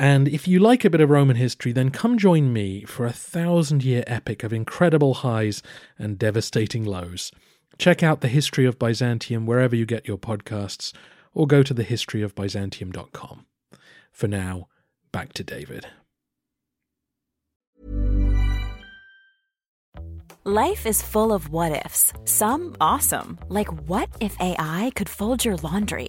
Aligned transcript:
And 0.00 0.28
if 0.28 0.48
you 0.48 0.60
like 0.60 0.86
a 0.86 0.88
bit 0.88 1.02
of 1.02 1.10
Roman 1.10 1.36
history, 1.36 1.72
then 1.72 1.90
come 1.90 2.16
join 2.16 2.54
me 2.54 2.84
for 2.84 3.04
a 3.04 3.12
thousand 3.12 3.84
year 3.84 4.02
epic 4.06 4.42
of 4.42 4.50
incredible 4.50 5.12
highs 5.12 5.62
and 5.98 6.18
devastating 6.18 6.86
lows. 6.86 7.30
Check 7.76 8.02
out 8.02 8.22
the 8.22 8.28
history 8.28 8.64
of 8.64 8.78
Byzantium 8.78 9.44
wherever 9.44 9.76
you 9.76 9.84
get 9.84 10.08
your 10.08 10.16
podcasts, 10.16 10.94
or 11.34 11.46
go 11.46 11.62
to 11.62 11.74
thehistoryofbyzantium.com. 11.74 13.44
For 14.10 14.26
now, 14.26 14.68
back 15.12 15.34
to 15.34 15.44
David. 15.44 15.86
Life 20.44 20.86
is 20.86 21.02
full 21.02 21.30
of 21.30 21.50
what 21.50 21.84
ifs, 21.84 22.14
some 22.24 22.74
awesome, 22.80 23.38
like 23.50 23.68
what 23.86 24.08
if 24.18 24.34
AI 24.40 24.92
could 24.94 25.10
fold 25.10 25.44
your 25.44 25.56
laundry? 25.56 26.08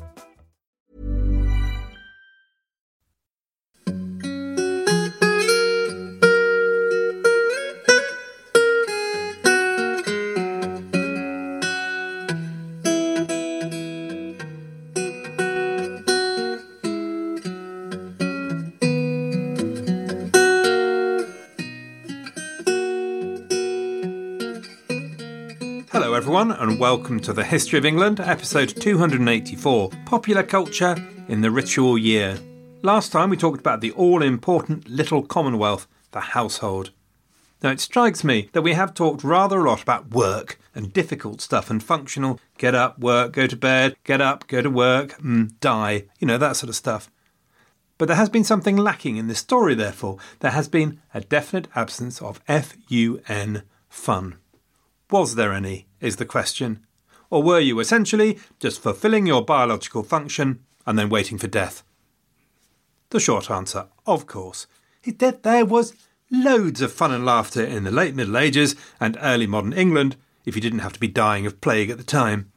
Welcome 26.81 27.19
to 27.19 27.31
the 27.31 27.43
History 27.43 27.77
of 27.77 27.85
England, 27.85 28.19
episode 28.19 28.69
284 28.69 29.91
Popular 30.07 30.41
Culture 30.41 30.95
in 31.27 31.41
the 31.41 31.51
Ritual 31.51 31.95
Year. 31.95 32.39
Last 32.81 33.11
time 33.11 33.29
we 33.29 33.37
talked 33.37 33.59
about 33.59 33.81
the 33.81 33.91
all 33.91 34.23
important 34.23 34.89
little 34.89 35.21
commonwealth, 35.21 35.87
the 36.09 36.21
household. 36.21 36.89
Now, 37.61 37.69
it 37.69 37.79
strikes 37.79 38.23
me 38.23 38.49
that 38.53 38.63
we 38.63 38.73
have 38.73 38.95
talked 38.95 39.23
rather 39.23 39.59
a 39.59 39.69
lot 39.69 39.83
about 39.83 40.09
work 40.09 40.59
and 40.73 40.91
difficult 40.91 41.39
stuff 41.39 41.69
and 41.69 41.83
functional 41.83 42.39
get 42.57 42.73
up, 42.73 42.97
work, 42.97 43.33
go 43.33 43.45
to 43.45 43.55
bed, 43.55 43.95
get 44.03 44.19
up, 44.19 44.47
go 44.47 44.63
to 44.63 44.69
work, 44.71 45.21
mm, 45.21 45.51
die, 45.59 46.05
you 46.17 46.25
know, 46.25 46.39
that 46.39 46.55
sort 46.55 46.69
of 46.69 46.75
stuff. 46.75 47.11
But 47.99 48.07
there 48.07 48.17
has 48.17 48.29
been 48.29 48.43
something 48.43 48.75
lacking 48.75 49.17
in 49.17 49.27
this 49.27 49.37
story, 49.37 49.75
therefore. 49.75 50.17
There 50.39 50.49
has 50.49 50.67
been 50.67 50.99
a 51.13 51.21
definite 51.21 51.67
absence 51.75 52.23
of 52.23 52.41
F 52.47 52.75
U 52.87 53.21
N 53.27 53.61
fun. 53.87 54.39
Was 55.11 55.35
there 55.35 55.51
any, 55.51 55.87
is 55.99 56.15
the 56.15 56.25
question? 56.25 56.85
Or 57.29 57.43
were 57.43 57.59
you 57.59 57.79
essentially 57.81 58.39
just 58.59 58.81
fulfilling 58.81 59.27
your 59.27 59.43
biological 59.43 60.03
function 60.03 60.63
and 60.87 60.97
then 60.97 61.09
waiting 61.09 61.37
for 61.37 61.47
death? 61.47 61.83
The 63.09 63.19
short 63.19 63.51
answer, 63.51 63.87
of 64.05 64.25
course, 64.25 64.67
is 65.03 65.15
that 65.15 65.43
there 65.43 65.65
was 65.65 65.93
loads 66.31 66.81
of 66.81 66.93
fun 66.93 67.11
and 67.11 67.25
laughter 67.25 67.61
in 67.61 67.83
the 67.83 67.91
late 67.91 68.15
Middle 68.15 68.37
Ages 68.37 68.77
and 69.01 69.17
early 69.21 69.47
modern 69.47 69.73
England 69.73 70.15
if 70.45 70.55
you 70.55 70.61
didn't 70.61 70.79
have 70.79 70.93
to 70.93 70.99
be 70.99 71.09
dying 71.09 71.45
of 71.45 71.59
plague 71.59 71.89
at 71.89 71.97
the 71.97 72.05
time. 72.05 72.49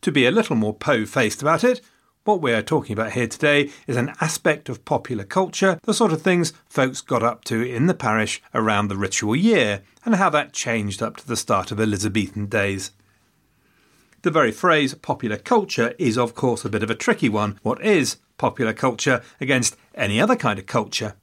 To 0.00 0.10
be 0.10 0.24
a 0.24 0.30
little 0.30 0.56
more 0.56 0.74
po 0.74 1.04
faced 1.04 1.42
about 1.42 1.62
it, 1.62 1.82
what 2.28 2.42
we're 2.42 2.60
talking 2.60 2.92
about 2.92 3.12
here 3.12 3.26
today 3.26 3.70
is 3.86 3.96
an 3.96 4.12
aspect 4.20 4.68
of 4.68 4.84
popular 4.84 5.24
culture, 5.24 5.80
the 5.84 5.94
sort 5.94 6.12
of 6.12 6.20
things 6.20 6.52
folks 6.68 7.00
got 7.00 7.22
up 7.22 7.42
to 7.42 7.62
in 7.62 7.86
the 7.86 7.94
parish 7.94 8.42
around 8.52 8.88
the 8.88 8.98
ritual 8.98 9.34
year, 9.34 9.80
and 10.04 10.16
how 10.16 10.28
that 10.28 10.52
changed 10.52 11.02
up 11.02 11.16
to 11.16 11.26
the 11.26 11.38
start 11.38 11.72
of 11.72 11.80
Elizabethan 11.80 12.44
days. 12.44 12.90
The 14.20 14.30
very 14.30 14.52
phrase 14.52 14.92
popular 14.92 15.38
culture 15.38 15.94
is, 15.98 16.18
of 16.18 16.34
course, 16.34 16.66
a 16.66 16.68
bit 16.68 16.82
of 16.82 16.90
a 16.90 16.94
tricky 16.94 17.30
one. 17.30 17.58
What 17.62 17.82
is 17.82 18.18
popular 18.36 18.74
culture 18.74 19.22
against 19.40 19.78
any 19.94 20.20
other 20.20 20.36
kind 20.36 20.58
of 20.58 20.66
culture? 20.66 21.14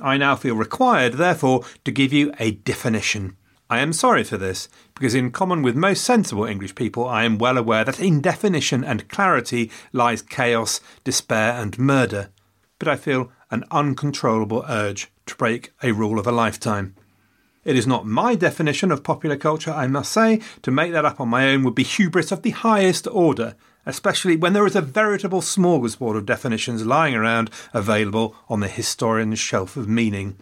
I 0.00 0.16
now 0.18 0.36
feel 0.36 0.54
required, 0.54 1.14
therefore, 1.14 1.64
to 1.84 1.90
give 1.90 2.12
you 2.12 2.32
a 2.38 2.52
definition. 2.52 3.36
I 3.70 3.80
am 3.80 3.94
sorry 3.94 4.24
for 4.24 4.36
this, 4.36 4.68
because 4.94 5.14
in 5.14 5.30
common 5.30 5.62
with 5.62 5.74
most 5.74 6.04
sensible 6.04 6.44
English 6.44 6.74
people, 6.74 7.08
I 7.08 7.24
am 7.24 7.38
well 7.38 7.56
aware 7.56 7.84
that 7.84 7.98
in 7.98 8.20
definition 8.20 8.84
and 8.84 9.08
clarity 9.08 9.70
lies 9.92 10.20
chaos, 10.20 10.80
despair, 11.02 11.54
and 11.54 11.78
murder. 11.78 12.28
But 12.78 12.88
I 12.88 12.96
feel 12.96 13.32
an 13.50 13.64
uncontrollable 13.70 14.64
urge 14.68 15.10
to 15.26 15.34
break 15.36 15.72
a 15.82 15.92
rule 15.92 16.18
of 16.18 16.26
a 16.26 16.32
lifetime. 16.32 16.94
It 17.64 17.76
is 17.76 17.86
not 17.86 18.06
my 18.06 18.34
definition 18.34 18.92
of 18.92 19.02
popular 19.02 19.36
culture, 19.36 19.70
I 19.70 19.86
must 19.86 20.12
say. 20.12 20.42
To 20.62 20.70
make 20.70 20.92
that 20.92 21.06
up 21.06 21.18
on 21.18 21.30
my 21.30 21.48
own 21.48 21.62
would 21.64 21.74
be 21.74 21.82
hubris 21.82 22.30
of 22.30 22.42
the 22.42 22.50
highest 22.50 23.06
order, 23.06 23.54
especially 23.86 24.36
when 24.36 24.52
there 24.52 24.66
is 24.66 24.76
a 24.76 24.82
veritable 24.82 25.40
smorgasbord 25.40 26.16
of 26.16 26.26
definitions 26.26 26.84
lying 26.84 27.14
around 27.14 27.50
available 27.72 28.36
on 28.50 28.60
the 28.60 28.68
historian's 28.68 29.38
shelf 29.38 29.78
of 29.78 29.88
meaning. 29.88 30.36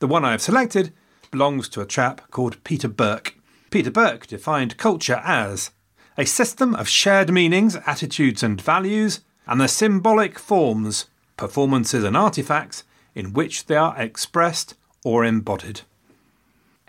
The 0.00 0.06
one 0.06 0.24
I 0.24 0.32
have 0.32 0.42
selected 0.42 0.92
belongs 1.30 1.68
to 1.70 1.80
a 1.80 1.86
chap 1.86 2.30
called 2.30 2.62
Peter 2.64 2.88
Burke. 2.88 3.36
Peter 3.70 3.90
Burke 3.90 4.26
defined 4.26 4.76
culture 4.76 5.20
as 5.24 5.70
a 6.18 6.24
system 6.24 6.74
of 6.74 6.88
shared 6.88 7.32
meanings, 7.32 7.76
attitudes, 7.86 8.42
and 8.42 8.60
values, 8.60 9.20
and 9.46 9.60
the 9.60 9.68
symbolic 9.68 10.38
forms, 10.38 11.06
performances, 11.36 12.04
and 12.04 12.16
artifacts 12.16 12.84
in 13.14 13.32
which 13.32 13.66
they 13.66 13.76
are 13.76 13.96
expressed 13.96 14.74
or 15.04 15.24
embodied. 15.24 15.82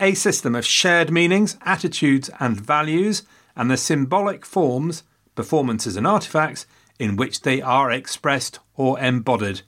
A 0.00 0.14
system 0.14 0.54
of 0.54 0.66
shared 0.66 1.10
meanings, 1.10 1.56
attitudes, 1.62 2.30
and 2.40 2.60
values, 2.60 3.22
and 3.56 3.70
the 3.70 3.76
symbolic 3.76 4.44
forms, 4.44 5.04
performances, 5.34 5.96
and 5.96 6.06
artifacts 6.06 6.66
in 6.98 7.16
which 7.16 7.42
they 7.42 7.62
are 7.62 7.90
expressed 7.90 8.58
or 8.76 8.98
embodied. 8.98 9.62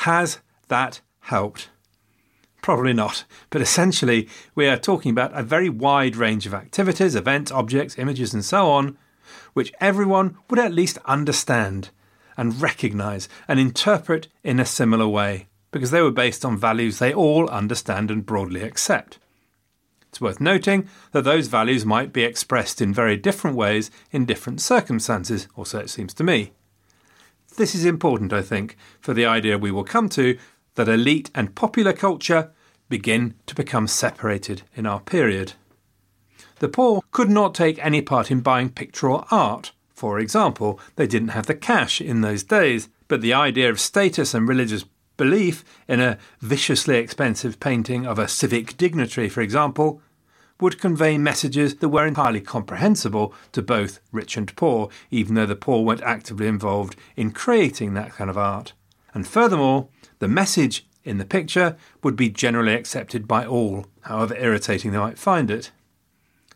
Has 0.00 0.38
that 0.68 1.00
helped? 1.20 1.68
Probably 2.66 2.94
not, 2.94 3.26
but 3.50 3.62
essentially, 3.62 4.28
we 4.56 4.66
are 4.66 4.76
talking 4.76 5.12
about 5.12 5.38
a 5.38 5.44
very 5.44 5.68
wide 5.68 6.16
range 6.16 6.46
of 6.46 6.52
activities, 6.52 7.14
events, 7.14 7.52
objects, 7.52 7.96
images, 7.96 8.34
and 8.34 8.44
so 8.44 8.68
on, 8.68 8.98
which 9.52 9.72
everyone 9.80 10.36
would 10.50 10.58
at 10.58 10.74
least 10.74 10.98
understand 11.04 11.90
and 12.36 12.60
recognise 12.60 13.28
and 13.46 13.60
interpret 13.60 14.26
in 14.42 14.58
a 14.58 14.64
similar 14.64 15.06
way, 15.06 15.46
because 15.70 15.92
they 15.92 16.02
were 16.02 16.10
based 16.10 16.44
on 16.44 16.58
values 16.58 16.98
they 16.98 17.14
all 17.14 17.48
understand 17.50 18.10
and 18.10 18.26
broadly 18.26 18.62
accept. 18.62 19.20
It's 20.08 20.20
worth 20.20 20.40
noting 20.40 20.88
that 21.12 21.22
those 21.22 21.46
values 21.46 21.86
might 21.86 22.12
be 22.12 22.24
expressed 22.24 22.82
in 22.82 22.92
very 22.92 23.16
different 23.16 23.56
ways 23.56 23.92
in 24.10 24.26
different 24.26 24.60
circumstances, 24.60 25.46
or 25.54 25.66
so 25.66 25.78
it 25.78 25.90
seems 25.90 26.12
to 26.14 26.24
me. 26.24 26.50
This 27.58 27.76
is 27.76 27.84
important, 27.84 28.32
I 28.32 28.42
think, 28.42 28.76
for 28.98 29.14
the 29.14 29.24
idea 29.24 29.56
we 29.56 29.70
will 29.70 29.84
come 29.84 30.08
to 30.08 30.36
that 30.74 30.88
elite 30.88 31.30
and 31.32 31.54
popular 31.54 31.92
culture 31.92 32.50
begin 32.88 33.34
to 33.46 33.54
become 33.54 33.86
separated 33.86 34.62
in 34.74 34.86
our 34.86 35.00
period. 35.00 35.54
The 36.58 36.68
poor 36.68 37.02
could 37.10 37.30
not 37.30 37.54
take 37.54 37.84
any 37.84 38.00
part 38.00 38.30
in 38.30 38.40
buying 38.40 38.70
pictorial 38.70 39.26
art, 39.30 39.72
for 39.94 40.18
example. 40.18 40.80
They 40.96 41.06
didn't 41.06 41.28
have 41.28 41.46
the 41.46 41.54
cash 41.54 42.00
in 42.00 42.20
those 42.20 42.42
days, 42.42 42.88
but 43.08 43.20
the 43.20 43.34
idea 43.34 43.70
of 43.70 43.80
status 43.80 44.34
and 44.34 44.48
religious 44.48 44.84
Belief 45.16 45.64
in 45.88 46.00
a 46.00 46.18
viciously 46.40 46.96
expensive 46.96 47.58
painting 47.58 48.06
of 48.06 48.18
a 48.18 48.28
civic 48.28 48.76
dignitary, 48.76 49.30
for 49.30 49.40
example, 49.40 50.02
would 50.60 50.80
convey 50.80 51.16
messages 51.16 51.76
that 51.76 51.88
were 51.88 52.06
entirely 52.06 52.40
comprehensible 52.40 53.34
to 53.52 53.62
both 53.62 54.00
rich 54.12 54.36
and 54.36 54.54
poor, 54.56 54.90
even 55.10 55.34
though 55.34 55.46
the 55.46 55.56
poor 55.56 55.84
weren't 55.84 56.02
actively 56.02 56.46
involved 56.46 56.96
in 57.16 57.30
creating 57.30 57.94
that 57.94 58.12
kind 58.12 58.28
of 58.28 58.36
art. 58.36 58.74
And 59.14 59.26
furthermore, 59.26 59.88
the 60.18 60.28
message 60.28 60.86
in 61.06 61.18
the 61.18 61.24
picture 61.24 61.76
would 62.02 62.16
be 62.16 62.28
generally 62.28 62.74
accepted 62.74 63.26
by 63.28 63.46
all, 63.46 63.86
however 64.02 64.36
irritating 64.36 64.92
they 64.92 64.98
might 64.98 65.18
find 65.18 65.50
it. 65.50 65.70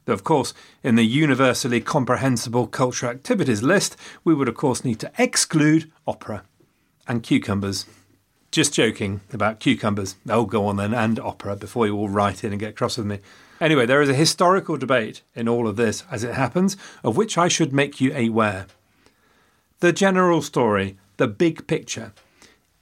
Though, 0.04 0.14
of 0.14 0.24
course, 0.24 0.52
in 0.82 0.96
the 0.96 1.04
universally 1.04 1.80
comprehensible 1.80 2.66
cultural 2.66 3.12
activities 3.12 3.62
list, 3.62 3.96
we 4.24 4.34
would, 4.34 4.48
of 4.48 4.56
course, 4.56 4.84
need 4.84 4.98
to 5.00 5.12
exclude 5.18 5.90
opera 6.06 6.44
and 7.06 7.22
cucumbers. 7.22 7.86
Just 8.50 8.74
joking 8.74 9.20
about 9.32 9.60
cucumbers. 9.60 10.16
Oh, 10.28 10.44
go 10.44 10.66
on 10.66 10.76
then, 10.76 10.92
and 10.92 11.20
opera 11.20 11.54
before 11.54 11.86
you 11.86 11.96
all 11.96 12.08
write 12.08 12.42
in 12.42 12.52
and 12.52 12.58
get 12.58 12.76
cross 12.76 12.96
with 12.96 13.06
me. 13.06 13.20
Anyway, 13.60 13.86
there 13.86 14.02
is 14.02 14.08
a 14.08 14.14
historical 14.14 14.76
debate 14.76 15.22
in 15.34 15.48
all 15.48 15.68
of 15.68 15.76
this 15.76 16.02
as 16.10 16.24
it 16.24 16.34
happens, 16.34 16.76
of 17.04 17.16
which 17.16 17.38
I 17.38 17.46
should 17.46 17.72
make 17.72 18.00
you 18.00 18.12
aware. 18.14 18.66
The 19.78 19.92
general 19.92 20.42
story, 20.42 20.96
the 21.18 21.28
big 21.28 21.66
picture, 21.66 22.12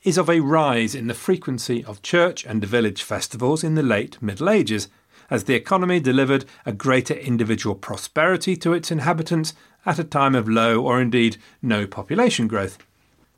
is 0.03 0.17
of 0.17 0.31
a 0.31 0.41
rise 0.41 0.95
in 0.95 1.07
the 1.07 1.15
frequency 1.15 1.85
of 1.85 2.03
church 2.03 2.45
and 2.45 2.65
village 2.65 3.03
festivals 3.03 3.65
in 3.65 3.75
the 3.75 3.83
late 3.83 4.21
Middle 4.23 4.49
Ages, 4.49 4.89
as 5.31 5.45
the 5.45 5.55
economy 5.55 6.01
delivered 6.01 6.45
a 6.65 6.73
greater 6.73 7.15
individual 7.15 7.75
prosperity 7.75 8.57
to 8.57 8.73
its 8.73 8.91
inhabitants 8.91 9.55
at 9.85 9.99
a 9.99 10.05
time 10.05 10.35
of 10.35 10.49
low 10.49 10.83
or 10.83 11.01
indeed 11.01 11.37
no 11.61 11.87
population 11.87 12.49
growth. 12.49 12.79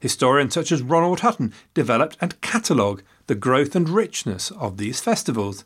Historians 0.00 0.54
such 0.54 0.72
as 0.72 0.82
Ronald 0.82 1.20
Hutton 1.20 1.52
developed 1.74 2.16
and 2.20 2.40
catalogue 2.40 3.02
the 3.26 3.34
growth 3.34 3.74
and 3.74 3.88
richness 3.88 4.50
of 4.52 4.76
these 4.76 5.00
festivals. 5.00 5.64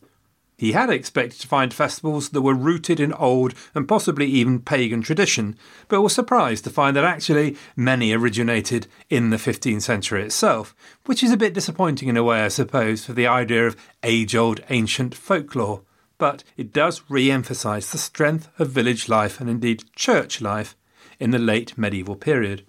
He 0.64 0.72
had 0.72 0.88
expected 0.88 1.42
to 1.42 1.46
find 1.46 1.74
festivals 1.74 2.30
that 2.30 2.40
were 2.40 2.54
rooted 2.54 2.98
in 2.98 3.12
old 3.12 3.52
and 3.74 3.86
possibly 3.86 4.24
even 4.24 4.60
pagan 4.60 5.02
tradition, 5.02 5.58
but 5.88 6.00
was 6.00 6.14
surprised 6.14 6.64
to 6.64 6.70
find 6.70 6.96
that 6.96 7.04
actually 7.04 7.58
many 7.76 8.14
originated 8.14 8.86
in 9.10 9.28
the 9.28 9.36
15th 9.36 9.82
century 9.82 10.22
itself, 10.22 10.74
which 11.04 11.22
is 11.22 11.30
a 11.30 11.36
bit 11.36 11.52
disappointing 11.52 12.08
in 12.08 12.16
a 12.16 12.24
way, 12.24 12.40
I 12.40 12.48
suppose, 12.48 13.04
for 13.04 13.12
the 13.12 13.26
idea 13.26 13.66
of 13.66 13.76
age 14.02 14.34
old 14.34 14.60
ancient 14.70 15.14
folklore. 15.14 15.82
But 16.16 16.44
it 16.56 16.72
does 16.72 17.02
re 17.10 17.30
emphasise 17.30 17.92
the 17.92 17.98
strength 17.98 18.48
of 18.58 18.70
village 18.70 19.06
life 19.06 19.42
and 19.42 19.50
indeed 19.50 19.84
church 19.94 20.40
life 20.40 20.74
in 21.20 21.30
the 21.30 21.38
late 21.38 21.76
medieval 21.76 22.16
period. 22.16 22.64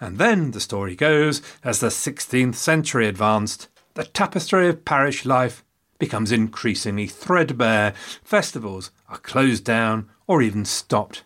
And 0.00 0.18
then, 0.18 0.50
the 0.50 0.60
story 0.60 0.96
goes, 0.96 1.40
as 1.62 1.78
the 1.78 1.86
16th 1.86 2.56
century 2.56 3.06
advanced, 3.06 3.68
the 3.94 4.02
tapestry 4.02 4.68
of 4.68 4.84
parish 4.84 5.24
life 5.24 5.62
becomes 5.98 6.32
increasingly 6.32 7.06
threadbare. 7.06 7.92
Festivals 8.22 8.90
are 9.08 9.18
closed 9.18 9.64
down 9.64 10.08
or 10.26 10.42
even 10.42 10.64
stopped. 10.64 11.24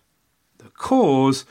The 0.59 0.71
cause 0.71 1.45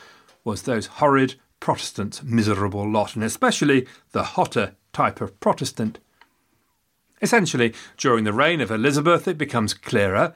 was 0.43 0.63
those 0.63 0.87
horrid 0.87 1.35
Protestants' 1.59 2.23
miserable 2.23 2.89
lot, 2.89 3.15
and 3.15 3.23
especially 3.23 3.87
the 4.13 4.23
hotter 4.23 4.75
type 4.93 5.21
of 5.21 5.39
Protestant. 5.39 5.99
Essentially, 7.21 7.73
during 7.97 8.23
the 8.23 8.33
reign 8.33 8.61
of 8.61 8.71
Elizabeth, 8.71 9.27
it 9.27 9.37
becomes 9.37 9.75
clearer 9.75 10.33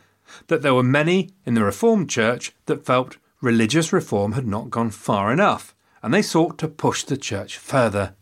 that 0.48 0.62
there 0.62 0.76
were 0.76 0.84
many 0.84 1.32
in 1.46 1.56
the 1.56 1.64
Reformed 1.64 2.10
Church 2.10 2.54
that 2.68 2.86
felt 2.86 3.18
religious 3.42 3.92
reform 3.92 4.34
had 4.34 4.46
not 4.46 4.70
gone 4.70 4.92
far 4.92 5.32
enough 5.32 5.76
and 6.06 6.14
they 6.14 6.22
sought 6.22 6.60
to 6.60 6.68
push 6.68 7.04
the 7.04 7.18
church 7.18 7.58
further. 7.58 8.14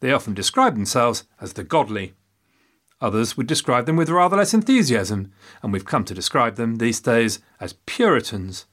They 0.00 0.12
often 0.12 0.34
described 0.34 0.76
themselves 0.76 1.24
as 1.40 1.54
the 1.54 1.64
godly. 1.64 2.12
Others 3.04 3.36
would 3.36 3.46
describe 3.46 3.84
them 3.84 3.96
with 3.96 4.08
rather 4.08 4.38
less 4.38 4.54
enthusiasm, 4.54 5.30
and 5.62 5.74
we've 5.74 5.84
come 5.84 6.06
to 6.06 6.14
describe 6.14 6.56
them 6.56 6.76
these 6.76 7.00
days 7.00 7.38
as 7.60 7.74
Puritans. 7.84 8.64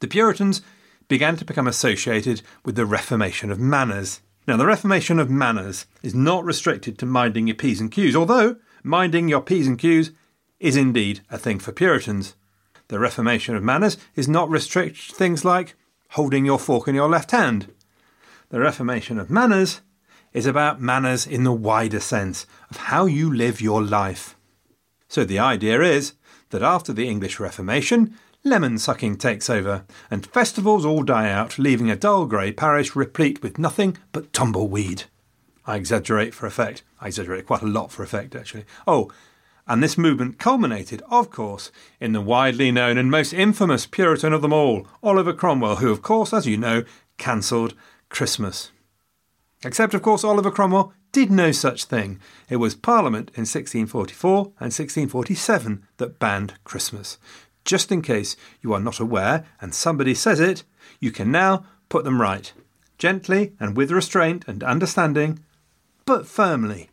The 0.00 0.06
Puritans 0.06 0.60
began 1.08 1.34
to 1.36 1.44
become 1.46 1.66
associated 1.66 2.42
with 2.62 2.76
the 2.76 2.84
Reformation 2.84 3.50
of 3.50 3.58
manners. 3.58 4.20
Now, 4.46 4.58
the 4.58 4.66
Reformation 4.66 5.18
of 5.18 5.30
manners 5.30 5.86
is 6.02 6.14
not 6.14 6.44
restricted 6.44 6.98
to 6.98 7.06
minding 7.06 7.46
your 7.46 7.56
P's 7.56 7.80
and 7.80 7.90
Q's, 7.90 8.14
although 8.14 8.56
minding 8.82 9.28
your 9.30 9.40
P's 9.40 9.66
and 9.66 9.78
Q's 9.78 10.10
is 10.60 10.76
indeed 10.76 11.22
a 11.30 11.38
thing 11.38 11.58
for 11.58 11.72
Puritans. 11.72 12.34
The 12.88 12.98
Reformation 12.98 13.56
of 13.56 13.62
manners 13.62 13.96
is 14.14 14.28
not 14.28 14.50
restricted 14.50 15.08
to 15.08 15.14
things 15.14 15.42
like 15.42 15.74
holding 16.10 16.44
your 16.44 16.58
fork 16.58 16.86
in 16.86 16.94
your 16.94 17.08
left 17.08 17.30
hand. 17.30 17.72
The 18.50 18.60
Reformation 18.60 19.18
of 19.18 19.30
manners 19.30 19.80
is 20.36 20.44
about 20.44 20.82
manners 20.82 21.26
in 21.26 21.44
the 21.44 21.52
wider 21.52 21.98
sense 21.98 22.44
of 22.68 22.76
how 22.76 23.06
you 23.06 23.32
live 23.32 23.58
your 23.58 23.82
life. 23.82 24.36
So 25.08 25.24
the 25.24 25.38
idea 25.38 25.80
is 25.80 26.12
that 26.50 26.62
after 26.62 26.92
the 26.92 27.08
English 27.08 27.40
Reformation, 27.40 28.14
lemon 28.44 28.76
sucking 28.76 29.16
takes 29.16 29.48
over, 29.48 29.86
and 30.10 30.26
festivals 30.26 30.84
all 30.84 31.02
die 31.02 31.30
out, 31.30 31.58
leaving 31.58 31.90
a 31.90 31.96
dull 31.96 32.26
grey 32.26 32.52
parish 32.52 32.94
replete 32.94 33.42
with 33.42 33.58
nothing 33.58 33.96
but 34.12 34.34
tumbleweed. 34.34 35.04
I 35.66 35.76
exaggerate 35.76 36.34
for 36.34 36.46
effect. 36.46 36.82
I 37.00 37.06
exaggerate 37.06 37.46
quite 37.46 37.62
a 37.62 37.66
lot 37.66 37.90
for 37.90 38.02
effect, 38.02 38.36
actually. 38.36 38.66
Oh, 38.86 39.10
and 39.66 39.82
this 39.82 39.96
movement 39.96 40.38
culminated, 40.38 41.02
of 41.10 41.30
course, 41.30 41.72
in 41.98 42.12
the 42.12 42.20
widely 42.20 42.70
known 42.70 42.98
and 42.98 43.10
most 43.10 43.32
infamous 43.32 43.86
Puritan 43.86 44.34
of 44.34 44.42
them 44.42 44.52
all, 44.52 44.86
Oliver 45.02 45.32
Cromwell, 45.32 45.76
who, 45.76 45.90
of 45.90 46.02
course, 46.02 46.34
as 46.34 46.46
you 46.46 46.58
know, 46.58 46.84
cancelled 47.16 47.72
Christmas. 48.10 48.70
Except, 49.64 49.94
of 49.94 50.02
course, 50.02 50.24
Oliver 50.24 50.50
Cromwell 50.50 50.92
did 51.12 51.30
no 51.30 51.50
such 51.50 51.84
thing. 51.84 52.20
It 52.50 52.56
was 52.56 52.74
Parliament 52.74 53.30
in 53.34 53.42
1644 53.42 54.38
and 54.60 54.72
1647 54.72 55.86
that 55.96 56.18
banned 56.18 56.54
Christmas. 56.64 57.18
Just 57.64 57.90
in 57.90 58.02
case 58.02 58.36
you 58.60 58.72
are 58.72 58.80
not 58.80 59.00
aware 59.00 59.46
and 59.60 59.74
somebody 59.74 60.14
says 60.14 60.40
it, 60.40 60.62
you 61.00 61.10
can 61.10 61.32
now 61.32 61.64
put 61.88 62.04
them 62.04 62.20
right. 62.20 62.52
Gently 62.98 63.54
and 63.58 63.76
with 63.76 63.90
restraint 63.90 64.44
and 64.46 64.62
understanding, 64.62 65.40
but 66.04 66.26
firmly. 66.26 66.90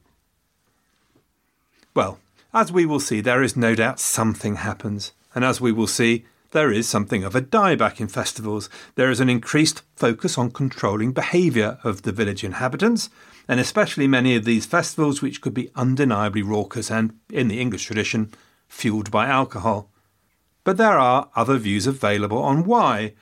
Well, 1.94 2.20
as 2.54 2.72
we 2.72 2.86
will 2.86 3.00
see, 3.00 3.22
there 3.22 3.44
is 3.44 3.56
no 3.56 3.76
doubt 3.76 4.00
something 4.00 4.56
happens. 4.56 5.12
And 5.36 5.44
as 5.44 5.60
we 5.60 5.72
will 5.72 5.88
see, 5.88 6.26
there 6.54 6.72
is 6.72 6.88
something 6.88 7.24
of 7.24 7.36
a 7.36 7.42
dieback 7.42 8.00
in 8.00 8.08
festivals. 8.08 8.70
There 8.96 9.12
is 9.12 9.20
an 9.20 9.30
increased 9.30 9.82
focus 9.96 10.38
on 10.38 10.52
controlling 10.52 11.12
behaviour 11.12 11.80
of 11.84 12.04
the 12.04 12.12
village 12.12 12.44
inhabitants, 12.44 13.10
and 13.48 13.60
especially 13.60 14.08
many 14.08 14.36
of 14.36 14.46
these 14.46 14.66
festivals 14.66 15.22
which 15.22 15.42
could 15.42 15.54
be 15.54 15.72
undeniably 15.76 16.44
raucous 16.44 16.92
and, 16.92 17.20
in 17.32 17.48
the 17.48 17.60
English 17.60 17.86
tradition, 17.86 18.32
fueled 18.68 19.12
by 19.12 19.28
alcohol. 19.28 19.92
But 20.64 20.78
there 20.78 20.98
are 20.98 21.30
other 21.36 21.58
views 21.58 21.88
available 21.88 22.42
on 22.42 22.64
why. 22.64 23.16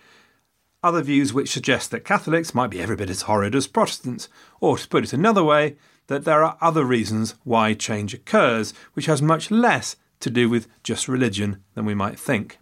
Other 0.84 1.02
views 1.02 1.34
which 1.34 1.52
suggest 1.52 1.90
that 1.92 2.06
Catholics 2.06 2.54
might 2.54 2.70
be 2.70 2.82
every 2.82 2.98
bit 2.98 3.10
as 3.10 3.24
horrid 3.24 3.56
as 3.56 3.66
Protestants, 3.66 4.28
or 4.60 4.78
to 4.78 4.88
put 4.88 5.06
it 5.06 5.14
another 5.14 5.44
way, 5.44 5.78
that 6.08 6.26
there 6.26 6.44
are 6.44 6.58
other 6.60 6.84
reasons 6.84 7.36
why 7.44 7.74
change 7.74 8.14
occurs, 8.14 8.74
which 8.94 9.06
has 9.06 9.22
much 9.22 9.50
less 9.50 9.96
to 10.20 10.30
do 10.30 10.50
with 10.50 10.68
just 10.84 11.08
religion 11.08 11.64
than 11.74 11.86
we 11.86 11.96
might 11.96 12.20
think. 12.20 12.60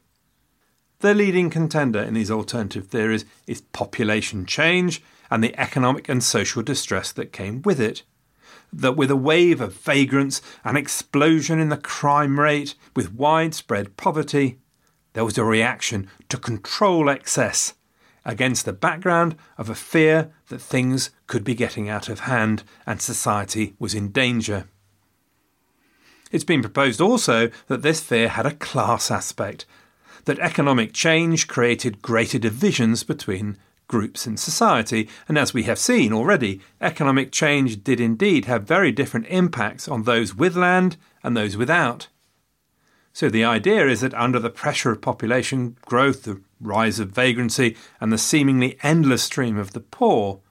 The 1.02 1.14
leading 1.14 1.50
contender 1.50 2.02
in 2.02 2.14
these 2.14 2.30
alternative 2.30 2.88
theories 2.88 3.24
is 3.48 3.62
population 3.62 4.46
change 4.46 5.02
and 5.32 5.42
the 5.42 5.58
economic 5.58 6.10
and 6.10 6.22
social 6.22 6.62
distress 6.62 7.14
that 7.14 7.32
came 7.32 7.62
with 7.62 7.80
it. 7.80 8.04
That 8.74 8.98
with 8.98 9.10
a 9.10 9.16
wave 9.16 9.62
of 9.62 9.74
vagrants, 9.74 10.42
an 10.66 10.76
explosion 10.76 11.58
in 11.58 11.70
the 11.70 11.78
crime 11.78 12.38
rate, 12.38 12.76
with 12.98 13.14
widespread 13.14 13.96
poverty, 13.96 14.60
there 15.14 15.24
was 15.24 15.38
a 15.38 15.46
reaction 15.46 16.10
to 16.28 16.38
control 16.38 17.10
excess 17.10 17.76
against 18.26 18.66
the 18.66 18.74
background 18.74 19.38
of 19.58 19.70
a 19.70 19.76
fear 19.76 20.32
that 20.50 20.60
things 20.60 21.12
could 21.28 21.46
be 21.46 21.56
getting 21.56 21.88
out 21.88 22.10
of 22.10 22.22
hand 22.22 22.64
and 22.86 23.02
society 23.02 23.74
was 23.80 23.96
in 23.96 24.12
danger. 24.12 24.68
It's 26.32 26.44
been 26.44 26.62
proposed 26.62 27.02
also 27.02 27.50
that 27.68 27.82
this 27.82 28.02
fear 28.02 28.28
had 28.28 28.46
a 28.46 28.54
class 28.54 29.10
aspect, 29.10 29.66
that 30.30 30.40
economic 30.40 30.94
change 30.94 31.48
created 31.48 32.04
greater 32.04 32.38
divisions 32.38 33.04
between 33.04 33.58
groups 33.88 34.28
in 34.28 34.38
society, 34.38 35.10
and 35.28 35.40
as 35.40 35.56
we 35.56 35.64
have 35.64 35.80
seen 35.80 36.14
already, 36.14 36.62
economic 36.80 37.32
change 37.32 37.84
did 37.84 38.00
indeed 38.00 38.46
have 38.46 38.62
very 38.64 38.92
different 38.92 39.26
impacts 39.26 39.88
on 39.88 40.04
those 40.04 40.36
with 40.36 40.56
land 40.56 40.98
and 41.24 41.36
those 41.36 41.58
without. 41.58 42.10
So 43.12 43.28
the 43.28 43.44
idea 43.44 43.88
is 43.88 44.02
that 44.02 44.14
under 44.14 44.38
the 44.38 44.52
pressure 44.52 44.92
of 44.92 45.02
population 45.02 45.76
growth, 45.82 46.22
the 46.22 46.40
rise 46.62 47.00
of 47.00 47.10
vagrancy, 47.10 47.76
and 48.00 48.14
the 48.14 48.20
seemingly 48.20 48.78
endless 48.84 49.24
stream 49.24 49.58
of 49.58 49.74
the 49.74 49.80
poor, 49.80 50.42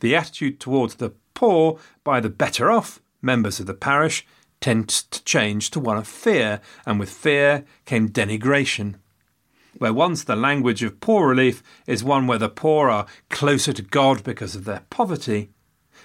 the 0.00 0.14
attitude 0.14 0.60
towards 0.60 0.96
the 0.96 1.14
poor 1.32 1.78
by 2.04 2.20
the 2.20 2.28
better 2.28 2.70
off 2.70 3.00
members 3.22 3.58
of 3.58 3.64
the 3.64 3.72
parish 3.72 4.26
tends 4.60 5.02
to 5.04 5.24
change 5.24 5.70
to 5.70 5.80
one 5.80 5.96
of 5.96 6.06
fear, 6.06 6.60
and 6.84 7.00
with 7.00 7.08
fear 7.08 7.64
came 7.86 8.10
denigration. 8.10 8.96
Where 9.78 9.92
once 9.92 10.24
the 10.24 10.36
language 10.36 10.82
of 10.82 11.00
poor 11.00 11.28
relief 11.28 11.62
is 11.86 12.04
one 12.04 12.26
where 12.26 12.38
the 12.38 12.48
poor 12.48 12.88
are 12.88 13.06
closer 13.28 13.72
to 13.72 13.82
God 13.82 14.22
because 14.22 14.54
of 14.54 14.64
their 14.64 14.84
poverty, 14.90 15.50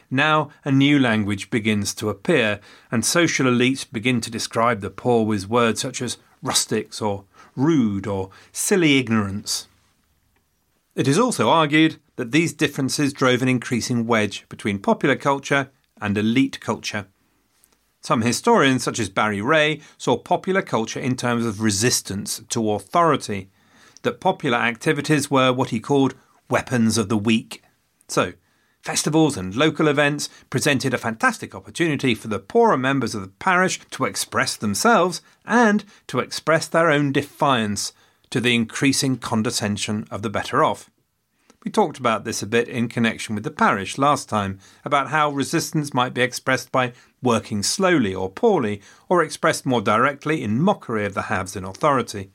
now 0.10 0.50
a 0.66 0.72
new 0.72 0.98
language 0.98 1.50
begins 1.50 1.94
to 1.96 2.10
appear, 2.10 2.60
and 2.92 3.06
social 3.06 3.46
elites 3.46 3.90
begin 3.90 4.22
to 4.22 4.32
describe 4.32 4.82
the 4.82 4.90
poor 4.90 5.26
with 5.26 5.50
words 5.50 5.82
such 5.82 6.02
as 6.02 6.18
rustics 6.42 7.02
or 7.02 7.26
rude 7.56 8.08
or 8.08 8.30
silly 8.52 8.98
ignorance. 8.98 9.68
It 10.96 11.08
is 11.08 11.20
also 11.20 11.50
argued 11.50 11.98
that 12.16 12.32
these 12.32 12.54
differences 12.54 13.14
drove 13.14 13.42
an 13.42 13.48
increasing 13.48 14.08
wedge 14.08 14.46
between 14.50 14.80
popular 14.80 15.16
culture 15.16 15.70
and 16.02 16.18
elite 16.18 16.60
culture. 16.60 17.08
Some 18.02 18.22
historians, 18.22 18.84
such 18.84 19.00
as 19.00 19.10
Barry 19.10 19.40
Reay, 19.40 19.82
saw 19.98 20.18
popular 20.18 20.62
culture 20.62 21.00
in 21.00 21.16
terms 21.16 21.46
of 21.46 21.62
resistance 21.62 22.42
to 22.50 22.72
authority, 22.72 23.50
that 24.04 24.20
popular 24.20 24.58
activities 24.58 25.30
were 25.30 25.54
what 25.54 25.70
he 25.70 25.80
called 25.80 26.16
weapons 26.50 26.98
of 26.98 27.10
the 27.10 27.18
weak. 27.18 27.64
So, 28.08 28.34
festivals 28.82 29.38
and 29.38 29.56
local 29.56 29.88
events 29.88 30.30
presented 30.50 30.94
a 30.94 30.98
fantastic 30.98 31.54
opportunity 31.54 32.16
for 32.16 32.28
the 32.28 32.40
poorer 32.40 32.78
members 32.78 33.14
of 33.14 33.22
the 33.22 33.28
parish 33.28 33.80
to 33.92 34.06
express 34.06 34.56
themselves 34.56 35.22
and 35.46 35.84
to 36.08 36.20
express 36.20 36.68
their 36.68 36.90
own 36.90 37.12
defiance 37.12 37.94
to 38.30 38.40
the 38.40 38.56
increasing 38.56 39.18
condescension 39.18 40.08
of 40.12 40.22
the 40.22 40.30
better 40.30 40.64
off. 40.64 40.90
We 41.66 41.72
talked 41.72 42.00
about 42.00 42.24
this 42.24 42.42
a 42.42 42.48
bit 42.48 42.70
in 42.70 42.88
connection 42.88 43.36
with 43.36 43.44
the 43.44 43.52
parish 43.52 43.98
last 43.98 44.30
time, 44.30 44.60
about 44.86 45.10
how 45.10 45.30
resistance 45.30 45.94
might 45.94 46.14
be 46.14 46.22
expressed 46.22 46.72
by 46.72 46.94
working 47.22 47.64
slowly 47.64 48.16
or 48.16 48.32
poorly, 48.32 48.82
or 49.10 49.22
expressed 49.22 49.66
more 49.66 49.82
directly 49.82 50.42
in 50.42 50.62
mockery 50.62 51.06
of 51.06 51.16
the 51.16 51.24
haves 51.24 51.58
in 51.58 51.66
authority. 51.66 52.32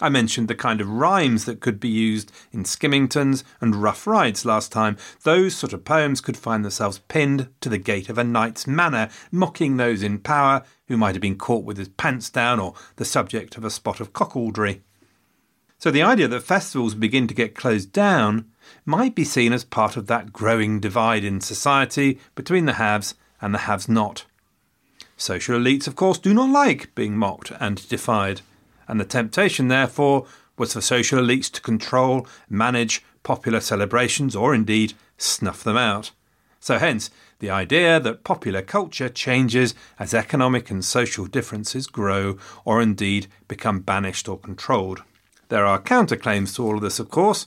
I 0.00 0.08
mentioned 0.08 0.48
the 0.48 0.54
kind 0.54 0.80
of 0.80 0.88
rhymes 0.88 1.44
that 1.44 1.60
could 1.60 1.78
be 1.78 1.88
used 1.88 2.32
in 2.52 2.64
Skimmingtons 2.64 3.44
and 3.60 3.76
Rough 3.76 4.06
Rides 4.06 4.44
last 4.44 4.72
time. 4.72 4.96
Those 5.24 5.54
sort 5.54 5.72
of 5.72 5.84
poems 5.84 6.20
could 6.20 6.36
find 6.36 6.64
themselves 6.64 7.00
pinned 7.08 7.48
to 7.60 7.68
the 7.68 7.78
gate 7.78 8.08
of 8.08 8.16
a 8.16 8.24
knight's 8.24 8.66
manor, 8.66 9.10
mocking 9.30 9.76
those 9.76 10.02
in 10.02 10.18
power 10.18 10.62
who 10.88 10.96
might 10.96 11.14
have 11.14 11.22
been 11.22 11.38
caught 11.38 11.64
with 11.64 11.76
his 11.76 11.88
pants 11.88 12.30
down 12.30 12.58
or 12.58 12.74
the 12.96 13.04
subject 13.04 13.56
of 13.56 13.64
a 13.64 13.70
spot 13.70 14.00
of 14.00 14.12
cuckoldry. 14.12 14.80
So 15.78 15.90
the 15.90 16.02
idea 16.02 16.28
that 16.28 16.42
festivals 16.42 16.94
begin 16.94 17.26
to 17.26 17.34
get 17.34 17.54
closed 17.54 17.92
down 17.92 18.46
might 18.84 19.14
be 19.14 19.24
seen 19.24 19.52
as 19.52 19.64
part 19.64 19.96
of 19.96 20.06
that 20.06 20.32
growing 20.32 20.80
divide 20.80 21.24
in 21.24 21.40
society 21.40 22.18
between 22.34 22.66
the 22.66 22.74
haves 22.74 23.14
and 23.40 23.54
the 23.54 23.60
haves 23.60 23.88
not. 23.88 24.24
Social 25.16 25.58
elites, 25.58 25.86
of 25.86 25.96
course, 25.96 26.18
do 26.18 26.32
not 26.32 26.50
like 26.50 26.94
being 26.94 27.16
mocked 27.16 27.52
and 27.60 27.86
defied, 27.88 28.42
and 28.90 29.00
the 29.00 29.04
temptation, 29.04 29.68
therefore, 29.68 30.26
was 30.58 30.72
for 30.72 30.80
social 30.80 31.20
elites 31.20 31.50
to 31.52 31.60
control, 31.60 32.26
manage 32.48 33.04
popular 33.22 33.60
celebrations, 33.60 34.34
or 34.34 34.52
indeed 34.52 34.94
snuff 35.16 35.62
them 35.62 35.76
out. 35.76 36.10
So, 36.58 36.76
hence, 36.76 37.08
the 37.38 37.50
idea 37.50 38.00
that 38.00 38.24
popular 38.24 38.62
culture 38.62 39.08
changes 39.08 39.74
as 39.98 40.12
economic 40.12 40.70
and 40.70 40.84
social 40.84 41.26
differences 41.26 41.86
grow 41.86 42.36
or 42.64 42.82
indeed 42.82 43.28
become 43.46 43.78
banished 43.78 44.28
or 44.28 44.38
controlled. 44.38 45.02
There 45.50 45.64
are 45.64 45.80
counterclaims 45.80 46.56
to 46.56 46.64
all 46.64 46.74
of 46.74 46.82
this, 46.82 46.98
of 46.98 47.10
course. 47.10 47.46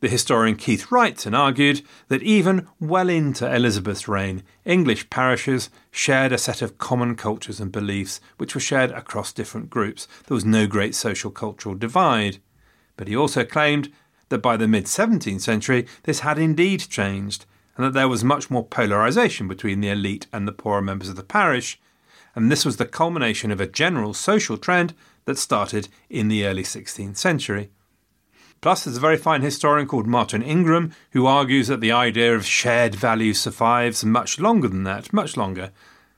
The 0.00 0.08
historian 0.08 0.54
Keith 0.54 0.86
Wrightson 0.90 1.36
argued 1.36 1.82
that 2.06 2.22
even 2.22 2.68
well 2.78 3.08
into 3.08 3.52
Elizabeth's 3.52 4.06
reign, 4.06 4.44
English 4.64 5.10
parishes 5.10 5.70
shared 5.90 6.30
a 6.30 6.38
set 6.38 6.62
of 6.62 6.78
common 6.78 7.16
cultures 7.16 7.58
and 7.58 7.72
beliefs 7.72 8.20
which 8.36 8.54
were 8.54 8.60
shared 8.60 8.92
across 8.92 9.32
different 9.32 9.70
groups. 9.70 10.06
There 10.26 10.36
was 10.36 10.44
no 10.44 10.68
great 10.68 10.94
social 10.94 11.32
cultural 11.32 11.74
divide. 11.74 12.38
But 12.96 13.08
he 13.08 13.16
also 13.16 13.44
claimed 13.44 13.92
that 14.28 14.38
by 14.38 14.56
the 14.56 14.68
mid 14.68 14.84
17th 14.84 15.40
century 15.40 15.86
this 16.04 16.20
had 16.20 16.38
indeed 16.38 16.86
changed, 16.88 17.44
and 17.76 17.84
that 17.84 17.92
there 17.92 18.08
was 18.08 18.22
much 18.22 18.50
more 18.50 18.64
polarisation 18.64 19.48
between 19.48 19.80
the 19.80 19.88
elite 19.88 20.28
and 20.32 20.46
the 20.46 20.52
poorer 20.52 20.82
members 20.82 21.08
of 21.08 21.16
the 21.16 21.24
parish, 21.24 21.80
and 22.36 22.52
this 22.52 22.64
was 22.64 22.76
the 22.76 22.86
culmination 22.86 23.50
of 23.50 23.60
a 23.60 23.66
general 23.66 24.14
social 24.14 24.58
trend 24.58 24.94
that 25.24 25.38
started 25.38 25.88
in 26.08 26.28
the 26.28 26.46
early 26.46 26.62
16th 26.62 27.16
century. 27.16 27.70
Plus, 28.60 28.84
there's 28.84 28.96
a 28.96 29.00
very 29.00 29.16
fine 29.16 29.42
historian 29.42 29.86
called 29.86 30.06
Martin 30.06 30.42
Ingram 30.42 30.92
who 31.12 31.26
argues 31.26 31.68
that 31.68 31.80
the 31.80 31.92
idea 31.92 32.34
of 32.34 32.44
shared 32.44 32.94
values 32.94 33.40
survives 33.40 34.04
much 34.04 34.40
longer 34.40 34.68
than 34.68 34.82
that, 34.84 35.12
much 35.12 35.36
longer. 35.36 35.70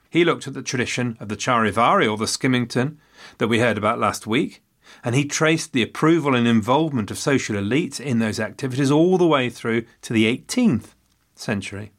He 0.09 0.25
looked 0.25 0.47
at 0.47 0.53
the 0.53 0.63
tradition 0.63 1.17
of 1.19 1.29
the 1.29 1.37
Charivari 1.37 2.09
or 2.09 2.17
the 2.17 2.27
Skimmington 2.27 2.99
that 3.37 3.47
we 3.47 3.59
heard 3.59 3.77
about 3.77 3.99
last 3.99 4.25
week, 4.25 4.63
and 5.03 5.15
he 5.15 5.23
traced 5.23 5.71
the 5.71 5.83
approval 5.83 6.35
and 6.35 6.47
involvement 6.47 7.11
of 7.11 7.17
social 7.17 7.55
elites 7.55 7.99
in 7.99 8.19
those 8.19 8.39
activities 8.39 8.91
all 8.91 9.17
the 9.17 9.27
way 9.27 9.49
through 9.49 9.85
to 10.01 10.11
the 10.11 10.25
18th 10.25 10.95
century. 11.35 11.91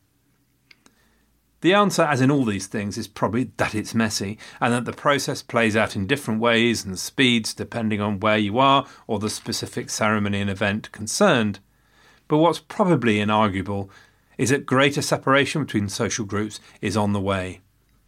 The 1.63 1.75
answer, 1.75 2.03
as 2.03 2.21
in 2.21 2.31
all 2.31 2.45
these 2.45 2.67
things, 2.67 2.99
is 2.99 3.07
probably 3.07 3.53
that 3.57 3.73
it's 3.73 3.95
messy 3.95 4.37
and 4.61 4.75
that 4.75 4.85
the 4.85 4.93
process 4.93 5.43
plays 5.43 5.77
out 5.77 5.95
in 5.95 6.09
different 6.09 6.41
ways 6.41 6.85
and 6.85 6.99
speeds 6.99 7.55
depending 7.55 8.01
on 8.01 8.19
where 8.19 8.37
you 8.37 8.59
are 8.59 8.85
or 9.07 9.21
the 9.21 9.31
specific 9.31 9.89
ceremony 9.89 10.41
and 10.41 10.51
event 10.51 10.91
concerned. 10.91 11.61
But 12.27 12.39
what's 12.39 12.59
probably 12.59 13.19
inarguable 13.19 13.89
is 14.39 14.51
that 14.51 14.67
greater 14.67 15.03
separation 15.03 15.65
between 15.65 15.89
social 15.89 16.25
groups 16.25 16.59
is 16.81 16.97
on 16.97 17.13
the 17.13 17.21
way. 17.21 17.61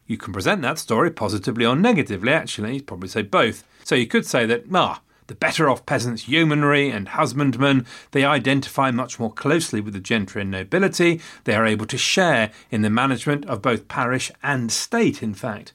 You 0.08 0.16
can 0.16 0.32
present 0.32 0.61
that 0.62 0.80
story 0.80 1.12
positively 1.12 1.64
or 1.64 1.76
negatively, 1.76 2.32
actually, 2.32 2.75
you'd 2.75 2.88
probably 2.88 3.08
say 3.08 3.23
both. 3.23 3.62
So 3.84 3.94
you 3.94 4.08
could 4.08 4.26
say 4.26 4.46
that, 4.46 4.64
ah, 4.75 5.00
the 5.26 5.35
better 5.35 5.71
off 5.71 5.87
peasants, 5.87 6.28
yeomanry, 6.28 6.90
and 6.90 7.09
husbandmen, 7.09 7.87
they 8.11 8.25
identify 8.25 8.90
much 8.90 9.19
more 9.19 9.33
closely 9.33 9.81
with 9.81 9.95
the 9.95 10.00
gentry 10.00 10.43
and 10.43 10.50
nobility. 10.50 11.21
They 11.45 11.54
are 11.54 11.66
able 11.66 11.87
to 11.87 11.99
share 11.99 12.50
in 12.71 12.83
the 12.83 12.90
management 12.90 13.47
of 13.47 13.62
both 13.62 13.88
parish 13.88 14.31
and 14.43 14.71
state, 14.71 15.23
in 15.23 15.35
fact. 15.35 15.73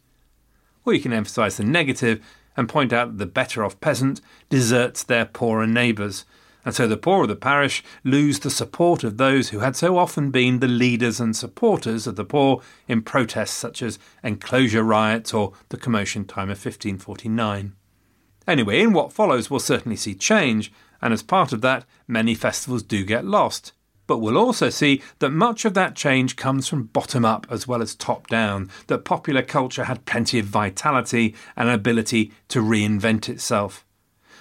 Or 0.86 0.94
you 0.94 1.00
can 1.00 1.13
emphasise 1.13 1.58
the 1.58 1.63
negative 1.63 2.24
and 2.56 2.70
point 2.70 2.94
out 2.94 3.12
that 3.12 3.18
the 3.18 3.25
better 3.25 3.63
off 3.63 3.79
peasant 3.79 4.22
deserts 4.50 5.03
their 5.03 5.25
poorer 5.25 5.65
neighbours, 5.65 6.25
and 6.65 6.75
so 6.75 6.88
the 6.88 6.98
poor 6.98 7.24
of 7.24 7.29
the 7.29 7.36
parish 7.36 7.84
lose 8.03 8.39
the 8.39 8.50
support 8.50 9.03
of 9.03 9.18
those 9.18 9.50
who 9.50 9.60
had 9.60 9.75
so 9.75 9.98
often 9.98 10.29
been 10.29 10.60
the 10.60 10.68
leaders 10.68 11.20
and 11.20 11.36
supporters 11.36 12.06
of 12.06 12.15
the 12.15 12.25
poor 12.25 12.62
in 12.88 13.01
protests 13.01 13.51
such 13.51 13.82
as 13.82 13.98
enclosure 14.24 14.84
riots 14.84 15.34
or 15.34 15.53
the 15.70 15.77
commotion 15.77 16.25
time 16.25 16.50
of 16.50 16.58
1549. 16.58 17.74
Anyway, 18.50 18.82
in 18.82 18.94
what 18.94 19.13
follows, 19.13 19.51
we'll 19.51 19.60
certainly 19.60 19.96
see 19.96 20.15
change, 20.15 20.72
and 21.03 21.13
as 21.13 21.22
part 21.22 21.53
of 21.53 21.62
that, 21.62 21.86
many 22.08 22.34
festivals 22.34 22.82
do 22.82 23.06
get 23.06 23.24
lost. 23.24 23.74
But 24.08 24.18
we'll 24.18 24.39
also 24.39 24.72
see 24.72 25.03
that 25.20 25.29
much 25.29 25.65
of 25.65 25.75
that 25.75 25.96
change 25.96 26.36
comes 26.36 26.68
from 26.68 26.86
bottom 26.86 27.24
up 27.24 27.46
as 27.51 27.68
well 27.68 27.79
as 27.79 27.94
top 27.94 28.25
down, 28.25 28.72
that 28.88 29.06
popular 29.06 29.44
culture 29.44 29.84
had 29.84 30.06
plenty 30.06 30.39
of 30.39 30.48
vitality 30.48 31.36
and 31.56 31.70
ability 31.70 32.34
to 32.48 32.60
reinvent 32.60 33.29
itself. 33.29 33.86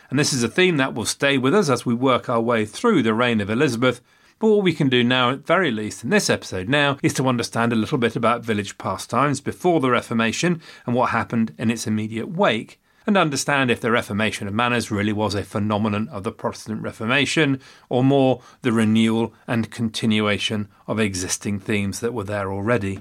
And 0.08 0.18
this 0.18 0.32
is 0.32 0.42
a 0.42 0.48
theme 0.48 0.78
that 0.78 0.94
will 0.94 1.04
stay 1.04 1.36
with 1.36 1.54
us 1.54 1.68
as 1.68 1.84
we 1.84 1.92
work 1.92 2.30
our 2.30 2.40
way 2.40 2.64
through 2.64 3.02
the 3.02 3.12
reign 3.12 3.42
of 3.42 3.50
Elizabeth. 3.50 4.00
But 4.38 4.48
what 4.48 4.62
we 4.62 4.72
can 4.72 4.88
do 4.88 5.04
now, 5.04 5.32
at 5.32 5.46
very 5.46 5.70
least 5.70 6.02
in 6.02 6.08
this 6.08 6.30
episode 6.30 6.66
now, 6.66 6.96
is 7.02 7.12
to 7.14 7.28
understand 7.28 7.74
a 7.74 7.76
little 7.76 7.98
bit 7.98 8.16
about 8.16 8.42
village 8.42 8.78
pastimes 8.78 9.42
before 9.42 9.80
the 9.80 9.90
Reformation 9.90 10.62
and 10.86 10.94
what 10.94 11.10
happened 11.10 11.54
in 11.58 11.70
its 11.70 11.86
immediate 11.86 12.30
wake 12.30 12.80
and 13.08 13.16
understand 13.16 13.70
if 13.70 13.80
the 13.80 13.90
Reformation 13.90 14.46
of 14.46 14.52
manners 14.52 14.90
really 14.90 15.14
was 15.14 15.34
a 15.34 15.42
phenomenon 15.42 16.08
of 16.10 16.24
the 16.24 16.30
Protestant 16.30 16.82
Reformation, 16.82 17.58
or 17.88 18.04
more 18.04 18.42
the 18.60 18.70
renewal 18.70 19.32
and 19.46 19.70
continuation 19.70 20.68
of 20.86 21.00
existing 21.00 21.58
themes 21.58 22.00
that 22.00 22.12
were 22.12 22.24
there 22.24 22.52
already. 22.52 23.00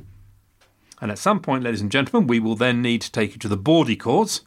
And 1.02 1.12
at 1.12 1.20
some 1.20 1.42
point, 1.42 1.66
ladies 1.66 1.82
and 1.82 1.92
gentlemen, 1.92 2.26
we 2.26 2.40
will 2.40 2.56
then 2.56 2.82
need 2.82 3.02
to 3.02 3.12
take 3.12 3.34
you 3.34 3.40
to 3.40 3.50
the 3.50 3.58
Bawdy 3.58 3.98
Courts. 3.98 4.42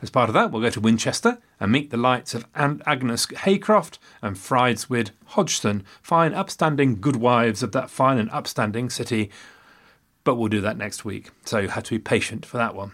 As 0.00 0.10
part 0.10 0.30
of 0.30 0.34
that, 0.34 0.52
we'll 0.52 0.62
go 0.62 0.70
to 0.70 0.80
Winchester 0.80 1.38
and 1.58 1.72
meet 1.72 1.90
the 1.90 1.96
lights 1.96 2.32
of 2.32 2.46
Agnes 2.54 3.26
Haycroft 3.26 3.98
and 4.22 4.36
Frideswide 4.36 5.10
Hodgson, 5.26 5.84
fine, 6.00 6.34
upstanding 6.34 7.00
good 7.00 7.16
wives 7.16 7.64
of 7.64 7.72
that 7.72 7.90
fine 7.90 8.16
and 8.16 8.30
upstanding 8.30 8.88
city. 8.88 9.28
But 10.22 10.36
we'll 10.36 10.48
do 10.48 10.60
that 10.60 10.78
next 10.78 11.04
week, 11.04 11.30
so 11.44 11.58
you 11.58 11.68
have 11.68 11.82
to 11.84 11.96
be 11.96 11.98
patient 11.98 12.46
for 12.46 12.58
that 12.58 12.76
one. 12.76 12.92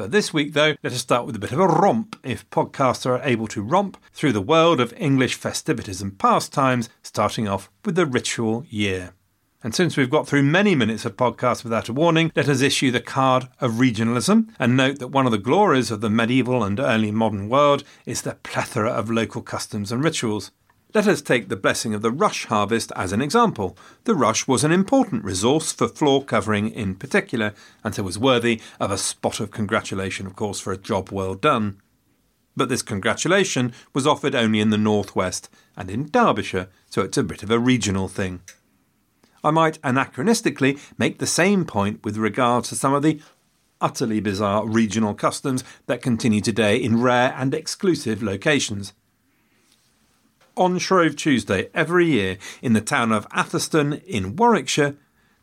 For 0.00 0.08
this 0.08 0.32
week, 0.32 0.54
though, 0.54 0.76
let 0.82 0.94
us 0.94 1.00
start 1.02 1.26
with 1.26 1.36
a 1.36 1.38
bit 1.38 1.52
of 1.52 1.60
a 1.60 1.66
romp, 1.66 2.16
if 2.24 2.48
podcasts 2.48 3.04
are 3.04 3.20
able 3.22 3.46
to 3.48 3.60
romp 3.60 3.98
through 4.14 4.32
the 4.32 4.40
world 4.40 4.80
of 4.80 4.94
English 4.96 5.34
festivities 5.34 6.00
and 6.00 6.18
pastimes, 6.18 6.88
starting 7.02 7.46
off 7.46 7.70
with 7.84 7.96
the 7.96 8.06
ritual 8.06 8.64
year. 8.70 9.12
And 9.62 9.74
since 9.74 9.98
we've 9.98 10.08
got 10.08 10.26
through 10.26 10.44
many 10.44 10.74
minutes 10.74 11.04
of 11.04 11.18
podcast 11.18 11.64
without 11.64 11.90
a 11.90 11.92
warning, 11.92 12.32
let 12.34 12.48
us 12.48 12.62
issue 12.62 12.90
the 12.90 13.02
card 13.02 13.48
of 13.60 13.72
regionalism 13.72 14.48
and 14.58 14.74
note 14.74 15.00
that 15.00 15.08
one 15.08 15.26
of 15.26 15.32
the 15.32 15.36
glories 15.36 15.90
of 15.90 16.00
the 16.00 16.08
medieval 16.08 16.64
and 16.64 16.80
early 16.80 17.10
modern 17.10 17.50
world 17.50 17.84
is 18.06 18.22
the 18.22 18.36
plethora 18.36 18.88
of 18.88 19.10
local 19.10 19.42
customs 19.42 19.92
and 19.92 20.02
rituals. 20.02 20.50
Let 20.92 21.06
us 21.06 21.22
take 21.22 21.48
the 21.48 21.56
blessing 21.56 21.94
of 21.94 22.02
the 22.02 22.10
rush 22.10 22.46
harvest 22.46 22.90
as 22.96 23.12
an 23.12 23.22
example. 23.22 23.76
The 24.04 24.14
rush 24.14 24.48
was 24.48 24.64
an 24.64 24.72
important 24.72 25.24
resource 25.24 25.70
for 25.70 25.86
floor 25.86 26.24
covering 26.24 26.68
in 26.68 26.96
particular, 26.96 27.54
and 27.84 27.94
so 27.94 28.02
was 28.02 28.18
worthy 28.18 28.60
of 28.80 28.90
a 28.90 28.98
spot 28.98 29.38
of 29.38 29.52
congratulation, 29.52 30.26
of 30.26 30.34
course, 30.34 30.58
for 30.58 30.72
a 30.72 30.76
job 30.76 31.12
well 31.12 31.36
done. 31.36 31.80
But 32.56 32.70
this 32.70 32.82
congratulation 32.82 33.72
was 33.94 34.04
offered 34.04 34.34
only 34.34 34.58
in 34.58 34.70
the 34.70 34.78
northwest 34.78 35.48
and 35.76 35.88
in 35.88 36.08
Derbyshire, 36.10 36.68
so 36.88 37.02
it's 37.02 37.16
a 37.16 37.22
bit 37.22 37.44
of 37.44 37.52
a 37.52 37.58
regional 37.60 38.08
thing. 38.08 38.40
I 39.44 39.52
might 39.52 39.80
anachronistically 39.82 40.80
make 40.98 41.20
the 41.20 41.26
same 41.26 41.66
point 41.66 42.04
with 42.04 42.16
regard 42.16 42.64
to 42.64 42.74
some 42.74 42.94
of 42.94 43.04
the 43.04 43.20
utterly 43.80 44.18
bizarre 44.18 44.66
regional 44.66 45.14
customs 45.14 45.62
that 45.86 46.02
continue 46.02 46.40
today 46.40 46.76
in 46.76 47.00
rare 47.00 47.32
and 47.38 47.54
exclusive 47.54 48.24
locations. 48.24 48.92
On 50.60 50.76
Shrove 50.76 51.16
Tuesday 51.16 51.70
every 51.72 52.04
year 52.04 52.36
in 52.60 52.74
the 52.74 52.82
town 52.82 53.12
of 53.12 53.26
Atherstone 53.32 53.94
in 54.06 54.36
Warwickshire, 54.36 54.94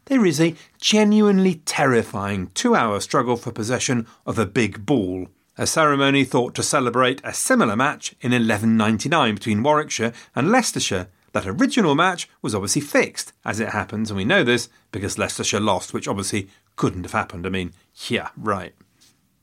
there 0.05 0.23
is 0.23 0.39
a 0.39 0.53
genuinely 0.79 1.55
terrifying 1.65 2.51
two 2.53 2.75
hour 2.75 2.99
struggle 2.99 3.35
for 3.35 3.51
possession 3.51 4.05
of 4.27 4.37
a 4.37 4.45
big 4.45 4.85
ball, 4.85 5.29
a 5.57 5.65
ceremony 5.65 6.23
thought 6.23 6.53
to 6.53 6.61
celebrate 6.61 7.19
a 7.23 7.33
similar 7.33 7.75
match 7.75 8.11
in 8.21 8.29
1199 8.29 9.33
between 9.33 9.63
Warwickshire 9.63 10.13
and 10.35 10.51
Leicestershire. 10.51 11.07
That 11.31 11.47
original 11.47 11.95
match 11.95 12.29
was 12.43 12.53
obviously 12.53 12.81
fixed, 12.83 13.33
as 13.43 13.59
it 13.59 13.69
happens, 13.69 14.11
and 14.11 14.17
we 14.17 14.23
know 14.23 14.43
this 14.43 14.69
because 14.91 15.17
Leicestershire 15.17 15.59
lost, 15.59 15.95
which 15.95 16.07
obviously 16.07 16.47
couldn't 16.75 17.05
have 17.05 17.13
happened. 17.13 17.47
I 17.47 17.49
mean, 17.49 17.73
yeah, 18.07 18.29
right. 18.37 18.75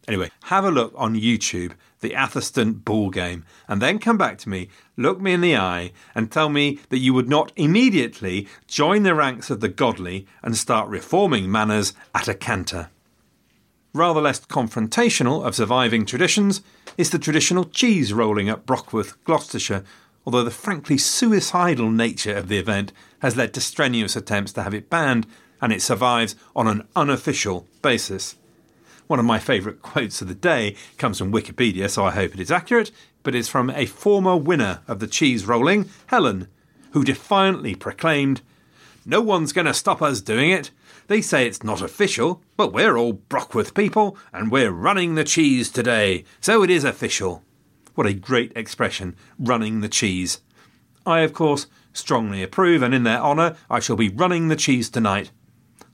Anyway, 0.07 0.31
have 0.45 0.65
a 0.65 0.71
look 0.71 0.93
on 0.97 1.17
YouTube, 1.17 1.73
the 2.05 2.15
Atherstone 2.15 2.75
ball 2.75 3.09
game, 3.09 3.47
and 3.67 3.81
then 3.81 3.99
come 3.99 4.19
back 4.19 4.37
to 4.37 4.49
me, 4.51 4.69
look 4.99 5.21
me 5.23 5.33
in 5.33 5.41
the 5.41 5.57
eye, 5.57 5.91
and 6.15 6.31
tell 6.31 6.51
me 6.51 6.79
that 6.91 6.99
you 6.99 7.15
would 7.15 7.31
not 7.31 7.51
immediately 7.57 8.47
join 8.69 9.05
the 9.05 9.15
ranks 9.15 9.49
of 9.49 9.61
the 9.61 9.71
godly 9.71 10.27
and 10.43 10.55
start 10.55 10.87
reforming 10.91 11.51
manners 11.51 11.95
at 12.15 12.29
a 12.29 12.35
canter. 12.35 12.91
Rather 13.95 14.21
less 14.21 14.45
confrontational 14.45 15.47
of 15.47 15.55
surviving 15.55 16.05
traditions 16.05 16.61
is 16.99 17.09
the 17.09 17.19
traditional 17.19 17.65
cheese 17.65 18.13
rolling 18.13 18.51
at 18.51 18.67
Brockworth, 18.67 19.23
Gloucestershire, 19.25 19.83
although 20.27 20.45
the 20.45 20.51
frankly 20.51 20.99
suicidal 20.99 21.91
nature 21.91 22.37
of 22.37 22.49
the 22.49 22.59
event 22.59 22.93
has 23.21 23.35
led 23.35 23.55
to 23.55 23.63
strenuous 23.63 24.15
attempts 24.15 24.53
to 24.53 24.63
have 24.63 24.75
it 24.75 24.91
banned, 24.91 25.27
and 25.63 25.73
it 25.73 25.81
survives 25.81 26.37
on 26.55 26.67
an 26.67 26.87
unofficial 26.95 27.67
basis. 27.81 28.37
One 29.07 29.19
of 29.19 29.27
my 29.27 29.39
favourite 29.39 29.83
quotes 29.83 30.23
of 30.23 30.29
the 30.29 30.35
day 30.35 30.77
comes 30.97 31.19
from 31.19 31.31
Wikipedia, 31.31 31.91
so 31.91 32.07
I 32.07 32.13
hope 32.13 32.33
it 32.33 32.41
is 32.41 32.51
accurate, 32.51 32.91
but 33.23 33.35
it's 33.35 33.49
from 33.49 33.69
a 33.71 33.85
former 33.85 34.35
winner 34.35 34.81
of 34.89 34.99
the 34.99 35.07
cheese 35.07 35.45
rolling, 35.45 35.91
Helen, 36.07 36.49
who 36.93 37.05
defiantly 37.05 37.75
proclaimed, 37.75 38.41
No 39.05 39.21
one's 39.21 39.53
going 39.53 39.67
to 39.67 39.75
stop 39.75 40.01
us 40.01 40.23
doing 40.23 40.51
it. 40.51 40.71
They 41.09 41.21
say 41.21 41.47
it's 41.47 41.63
not 41.63 41.83
official, 41.83 42.43
but 42.57 42.73
we're 42.73 42.97
all 42.97 43.13
Brockworth 43.13 43.75
people, 43.75 44.17
and 44.33 44.51
we're 44.51 44.71
running 44.71 45.17
the 45.17 45.25
cheese 45.25 45.71
today, 45.71 46.25
so 46.41 46.63
it 46.63 46.71
is 46.71 46.85
official. 46.85 47.43
What 47.95 48.07
a 48.07 48.15
great 48.15 48.53
expression, 48.57 49.17
running 49.39 49.83
the 49.83 49.89
cheese. 49.91 50.41
I, 51.05 51.21
of 51.21 51.35
course, 51.35 51.67
strongly 51.93 52.43
approve, 52.43 52.83
and 52.83 52.95
in 52.95 53.03
their 53.03 53.21
honour, 53.21 53.57
I 53.69 53.81
shall 53.81 53.97
be 53.97 54.09
running 54.09 54.49
the 54.49 54.57
cheese 54.57 54.89
tonight. 54.89 55.31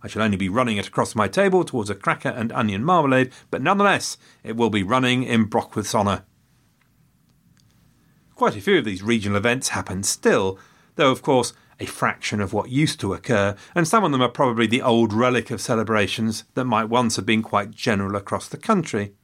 I 0.02 0.09
shall 0.09 0.23
only 0.23 0.37
be 0.37 0.49
running 0.49 0.76
it 0.76 0.88
across 0.88 1.14
my 1.14 1.28
table 1.28 1.64
towards 1.64 1.90
a 1.90 1.95
cracker 1.95 2.30
and 2.30 2.52
onion 2.52 2.85
marmalade, 2.85 3.33
but 3.50 3.62
nonetheless, 3.62 4.16
it 4.42 4.57
will 4.57 4.71
be 4.71 4.83
running 4.83 5.23
in 5.23 5.45
Brockworth's 5.45 5.95
honour. 5.95 6.25
Quite 8.35 8.57
a 8.57 8.61
few 8.61 8.78
of 8.78 8.87
these 8.87 9.02
regional 9.02 9.37
events 9.37 9.69
happen 9.69 10.02
still, 10.02 10.59
though, 10.97 11.11
of 11.11 11.21
course, 11.21 11.52
a 11.78 11.87
fraction 11.87 12.40
of 12.40 12.52
what 12.52 12.71
used 12.71 13.00
to 13.00 13.12
occur, 13.12 13.54
and 13.75 13.87
some 13.87 14.04
of 14.04 14.12
them 14.12 14.23
are 14.23 14.28
probably 14.28 14.66
the 14.66 14.83
old 14.83 15.12
relic 15.12 15.50
of 15.50 15.61
celebrations 15.61 16.45
that 16.54 16.64
might 16.64 16.85
once 16.85 17.16
have 17.16 17.26
been 17.26 17.42
quite 17.42 17.71
general 17.71 18.16
across 18.16 18.49
the 18.49 18.57
country. 18.57 19.14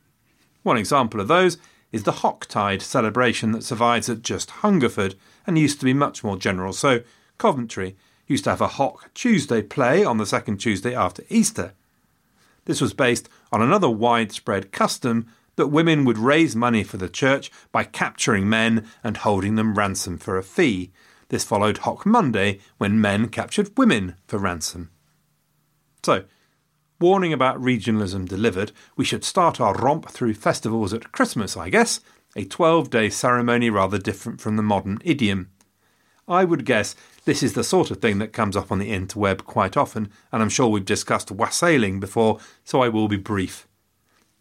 One 0.63 0.77
example 0.77 1.21
of 1.21 1.29
those 1.29 1.59
is 1.93 2.03
the 2.03 2.13
Hocktide 2.13 2.83
celebration 2.83 3.53
that 3.53 3.63
survives 3.65 4.09
at 4.09 4.23
just 4.23 4.51
Hungerford 4.51 5.15
and 5.47 5.59
used 5.59 5.79
to 5.81 5.85
be 5.85 5.95
much 5.95 6.25
more 6.25 6.37
general. 6.37 6.73
So, 6.73 7.01
Coventry 7.39 7.97
used 8.27 8.45
to 8.45 8.51
have 8.51 8.61
a 8.61 8.69
Hock 8.69 9.13
Tuesday 9.15 9.63
play 9.63 10.05
on 10.05 10.19
the 10.19 10.27
second 10.27 10.59
Tuesday 10.59 10.95
after 10.95 11.23
Easter. 11.29 11.75
This 12.65 12.81
was 12.81 12.93
based 12.93 13.29
on 13.53 13.63
another 13.63 13.89
widespread 13.89 14.73
custom 14.73 15.27
that 15.57 15.69
women 15.69 16.05
would 16.05 16.19
raise 16.19 16.55
money 16.55 16.85
for 16.85 16.97
the 16.97 17.09
church 17.09 17.51
by 17.73 17.85
capturing 17.85 18.49
men 18.49 18.87
and 19.03 19.19
holding 19.19 19.55
them 19.55 19.75
ransom 19.75 20.19
for 20.19 20.37
a 20.37 20.43
fee. 20.43 20.93
This 21.29 21.45
followed 21.45 21.79
Hock 21.79 22.07
Monday, 22.07 22.61
when 22.79 23.01
men 23.01 23.29
captured 23.29 23.77
women 23.77 24.15
for 24.27 24.39
ransom. 24.39 24.91
So, 26.05 26.25
warning 27.01 27.33
about 27.33 27.61
regionalism 27.61 28.29
delivered, 28.29 28.71
we 28.97 29.05
should 29.05 29.25
start 29.25 29.61
our 29.61 29.75
romp 29.75 30.09
through 30.09 30.35
festivals 30.35 30.95
at 30.95 31.11
Christmas, 31.13 31.57
I 31.57 31.71
guess, 31.71 32.01
a 32.37 32.45
12 32.45 32.91
day 32.91 33.11
ceremony 33.11 33.71
rather 33.71 33.99
different 33.99 34.41
from 34.41 34.57
the 34.57 34.63
modern 34.63 34.99
idiom. 35.05 35.51
I 36.29 36.45
would 36.45 36.65
guess 36.65 36.97
this 37.25 37.43
is 37.43 37.53
the 37.53 37.63
sort 37.63 37.91
of 37.91 37.99
thing 37.99 38.19
that 38.19 38.33
comes 38.33 38.57
up 38.57 38.73
on 38.73 38.81
the 38.81 38.91
interweb 38.91 39.45
quite 39.45 39.77
often, 39.77 40.11
and 40.33 40.43
I'm 40.43 40.49
sure 40.49 40.67
we've 40.67 40.85
discussed 40.85 41.31
wassailing 41.31 42.01
before, 42.01 42.41
so 42.65 42.83
I 42.83 42.89
will 42.89 43.07
be 43.07 43.17
brief. 43.17 43.69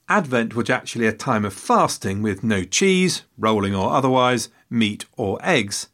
Advent 0.09 0.55
was 0.55 0.69
actually 0.69 1.05
a 1.05 1.13
time 1.13 1.45
of 1.45 1.53
fasting 1.53 2.21
with 2.21 2.43
no 2.43 2.63
cheese, 2.63 3.23
rolling 3.37 3.75
or 3.75 3.91
otherwise, 3.91 4.49
meat 4.69 5.05
or 5.15 5.39
eggs. 5.43 5.89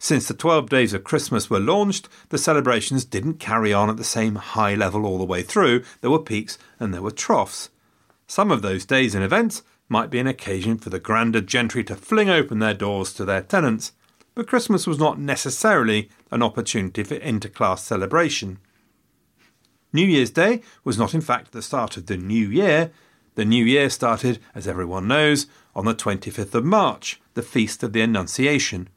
Since 0.00 0.28
the 0.28 0.34
12 0.34 0.68
days 0.68 0.92
of 0.92 1.04
Christmas 1.04 1.48
were 1.48 1.60
launched, 1.60 2.08
the 2.28 2.38
celebrations 2.38 3.04
didn't 3.04 3.40
carry 3.40 3.72
on 3.72 3.88
at 3.88 3.96
the 3.96 4.04
same 4.04 4.34
high 4.34 4.74
level 4.74 5.06
all 5.06 5.18
the 5.18 5.24
way 5.24 5.42
through. 5.42 5.82
There 6.00 6.10
were 6.10 6.18
peaks 6.18 6.58
and 6.78 6.92
there 6.92 7.02
were 7.02 7.10
troughs. 7.10 7.70
Some 8.26 8.50
of 8.50 8.62
those 8.62 8.84
days 8.84 9.14
and 9.14 9.24
events 9.24 9.62
might 9.88 10.10
be 10.10 10.18
an 10.18 10.26
occasion 10.26 10.76
for 10.76 10.90
the 10.90 11.00
grander 11.00 11.40
gentry 11.40 11.84
to 11.84 11.96
fling 11.96 12.28
open 12.28 12.58
their 12.58 12.74
doors 12.74 13.12
to 13.14 13.24
their 13.24 13.42
tenants 13.42 13.92
but 14.34 14.48
Christmas 14.48 14.86
was 14.86 14.98
not 14.98 15.18
necessarily 15.18 16.10
an 16.30 16.42
opportunity 16.42 17.04
for 17.04 17.16
interclass 17.16 17.78
celebration. 17.78 18.58
New 19.92 20.06
Year's 20.06 20.30
Day 20.30 20.60
was 20.82 20.98
not, 20.98 21.14
in 21.14 21.20
fact, 21.20 21.52
the 21.52 21.62
start 21.62 21.96
of 21.96 22.06
the 22.06 22.16
new 22.16 22.48
year. 22.48 22.90
The 23.36 23.44
new 23.44 23.64
year 23.64 23.88
started, 23.90 24.40
as 24.54 24.66
everyone 24.66 25.06
knows, 25.06 25.46
on 25.74 25.84
the 25.84 25.94
25th 25.94 26.54
of 26.54 26.64
March, 26.64 27.20
the 27.34 27.42
feast 27.42 27.82
of 27.82 27.92
the 27.92 28.00
Annunciation. 28.00 28.88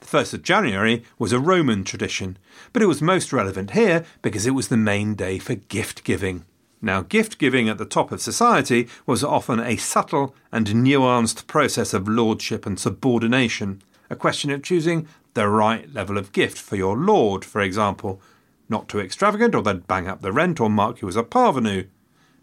The 0.00 0.06
1st 0.06 0.34
of 0.34 0.42
January 0.42 1.04
was 1.18 1.32
a 1.32 1.40
Roman 1.40 1.84
tradition, 1.84 2.38
but 2.72 2.82
it 2.82 2.86
was 2.86 3.02
most 3.02 3.32
relevant 3.32 3.72
here 3.72 4.04
because 4.22 4.46
it 4.46 4.52
was 4.52 4.68
the 4.68 4.76
main 4.76 5.14
day 5.14 5.38
for 5.38 5.54
gift 5.54 6.04
giving. 6.04 6.44
Now, 6.82 7.00
gift 7.02 7.38
giving 7.38 7.68
at 7.68 7.78
the 7.78 7.86
top 7.86 8.12
of 8.12 8.20
society 8.20 8.88
was 9.06 9.24
often 9.24 9.60
a 9.60 9.76
subtle 9.76 10.34
and 10.52 10.66
nuanced 10.66 11.46
process 11.46 11.94
of 11.94 12.08
lordship 12.08 12.66
and 12.66 12.78
subordination 12.78 13.82
a 14.10 14.16
question 14.16 14.50
of 14.50 14.62
choosing 14.62 15.06
the 15.34 15.48
right 15.48 15.92
level 15.92 16.18
of 16.18 16.32
gift 16.32 16.58
for 16.58 16.76
your 16.76 16.96
lord, 16.96 17.44
for 17.44 17.60
example. 17.60 18.20
Not 18.68 18.88
too 18.88 19.00
extravagant, 19.00 19.54
or 19.54 19.62
they'd 19.62 19.86
bang 19.86 20.08
up 20.08 20.22
the 20.22 20.32
rent 20.32 20.60
or 20.60 20.70
mark 20.70 21.00
you 21.00 21.08
as 21.08 21.16
a 21.16 21.22
parvenu. 21.22 21.88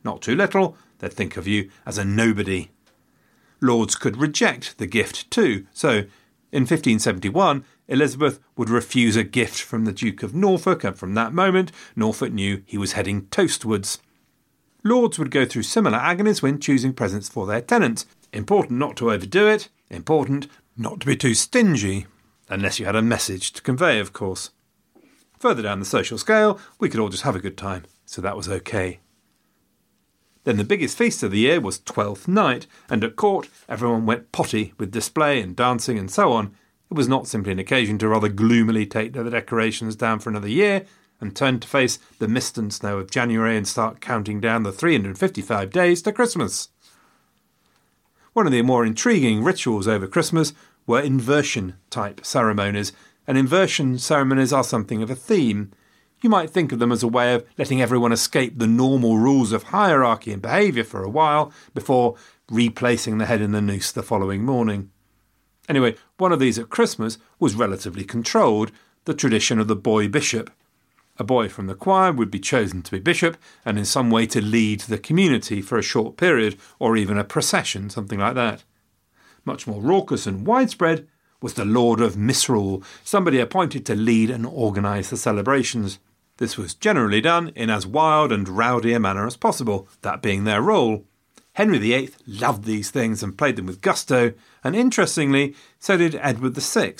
Not 0.04 0.21
too 0.21 0.36
little, 0.36 0.78
they'd 0.99 1.13
think 1.13 1.38
of 1.38 1.47
you 1.47 1.69
as 1.86 1.97
a 1.97 2.06
nobody. 2.06 2.69
Lords 3.62 3.95
could 3.95 4.17
reject 4.17 4.78
the 4.78 4.88
gift 4.88 5.30
too, 5.32 5.65
so 5.73 6.04
in 6.54 6.63
1571, 6.63 7.65
Elizabeth 7.88 8.39
would 8.56 8.69
refuse 8.69 9.15
a 9.15 9.23
gift 9.23 9.60
from 9.60 9.86
the 9.86 9.91
Duke 9.91 10.21
of 10.21 10.36
Norfolk, 10.36 10.84
and 10.84 10.95
from 10.95 11.15
that 11.15 11.34
moment, 11.34 11.71
Norfolk 11.95 12.32
knew 12.32 12.62
he 12.67 12.78
was 12.78 12.91
heading 12.91 13.26
toastwards. 13.32 13.97
Lords 14.84 15.17
would 15.17 15.32
go 15.32 15.45
through 15.45 15.63
similar 15.63 15.97
agonies 15.97 16.43
when 16.43 16.60
choosing 16.60 16.93
presents 16.93 17.28
for 17.28 17.47
their 17.47 17.60
tenants. 17.60 18.06
Important 18.32 18.78
not 18.78 18.95
to 18.97 19.12
overdo 19.12 19.47
it, 19.47 19.69
important 19.89 20.47
not 20.75 20.99
to 20.99 21.05
be 21.05 21.15
too 21.15 21.33
stingy, 21.33 22.07
unless 22.49 22.79
you 22.79 22.86
had 22.86 22.95
a 22.95 23.01
message 23.01 23.51
to 23.53 23.62
convey, 23.62 23.99
of 23.99 24.13
course. 24.13 24.51
Further 25.39 25.62
down 25.62 25.79
the 25.79 25.86
social 25.86 26.17
scale, 26.17 26.59
we 26.79 26.89
could 26.89 26.99
all 26.99 27.09
just 27.09 27.23
have 27.23 27.36
a 27.36 27.41
good 27.41 27.57
time, 27.57 27.83
so 28.05 28.21
that 28.21 28.38
was 28.38 28.49
okay. 28.49 28.99
Then 30.43 30.57
the 30.57 30.63
biggest 30.63 30.97
feast 30.97 31.23
of 31.23 31.31
the 31.31 31.39
year 31.39 31.62
was 31.62 31.79
Twelfth 31.79 32.27
Night, 32.27 32.67
and 32.89 33.03
at 33.03 33.15
court 33.15 33.49
everyone 33.69 34.05
went 34.05 34.31
potty 34.31 34.73
with 34.77 34.91
display 34.91 35.41
and 35.41 35.55
dancing 35.55 35.97
and 35.97 36.12
so 36.12 36.33
on. 36.33 36.53
It 36.91 36.95
was 36.95 37.07
not 37.07 37.27
simply 37.27 37.53
an 37.53 37.59
occasion 37.59 37.97
to 37.99 38.07
rather 38.09 38.29
gloomily 38.29 38.86
take 38.86 39.13
the 39.13 39.29
decorations 39.29 39.95
down 39.95 40.19
for 40.19 40.29
another 40.29 40.49
year 40.49 40.86
and 41.21 41.36
turn 41.36 41.59
to 41.62 41.67
face 41.67 41.97
the 42.19 42.27
mist 42.27 42.57
and 42.57 42.73
snow 42.73 42.97
of 42.97 43.09
January 43.09 43.55
and 43.55 43.67
start 43.67 44.01
counting 44.01 44.41
down 44.41 44.63
the 44.63 44.73
355 44.73 45.69
days 45.69 46.01
to 46.01 46.12
Christmas. 46.12 46.69
One 48.33 48.47
of 48.47 48.51
the 48.51 48.63
more 48.63 48.83
intriguing 48.83 49.43
rituals 49.43 49.87
over 49.87 50.07
Christmas 50.07 50.53
were 50.87 50.99
inversion 50.99 51.75
type 51.91 52.25
ceremonies, 52.25 52.91
and 53.27 53.37
inversion 53.37 53.99
ceremonies 53.99 54.51
are 54.51 54.63
something 54.63 55.03
of 55.03 55.11
a 55.11 55.15
theme. 55.15 55.71
You 56.19 56.31
might 56.31 56.49
think 56.49 56.71
of 56.71 56.79
them 56.79 56.91
as 56.91 57.03
a 57.03 57.07
way 57.07 57.35
of 57.35 57.45
letting 57.59 57.79
everyone 57.79 58.11
escape 58.11 58.57
the 58.57 58.65
normal 58.65 59.19
rules 59.19 59.51
of 59.51 59.63
hierarchy 59.63 60.33
and 60.33 60.41
behaviour 60.41 60.83
for 60.83 61.03
a 61.03 61.09
while 61.09 61.51
before 61.75 62.15
replacing 62.49 63.19
the 63.19 63.27
head 63.27 63.39
in 63.39 63.51
the 63.51 63.61
noose 63.61 63.91
the 63.91 64.01
following 64.01 64.43
morning. 64.43 64.89
Anyway, 65.69 65.95
one 66.17 66.31
of 66.31 66.39
these 66.39 66.57
at 66.57 66.71
Christmas 66.71 67.19
was 67.39 67.53
relatively 67.53 68.03
controlled, 68.03 68.71
the 69.05 69.13
tradition 69.13 69.59
of 69.59 69.67
the 69.67 69.75
boy 69.75 70.07
bishop. 70.07 70.49
A 71.17 71.23
boy 71.23 71.47
from 71.47 71.67
the 71.67 71.76
choir 71.76 72.12
would 72.12 72.32
be 72.32 72.39
chosen 72.39 72.82
to 72.82 72.91
be 72.91 72.99
bishop 72.99 73.38
and 73.63 73.78
in 73.78 73.86
some 73.86 74.10
way 74.10 74.26
to 74.28 74.41
lead 74.41 74.82
the 74.82 74.97
community 74.97 75.62
for 75.62 75.78
a 75.78 75.84
short 75.84 76.17
period 76.17 76.58
or 76.80 76.97
even 76.97 77.17
a 77.17 77.23
procession, 77.23 77.89
something 77.89 78.19
like 78.19 78.34
that. 78.36 78.63
Much 79.45 79.67
more 79.67 79.82
raucous 79.82 80.26
and 80.26 80.47
widespread 80.47 81.08
was 81.39 81.54
the 81.54 81.65
Lord 81.65 81.99
of 82.02 82.17
Misrule, 82.17 82.82
somebody 83.04 83.39
appointed 83.39 83.86
to 83.86 83.95
lead 83.95 84.30
and 84.30 84.45
organise 84.45 85.10
the 85.10 85.17
celebrations. 85.17 85.99
This 86.38 86.58
was 86.58 86.73
generally 86.73 87.21
done 87.21 87.49
in 87.49 87.69
as 87.69 87.86
wild 87.86 88.32
and 88.32 88.47
rowdy 88.49 88.93
a 88.93 88.99
manner 88.99 89.28
as 89.28 89.38
possible, 89.38 89.88
that 90.02 90.21
being 90.21 90.45
their 90.45 90.62
role. 90.62 91.06
Henry 91.54 91.78
VIII 91.78 92.10
loved 92.26 92.63
these 92.63 92.89
things 92.89 93.21
and 93.21 93.38
played 93.38 93.58
them 93.58 93.67
with 93.67 93.82
gusto, 93.82 94.34
and 94.63 94.76
interestingly, 94.76 95.54
so 95.78 95.97
did 95.97 96.15
Edward 96.15 96.56
VI. 96.56 96.95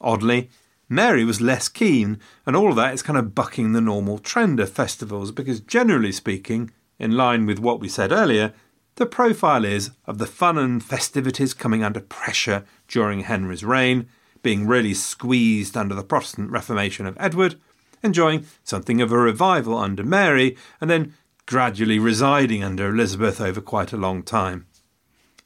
Oddly, 0.00 0.50
Mary 0.88 1.24
was 1.24 1.40
less 1.40 1.68
keen, 1.68 2.20
and 2.46 2.54
all 2.54 2.70
of 2.70 2.76
that 2.76 2.94
is 2.94 3.02
kind 3.02 3.18
of 3.18 3.34
bucking 3.34 3.72
the 3.72 3.80
normal 3.80 4.18
trend 4.18 4.60
of 4.60 4.70
festivals 4.70 5.32
because, 5.32 5.60
generally 5.60 6.12
speaking, 6.12 6.70
in 6.98 7.16
line 7.16 7.44
with 7.44 7.58
what 7.58 7.80
we 7.80 7.88
said 7.88 8.12
earlier, 8.12 8.52
the 8.94 9.06
profile 9.06 9.64
is 9.64 9.90
of 10.06 10.18
the 10.18 10.26
fun 10.26 10.56
and 10.56 10.82
festivities 10.82 11.54
coming 11.54 11.82
under 11.82 12.00
pressure 12.00 12.64
during 12.88 13.20
Henry's 13.20 13.64
reign, 13.64 14.08
being 14.42 14.66
really 14.66 14.94
squeezed 14.94 15.76
under 15.76 15.94
the 15.94 16.04
Protestant 16.04 16.50
Reformation 16.50 17.04
of 17.04 17.16
Edward, 17.18 17.56
enjoying 18.02 18.46
something 18.62 19.00
of 19.00 19.10
a 19.10 19.18
revival 19.18 19.76
under 19.76 20.04
Mary, 20.04 20.56
and 20.80 20.88
then 20.88 21.14
gradually 21.46 21.98
residing 21.98 22.62
under 22.62 22.88
Elizabeth 22.88 23.40
over 23.40 23.60
quite 23.60 23.92
a 23.92 23.96
long 23.96 24.22
time. 24.22 24.66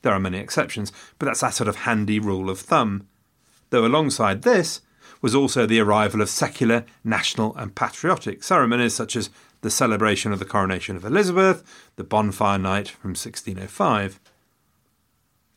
There 0.03 0.13
are 0.13 0.21
many 0.21 0.39
exceptions, 0.39 0.93
but 1.19 1.27
that's 1.27 1.41
that 1.41 1.55
sort 1.55 1.69
of 1.69 1.77
handy 1.77 2.19
rule 2.19 2.51
of 2.51 2.61
thumb. 2.61 3.09
Though 3.71 3.87
alongside 3.87 4.43
this 4.43 4.81
was 5.21 5.35
also 5.35 5.67
the 5.67 5.81
arrival 5.81 6.21
of 6.21 6.29
secular, 6.29 6.85
national, 7.05 7.55
and 7.57 7.75
patriotic 7.75 8.43
ceremonies 8.43 8.95
such 8.95 9.17
as 9.17 9.31
the 9.61 9.71
celebration 9.71 10.33
of 10.33 10.39
the 10.39 10.45
coronation 10.45 10.97
of 10.97 11.05
Elizabeth, 11.05 11.63
the 11.97 12.05
bonfire 12.05 12.59
night 12.59 12.89
from 12.89 13.11
1605. 13.11 14.21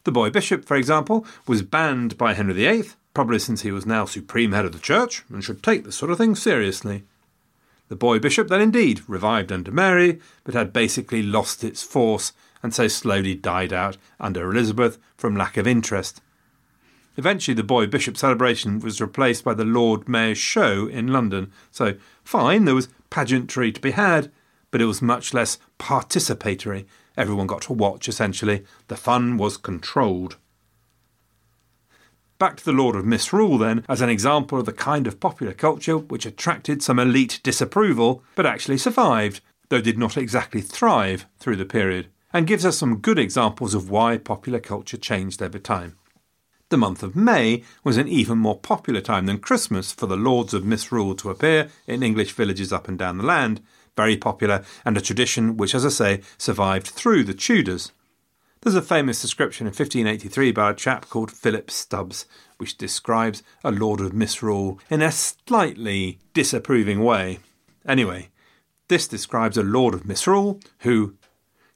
The 0.03 0.11
boy 0.11 0.29
bishop, 0.29 0.65
for 0.65 0.75
example, 0.75 1.25
was 1.47 1.61
banned 1.61 2.17
by 2.17 2.33
Henry 2.33 2.53
VIII, 2.53 2.89
probably 3.13 3.39
since 3.39 3.61
he 3.61 3.71
was 3.71 3.85
now 3.85 4.05
supreme 4.05 4.51
head 4.51 4.65
of 4.65 4.73
the 4.73 4.79
church 4.79 5.23
and 5.29 5.43
should 5.43 5.63
take 5.63 5.85
this 5.85 5.95
sort 5.95 6.11
of 6.11 6.17
thing 6.17 6.35
seriously. 6.35 7.03
The 7.87 7.95
boy 7.95 8.19
bishop 8.19 8.47
then 8.47 8.59
indeed 8.59 9.01
revived 9.07 9.51
under 9.51 9.71
Mary, 9.71 10.19
but 10.43 10.55
had 10.55 10.73
basically 10.73 11.23
lost 11.23 11.63
its 11.63 11.83
force 11.83 12.33
and 12.61 12.73
so 12.73 12.87
slowly 12.87 13.35
died 13.35 13.71
out 13.71 13.97
under 14.19 14.49
Elizabeth 14.49 14.97
from 15.15 15.35
lack 15.35 15.57
of 15.57 15.67
interest. 15.67 16.21
Eventually, 17.15 17.53
the 17.53 17.63
boy 17.63 17.85
bishop 17.87 18.17
celebration 18.17 18.79
was 18.79 18.99
replaced 18.99 19.43
by 19.43 19.53
the 19.53 19.65
Lord 19.65 20.09
Mayor's 20.09 20.37
show 20.37 20.87
in 20.87 21.07
London. 21.07 21.51
So, 21.71 21.95
fine, 22.23 22.65
there 22.65 22.75
was 22.75 22.89
pageantry 23.09 23.71
to 23.71 23.79
be 23.79 23.91
had, 23.91 24.31
but 24.71 24.81
it 24.81 24.85
was 24.85 25.01
much 25.01 25.33
less 25.33 25.59
participatory. 25.77 26.85
Everyone 27.15 27.45
got 27.45 27.61
to 27.63 27.73
watch, 27.73 28.07
essentially. 28.07 28.63
The 28.87 28.97
fun 28.97 29.37
was 29.37 29.57
controlled. 29.57 30.37
Back 32.39 32.57
to 32.57 32.65
the 32.65 32.73
Lord 32.73 32.95
of 32.95 33.05
Misrule, 33.05 33.59
then, 33.59 33.85
as 33.87 34.01
an 34.01 34.09
example 34.09 34.59
of 34.59 34.65
the 34.65 34.73
kind 34.73 35.05
of 35.05 35.19
popular 35.19 35.53
culture 35.53 35.97
which 35.97 36.25
attracted 36.25 36.81
some 36.81 36.97
elite 36.97 37.39
disapproval, 37.43 38.23
but 38.35 38.47
actually 38.47 38.79
survived, 38.79 39.41
though 39.69 39.81
did 39.81 39.99
not 39.99 40.17
exactly 40.17 40.61
thrive 40.61 41.27
through 41.37 41.55
the 41.57 41.65
period, 41.65 42.07
and 42.33 42.47
gives 42.47 42.65
us 42.65 42.77
some 42.77 42.97
good 42.97 43.19
examples 43.19 43.75
of 43.75 43.91
why 43.91 44.17
popular 44.17 44.59
culture 44.59 44.97
changed 44.97 45.41
over 45.41 45.59
time. 45.59 45.95
The 46.73 46.77
month 46.77 47.03
of 47.03 47.15
May 47.15 47.63
was 47.83 47.97
an 47.97 48.07
even 48.07 48.39
more 48.39 48.57
popular 48.57 48.99
time 48.99 49.27
than 49.27 49.37
Christmas 49.37 49.91
for 49.91 50.07
the 50.07 50.17
Lords 50.17 50.55
of 50.55 50.65
Misrule 50.65 51.13
to 51.17 51.29
appear 51.29 51.69
in 51.85 52.01
English 52.01 52.31
villages 52.31 52.73
up 52.73 52.87
and 52.87 52.97
down 52.97 53.19
the 53.19 53.23
land. 53.23 53.61
Very 53.95 54.17
popular, 54.17 54.65
and 54.83 54.97
a 54.97 55.01
tradition 55.01 55.55
which, 55.55 55.75
as 55.75 55.85
I 55.85 55.89
say, 55.89 56.21
survived 56.35 56.87
through 56.87 57.25
the 57.25 57.35
Tudors. 57.35 57.91
There's 58.61 58.73
a 58.73 58.81
famous 58.81 59.21
description 59.21 59.67
in 59.67 59.73
1583 59.73 60.51
by 60.51 60.71
a 60.71 60.73
chap 60.73 61.09
called 61.09 61.29
Philip 61.29 61.69
Stubbs, 61.69 62.25
which 62.57 62.75
describes 62.75 63.43
a 63.63 63.69
Lord 63.69 64.01
of 64.01 64.11
Misrule 64.11 64.79
in 64.89 65.03
a 65.03 65.11
slightly 65.11 66.17
disapproving 66.33 67.03
way. 67.03 67.37
Anyway, 67.87 68.29
this 68.87 69.07
describes 69.07 69.57
a 69.57 69.61
Lord 69.61 69.93
of 69.93 70.07
Misrule 70.07 70.59
who 70.79 71.13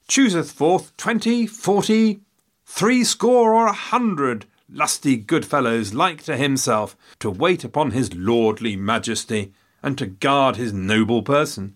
chooseth 0.08 0.52
forth 0.52 0.98
twenty, 0.98 1.46
forty, 1.46 2.22
three 2.66 3.04
score, 3.04 3.54
or 3.54 3.68
a 3.68 3.74
hundred 3.74 4.48
lusty 4.70 5.16
good 5.16 5.46
fellows 5.46 5.94
like 5.94 6.24
to 6.24 6.38
himself, 6.38 6.96
to 7.20 7.30
wait 7.30 7.64
upon 7.64 7.92
his 7.92 8.14
lordly 8.14 8.76
majesty, 8.76 9.54
and 9.82 9.98
to 9.98 10.06
guard 10.06 10.56
his 10.56 10.74
noble 10.74 11.24
person. 11.24 11.76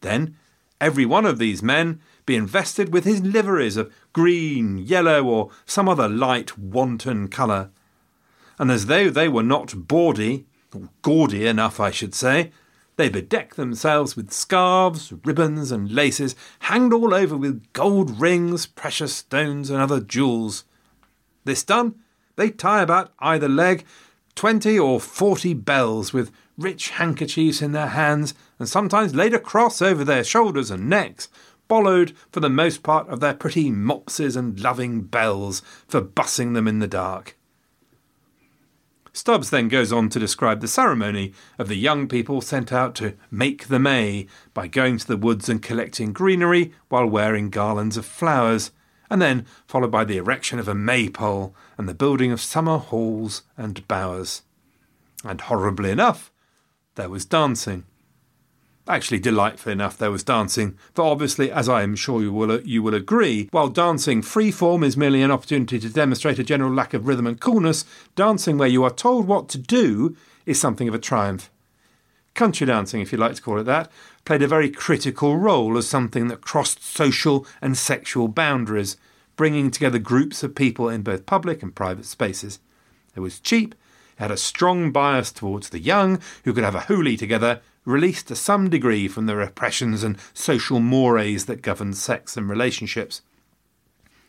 Then 0.00 0.36
every 0.80 1.06
one 1.06 1.24
of 1.24 1.38
these 1.38 1.62
men 1.62 2.00
be 2.26 2.36
invested 2.36 2.92
with 2.92 3.04
his 3.04 3.22
liveries 3.22 3.76
of 3.76 3.92
green, 4.12 4.78
yellow, 4.78 5.24
or 5.24 5.50
some 5.64 5.88
other 5.88 6.08
light 6.08 6.58
wanton 6.58 7.28
colour. 7.28 7.70
And 8.58 8.70
as 8.70 8.86
though 8.86 9.10
they 9.10 9.28
were 9.28 9.42
not 9.42 9.86
bawdy, 9.86 10.46
or 10.74 10.88
gaudy 11.02 11.46
enough, 11.46 11.78
I 11.78 11.90
should 11.90 12.14
say, 12.14 12.52
they 12.96 13.10
bedeck 13.10 13.54
themselves 13.54 14.16
with 14.16 14.32
scarves, 14.32 15.12
ribbons, 15.24 15.70
and 15.70 15.90
laces, 15.90 16.34
hanged 16.60 16.92
all 16.92 17.14
over 17.14 17.36
with 17.36 17.72
gold 17.74 18.20
rings, 18.20 18.66
precious 18.66 19.14
stones, 19.14 19.68
and 19.68 19.80
other 19.80 20.00
jewels. 20.00 20.64
This 21.44 21.62
done, 21.62 21.96
they 22.36 22.50
tie 22.50 22.82
about 22.82 23.12
either 23.18 23.48
leg 23.48 23.84
twenty 24.34 24.78
or 24.78 25.00
forty 25.00 25.54
bells 25.54 26.12
with 26.12 26.30
rich 26.56 26.90
handkerchiefs 26.90 27.60
in 27.60 27.72
their 27.72 27.88
hands, 27.88 28.34
and 28.58 28.68
sometimes 28.68 29.14
laid 29.14 29.34
across 29.34 29.82
over 29.82 30.04
their 30.04 30.24
shoulders 30.24 30.70
and 30.70 30.88
necks, 30.88 31.28
followed 31.68 32.12
for 32.30 32.40
the 32.40 32.48
most 32.48 32.82
part 32.82 33.08
of 33.08 33.20
their 33.20 33.34
pretty 33.34 33.70
mopses 33.70 34.36
and 34.36 34.60
loving 34.60 35.02
bells 35.02 35.60
for 35.88 36.00
bussing 36.00 36.54
them 36.54 36.68
in 36.68 36.78
the 36.78 36.86
dark. 36.86 37.36
Stubbs 39.12 39.48
then 39.48 39.68
goes 39.68 39.92
on 39.92 40.10
to 40.10 40.18
describe 40.18 40.60
the 40.60 40.68
ceremony 40.68 41.32
of 41.58 41.68
the 41.68 41.74
young 41.74 42.06
people 42.06 42.42
sent 42.42 42.70
out 42.70 42.94
to 42.96 43.14
make 43.30 43.68
the 43.68 43.78
May 43.78 44.26
by 44.52 44.66
going 44.66 44.98
to 44.98 45.06
the 45.06 45.16
woods 45.16 45.48
and 45.48 45.62
collecting 45.62 46.12
greenery 46.12 46.74
while 46.90 47.06
wearing 47.06 47.48
garlands 47.48 47.96
of 47.96 48.04
flowers, 48.04 48.72
and 49.10 49.20
then 49.20 49.46
followed 49.66 49.90
by 49.90 50.04
the 50.04 50.16
erection 50.16 50.58
of 50.58 50.68
a 50.68 50.74
maypole 50.74 51.54
and 51.78 51.88
the 51.88 51.94
building 51.94 52.32
of 52.32 52.40
summer 52.40 52.78
halls 52.78 53.42
and 53.56 53.86
bowers. 53.88 54.42
And 55.24 55.40
horribly 55.40 55.90
enough, 55.90 56.30
there 56.94 57.08
was 57.08 57.24
dancing. 57.24 57.84
Actually, 58.88 59.18
delightfully 59.18 59.72
enough, 59.72 59.98
there 59.98 60.12
was 60.12 60.22
dancing, 60.22 60.78
for 60.94 61.04
obviously, 61.04 61.50
as 61.50 61.68
I 61.68 61.82
am 61.82 61.96
sure 61.96 62.22
you 62.22 62.32
will, 62.32 62.60
you 62.60 62.84
will 62.84 62.94
agree, 62.94 63.48
while 63.50 63.68
dancing 63.68 64.22
free 64.22 64.52
form 64.52 64.84
is 64.84 64.96
merely 64.96 65.22
an 65.22 65.32
opportunity 65.32 65.80
to 65.80 65.88
demonstrate 65.88 66.38
a 66.38 66.44
general 66.44 66.72
lack 66.72 66.94
of 66.94 67.08
rhythm 67.08 67.26
and 67.26 67.40
coolness, 67.40 67.84
dancing 68.14 68.58
where 68.58 68.68
you 68.68 68.84
are 68.84 68.90
told 68.90 69.26
what 69.26 69.48
to 69.48 69.58
do 69.58 70.16
is 70.44 70.60
something 70.60 70.86
of 70.86 70.94
a 70.94 71.00
triumph. 71.00 71.50
Country 72.36 72.66
dancing, 72.66 73.00
if 73.00 73.12
you 73.12 73.18
like 73.18 73.34
to 73.36 73.40
call 73.40 73.58
it 73.58 73.64
that, 73.64 73.90
played 74.26 74.42
a 74.42 74.46
very 74.46 74.68
critical 74.68 75.38
role 75.38 75.78
as 75.78 75.88
something 75.88 76.28
that 76.28 76.42
crossed 76.42 76.84
social 76.84 77.46
and 77.62 77.78
sexual 77.78 78.28
boundaries, 78.28 78.98
bringing 79.36 79.70
together 79.70 79.98
groups 79.98 80.42
of 80.42 80.54
people 80.54 80.90
in 80.90 81.00
both 81.00 81.24
public 81.24 81.62
and 81.62 81.74
private 81.74 82.04
spaces. 82.04 82.58
It 83.14 83.20
was 83.20 83.40
cheap, 83.40 83.74
it 84.18 84.22
had 84.22 84.30
a 84.30 84.36
strong 84.36 84.92
bias 84.92 85.32
towards 85.32 85.70
the 85.70 85.78
young, 85.78 86.20
who 86.44 86.52
could 86.52 86.62
have 86.62 86.74
a 86.74 86.80
hoolie 86.80 87.18
together, 87.18 87.62
released 87.86 88.28
to 88.28 88.36
some 88.36 88.68
degree 88.68 89.08
from 89.08 89.24
the 89.24 89.34
repressions 89.34 90.02
and 90.02 90.18
social 90.34 90.78
mores 90.78 91.46
that 91.46 91.62
governed 91.62 91.96
sex 91.96 92.36
and 92.36 92.50
relationships. 92.50 93.22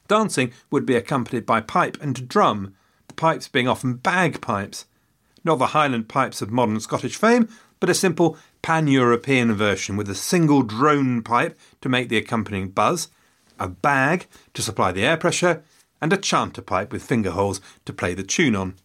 Dancing 0.08 0.54
would 0.72 0.86
be 0.86 0.96
accompanied 0.96 1.46
by 1.46 1.60
pipe 1.60 1.98
and 2.00 2.30
drum, 2.30 2.74
the 3.10 3.14
pipes 3.16 3.50
being 3.50 3.68
often 3.68 3.96
bagpipes. 3.96 4.86
Not 5.44 5.60
the 5.60 5.68
Highland 5.68 6.08
pipes 6.08 6.42
of 6.42 6.52
modern 6.52 6.80
Scottish 6.80 7.18
fame, 7.18 7.50
but 7.80 7.90
a 7.90 7.94
simple 7.94 8.38
pan 8.62 8.88
European 8.88 9.54
version 9.54 9.96
with 9.96 10.10
a 10.10 10.16
single 10.16 10.64
drone 10.64 11.22
pipe 11.22 11.58
to 11.82 11.90
make 11.90 12.10
the 12.10 12.18
accompanying 12.18 12.70
buzz, 12.70 13.10
a 13.60 13.68
bag 13.68 14.28
to 14.54 14.62
supply 14.62 14.92
the 14.92 15.06
air 15.06 15.18
pressure, 15.18 15.64
and 16.02 16.14
a 16.14 16.18
chanter 16.18 16.62
pipe 16.62 16.92
with 16.92 17.04
finger 17.04 17.32
holes 17.32 17.60
to 17.86 17.94
play 17.94 18.14
the 18.14 18.24
tune 18.24 18.56
on. 18.56 18.76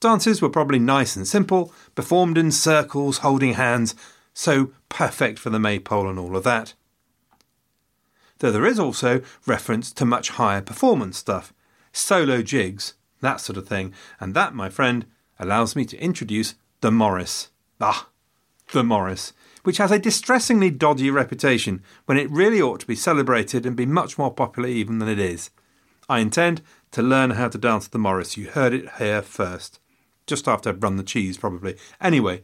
Dances 0.00 0.42
were 0.42 0.50
probably 0.50 0.78
nice 0.78 1.16
and 1.16 1.26
simple, 1.26 1.72
performed 1.94 2.36
in 2.36 2.50
circles, 2.50 3.18
holding 3.18 3.54
hands, 3.54 3.94
so 4.34 4.72
perfect 4.88 5.38
for 5.38 5.50
the 5.50 5.58
maypole 5.58 6.08
and 6.08 6.18
all 6.18 6.36
of 6.36 6.44
that. 6.44 6.74
Though 8.38 8.52
there 8.52 8.66
is 8.66 8.78
also 8.78 9.22
reference 9.46 9.90
to 9.92 10.04
much 10.04 10.30
higher 10.30 10.60
performance 10.60 11.16
stuff, 11.16 11.54
solo 11.92 12.42
jigs, 12.42 12.94
that 13.20 13.40
sort 13.40 13.56
of 13.56 13.66
thing, 13.66 13.94
and 14.20 14.34
that, 14.34 14.54
my 14.54 14.68
friend, 14.68 15.06
allows 15.38 15.74
me 15.74 15.86
to 15.86 15.98
introduce 15.98 16.54
the 16.82 16.90
Morris. 16.90 17.48
Ah, 17.80 18.08
the 18.72 18.84
Morris, 18.84 19.32
which 19.62 19.78
has 19.78 19.90
a 19.90 19.98
distressingly 19.98 20.70
dodgy 20.70 21.10
reputation 21.10 21.82
when 22.06 22.18
it 22.18 22.30
really 22.30 22.60
ought 22.60 22.80
to 22.80 22.86
be 22.86 22.96
celebrated 22.96 23.66
and 23.66 23.76
be 23.76 23.86
much 23.86 24.18
more 24.18 24.32
popular 24.32 24.68
even 24.68 24.98
than 24.98 25.08
it 25.08 25.18
is. 25.18 25.50
I 26.08 26.20
intend 26.20 26.62
to 26.92 27.02
learn 27.02 27.30
how 27.30 27.48
to 27.48 27.58
dance 27.58 27.88
the 27.88 27.98
Morris. 27.98 28.36
You 28.36 28.50
heard 28.50 28.72
it 28.72 28.88
here 28.98 29.22
first 29.22 29.80
just 30.26 30.48
after 30.48 30.70
I'd 30.70 30.82
run 30.82 30.96
the 30.96 31.02
cheese, 31.02 31.38
probably. 31.38 31.76
Anyway, 32.00 32.42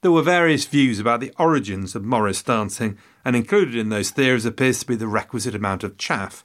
there 0.00 0.12
were 0.12 0.22
various 0.22 0.64
views 0.64 0.98
about 0.98 1.20
the 1.20 1.32
origins 1.38 1.94
of 1.94 2.04
Morris 2.04 2.42
dancing, 2.42 2.96
and 3.24 3.36
included 3.36 3.74
in 3.74 3.90
those 3.90 4.10
theories 4.10 4.46
appears 4.46 4.80
to 4.80 4.86
be 4.86 4.96
the 4.96 5.08
requisite 5.08 5.54
amount 5.54 5.84
of 5.84 5.98
chaff. 5.98 6.44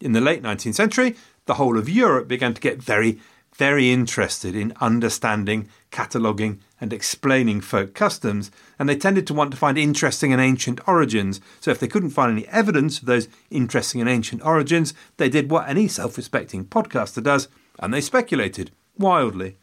In 0.00 0.12
the 0.12 0.20
late 0.20 0.42
19th 0.42 0.74
century, 0.74 1.16
the 1.46 1.54
whole 1.54 1.78
of 1.78 1.88
Europe 1.88 2.28
began 2.28 2.54
to 2.54 2.60
get 2.60 2.82
very, 2.82 3.18
very 3.54 3.90
interested 3.90 4.54
in 4.54 4.72
understanding, 4.80 5.68
cataloguing, 5.90 6.60
and 6.80 6.92
explaining 6.92 7.60
folk 7.60 7.94
customs, 7.94 8.50
and 8.78 8.88
they 8.88 8.96
tended 8.96 9.26
to 9.26 9.34
want 9.34 9.50
to 9.50 9.56
find 9.56 9.76
interesting 9.76 10.32
and 10.32 10.40
ancient 10.40 10.80
origins. 10.88 11.40
So, 11.60 11.70
if 11.70 11.78
they 11.78 11.88
couldn't 11.88 12.10
find 12.10 12.32
any 12.32 12.46
evidence 12.48 12.98
of 12.98 13.06
those 13.06 13.28
interesting 13.50 14.00
and 14.00 14.08
ancient 14.08 14.44
origins, 14.44 14.94
they 15.16 15.28
did 15.28 15.50
what 15.50 15.68
any 15.68 15.88
self 15.88 16.16
respecting 16.16 16.64
podcaster 16.64 17.22
does, 17.22 17.48
and 17.78 17.92
they 17.92 18.00
speculated 18.00 18.70
wildly. 18.96 19.56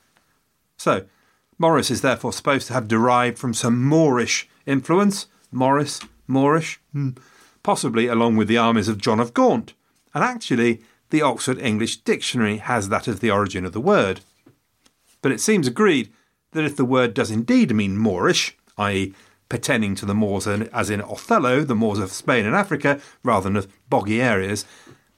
So, 0.77 1.05
Morris 1.57 1.89
is 1.89 2.01
therefore 2.01 2.33
supposed 2.33 2.67
to 2.67 2.73
have 2.73 2.87
derived 2.87 3.39
from 3.39 3.53
some 3.53 3.83
Moorish 3.83 4.47
influence. 4.65 5.27
Morris, 5.51 6.01
Moorish, 6.27 6.79
hmm. 6.91 7.11
possibly 7.63 8.07
along 8.07 8.35
with 8.35 8.47
the 8.47 8.57
armies 8.57 8.87
of 8.87 8.97
John 8.99 9.19
of 9.19 9.33
Gaunt. 9.33 9.73
And 10.13 10.23
actually, 10.23 10.81
the 11.09 11.21
Oxford 11.21 11.59
English 11.59 11.97
Dictionary 11.97 12.57
has 12.57 12.89
that 12.89 13.07
as 13.07 13.19
the 13.19 13.31
origin 13.31 13.65
of 13.65 13.73
the 13.73 13.81
word. 13.81 14.21
But 15.21 15.31
it 15.31 15.41
seems 15.41 15.67
agreed 15.67 16.11
that 16.57 16.65
if 16.65 16.75
the 16.75 16.85
word 16.85 17.13
does 17.13 17.31
indeed 17.31 17.73
mean 17.73 17.97
Moorish, 17.97 18.57
i.e., 18.79 19.13
pertaining 19.47 19.95
to 19.95 20.05
the 20.05 20.15
Moors 20.15 20.47
as 20.47 20.89
in 20.89 21.01
Othello, 21.01 21.61
the 21.61 21.75
Moors 21.75 21.99
of 21.99 22.11
Spain 22.11 22.45
and 22.45 22.55
Africa, 22.55 22.99
rather 23.23 23.43
than 23.43 23.55
of 23.55 23.67
boggy 23.89 24.21
areas, 24.21 24.65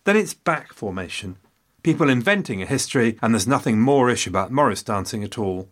then 0.04 0.18
it's 0.18 0.34
back 0.34 0.74
formation. 0.74 1.38
People 1.82 2.10
inventing 2.10 2.62
a 2.62 2.66
history, 2.66 3.18
and 3.22 3.34
there's 3.34 3.48
nothing 3.48 3.80
Moorish 3.80 4.28
about 4.28 4.52
Morris 4.52 4.84
dancing 4.84 5.24
at 5.24 5.38
all. 5.38 5.70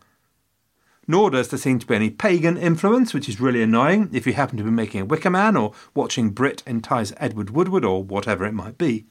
Nor 1.06 1.32
does 1.32 1.50
there 1.50 1.60
seem 1.60 1.80
to 1.80 1.86
be 1.86 1.96
any 1.96 2.10
pagan 2.10 2.58
influence, 2.58 3.14
which 3.14 3.28
is 3.28 3.42
really 3.42 3.62
annoying 3.62 4.10
if 4.14 4.26
you 4.26 4.34
happen 4.34 4.58
to 4.58 4.64
be 4.64 4.72
making 4.72 5.02
a 5.02 5.06
Wicker 5.06 5.30
Man 5.30 5.58
or 5.58 5.74
watching 5.94 6.30
Britt 6.30 6.64
entice 6.66 7.14
Edward 7.18 7.50
Woodward 7.50 7.84
or 7.86 8.04
whatever 8.04 8.46
it 8.46 8.54
might 8.54 8.78
be. 8.78 9.06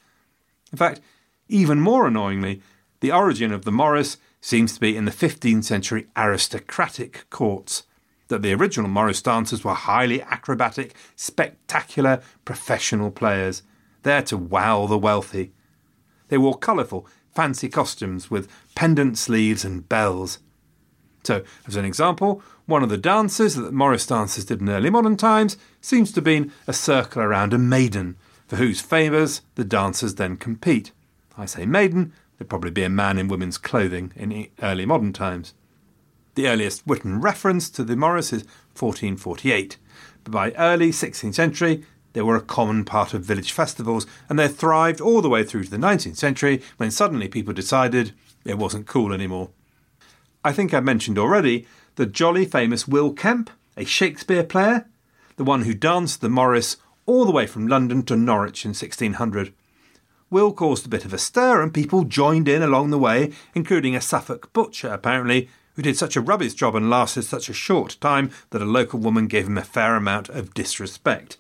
In 0.73 0.79
fact, 0.79 1.01
even 1.49 1.81
more 1.81 2.07
annoyingly, 2.07 2.63
the 3.01 3.13
origin 3.13 3.53
of 3.53 3.65
the 3.65 3.73
Morris 3.73 4.17
seems 4.47 4.73
to 4.73 4.81
be 4.81 4.97
in 4.97 5.07
the 5.07 5.11
15th 5.11 5.65
century 5.65 6.07
aristocratic 6.17 7.29
courts. 7.31 7.83
That 8.29 8.43
the 8.43 8.53
original 8.53 8.89
Morris 8.89 9.21
dancers 9.21 9.65
were 9.65 9.75
highly 9.75 10.23
acrobatic, 10.23 10.95
spectacular, 11.17 12.23
professional 12.45 13.11
players, 13.11 13.65
there 14.05 14.23
to 14.23 14.37
wow 14.37 14.87
the 14.87 14.99
wealthy. 14.99 15.53
They 16.29 16.39
wore 16.39 16.57
colourful, 16.57 17.09
fancy 17.35 17.69
costumes 17.69 18.31
with 18.31 18.49
pendant 18.77 19.19
sleeves 19.19 19.65
and 19.65 19.89
bells. 19.89 20.39
So, 21.25 21.43
as 21.67 21.75
an 21.75 21.85
example, 21.85 22.41
one 22.67 22.85
of 22.85 22.89
the 22.89 22.97
dances 22.97 23.57
that 23.57 23.75
Morris 23.75 24.07
dancers 24.07 24.45
did 24.45 24.61
in 24.61 24.69
early 24.69 24.91
modern 24.91 25.17
times 25.17 25.57
seems 25.81 26.13
to 26.13 26.19
have 26.19 26.25
been 26.25 26.53
a 26.69 26.73
circle 26.73 27.21
around 27.21 27.53
a 27.53 27.59
maiden, 27.59 28.17
for 28.47 28.55
whose 28.55 28.81
favours 28.81 29.43
the 29.57 29.65
dancers 29.65 30.15
then 30.15 30.37
compete. 30.37 30.93
I 31.37 31.47
say 31.47 31.67
maiden, 31.67 32.13
there'd 32.39 32.49
probably 32.49 32.71
be 32.71 32.83
a 32.83 32.89
man 32.89 33.19
in 33.19 33.29
women's 33.29 33.59
clothing 33.59 34.13
in 34.17 34.49
early 34.63 34.87
modern 34.87 35.13
times. 35.13 35.55
The 36.35 36.49
earliest 36.49 36.83
written 36.87 37.21
reference 37.21 37.71
to 37.71 37.85
the 37.85 37.97
Morris 37.97 38.33
is 38.33 38.43
1448, 38.79 39.79
but 40.25 40.33
by 40.33 40.53
early 40.53 40.91
16th 40.91 41.35
century 41.35 41.85
they 42.13 42.23
were 42.23 42.37
a 42.37 42.41
common 42.41 42.85
part 42.85 43.13
of 43.13 43.25
village 43.25 43.53
festivals, 43.53 44.07
and 44.29 44.39
they 44.39 44.49
thrived 44.49 45.01
all 45.01 45.21
the 45.21 45.29
way 45.29 45.45
through 45.45 45.65
to 45.65 45.71
the 45.71 45.77
19th 45.77 46.17
century 46.17 46.63
when 46.79 46.91
suddenly 46.91 47.29
people 47.29 47.53
decided 47.53 48.13
it 48.45 48.59
wasn't 48.59 48.87
cool 48.87 49.13
anymore. 49.13 49.51
I 50.45 50.53
think 50.53 50.73
I 50.73 50.81
mentioned 50.81 51.19
already 51.19 51.67
the 51.97 52.07
jolly 52.07 52.45
famous 52.45 52.87
Will 52.87 53.13
Kemp, 53.13 53.51
a 53.77 53.85
Shakespeare 53.85 54.45
player, 54.45 54.89
the 55.37 55.45
one 55.45 55.63
who 55.63 55.75
danced 55.75 56.21
the 56.21 56.29
Morris 56.29 56.77
all 57.05 57.25
the 57.25 57.33
way 57.33 57.47
from 57.47 57.67
London 57.67 58.03
to 58.05 58.17
Norwich 58.17 58.65
in 58.65 58.71
1600. 58.71 59.53
Will 60.29 60.53
caused 60.53 60.87
a 60.87 60.89
bit 60.89 61.05
of 61.05 61.13
a 61.13 61.19
stir, 61.19 61.63
and 61.63 61.73
people 61.73 62.05
joined 62.05 62.49
in 62.49 62.63
along 62.63 62.91
the 62.91 62.99
way, 62.99 63.33
including 63.55 63.95
a 63.95 64.01
Suffolk 64.01 64.53
butcher, 64.53 64.89
apparently, 64.89 65.49
who 65.75 65.83
did 65.83 65.97
such 65.97 66.17
a 66.17 66.21
rubbish 66.21 66.55
job 66.55 66.75
and 66.75 66.91
lasted 66.91 67.23
such 67.23 67.49
a 67.49 67.55
short 67.55 67.97
time 68.01 68.31
that 68.51 68.63
a 68.63 68.65
local 68.65 68.99
woman 68.99 69.29
gave 69.29 69.47
him 69.47 69.59
a 69.59 69.63
fair 69.63 69.95
amount 69.95 70.29
of 70.29 70.55
disrespect. 70.55 71.37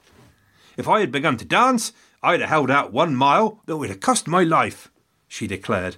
If 0.77 0.87
I 0.87 1.01
had 1.01 1.11
begun 1.11 1.37
to 1.39 1.45
dance, 1.45 1.93
I'd 2.23 2.41
have 2.41 2.49
held 2.51 2.71
out 2.71 2.93
one 2.93 3.17
mile 3.17 3.61
that 3.67 3.77
would 3.77 3.89
have 3.89 4.01
cost 4.01 4.29
my 4.29 4.43
life, 4.43 4.91
she 5.27 5.47
declared. 5.47 5.97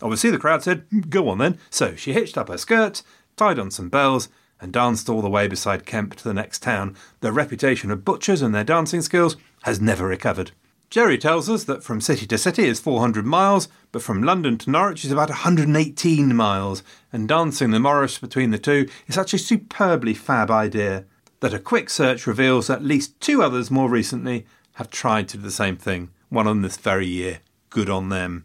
Obviously, 0.00 0.30
the 0.30 0.38
crowd 0.38 0.62
said, 0.62 0.88
mm, 0.90 1.08
Go 1.08 1.28
on 1.28 1.38
then. 1.38 1.58
So 1.70 1.96
she 1.96 2.12
hitched 2.12 2.36
up 2.36 2.48
her 2.48 2.58
skirt, 2.58 3.02
tied 3.36 3.58
on 3.58 3.70
some 3.70 3.88
bells, 3.88 4.28
and 4.60 4.72
danced 4.72 5.08
all 5.08 5.22
the 5.22 5.30
way 5.30 5.48
beside 5.48 5.86
Kemp 5.86 6.14
to 6.16 6.24
the 6.24 6.34
next 6.34 6.62
town. 6.62 6.96
The 7.20 7.32
reputation 7.32 7.90
of 7.90 8.04
butchers 8.04 8.42
and 8.42 8.54
their 8.54 8.64
dancing 8.64 9.02
skills 9.02 9.36
has 9.62 9.80
never 9.80 10.06
recovered. 10.06 10.52
Jerry 10.92 11.16
tells 11.16 11.48
us 11.48 11.64
that 11.64 11.82
from 11.82 12.02
city 12.02 12.26
to 12.26 12.36
city 12.36 12.64
is 12.64 12.78
400 12.78 13.24
miles, 13.24 13.66
but 13.92 14.02
from 14.02 14.22
London 14.22 14.58
to 14.58 14.68
Norwich 14.68 15.06
is 15.06 15.10
about 15.10 15.30
118 15.30 16.36
miles, 16.36 16.82
and 17.10 17.26
dancing 17.26 17.70
the 17.70 17.80
Morris 17.80 18.18
between 18.18 18.50
the 18.50 18.58
two 18.58 18.86
is 19.06 19.14
such 19.14 19.32
a 19.32 19.38
superbly 19.38 20.12
fab 20.12 20.50
idea 20.50 21.06
that 21.40 21.54
a 21.54 21.58
quick 21.58 21.88
search 21.88 22.26
reveals 22.26 22.68
at 22.68 22.84
least 22.84 23.18
two 23.22 23.42
others 23.42 23.70
more 23.70 23.88
recently 23.88 24.44
have 24.74 24.90
tried 24.90 25.28
to 25.28 25.38
do 25.38 25.42
the 25.44 25.50
same 25.50 25.78
thing, 25.78 26.10
one 26.28 26.46
on 26.46 26.60
this 26.60 26.76
very 26.76 27.06
year. 27.06 27.40
Good 27.70 27.88
on 27.88 28.10
them. 28.10 28.44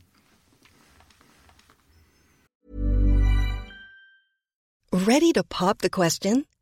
Ready 4.93 5.33
to 5.33 5.43
pop 5.43 5.79
the 5.79 5.89
question? 5.89 6.45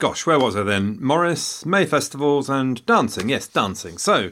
Gosh, 0.00 0.24
where 0.24 0.38
was 0.38 0.56
I 0.56 0.62
then? 0.62 0.96
Morris, 0.98 1.66
May 1.66 1.84
festivals, 1.84 2.48
and 2.48 2.84
dancing. 2.86 3.28
Yes, 3.28 3.46
dancing. 3.46 3.98
So, 3.98 4.30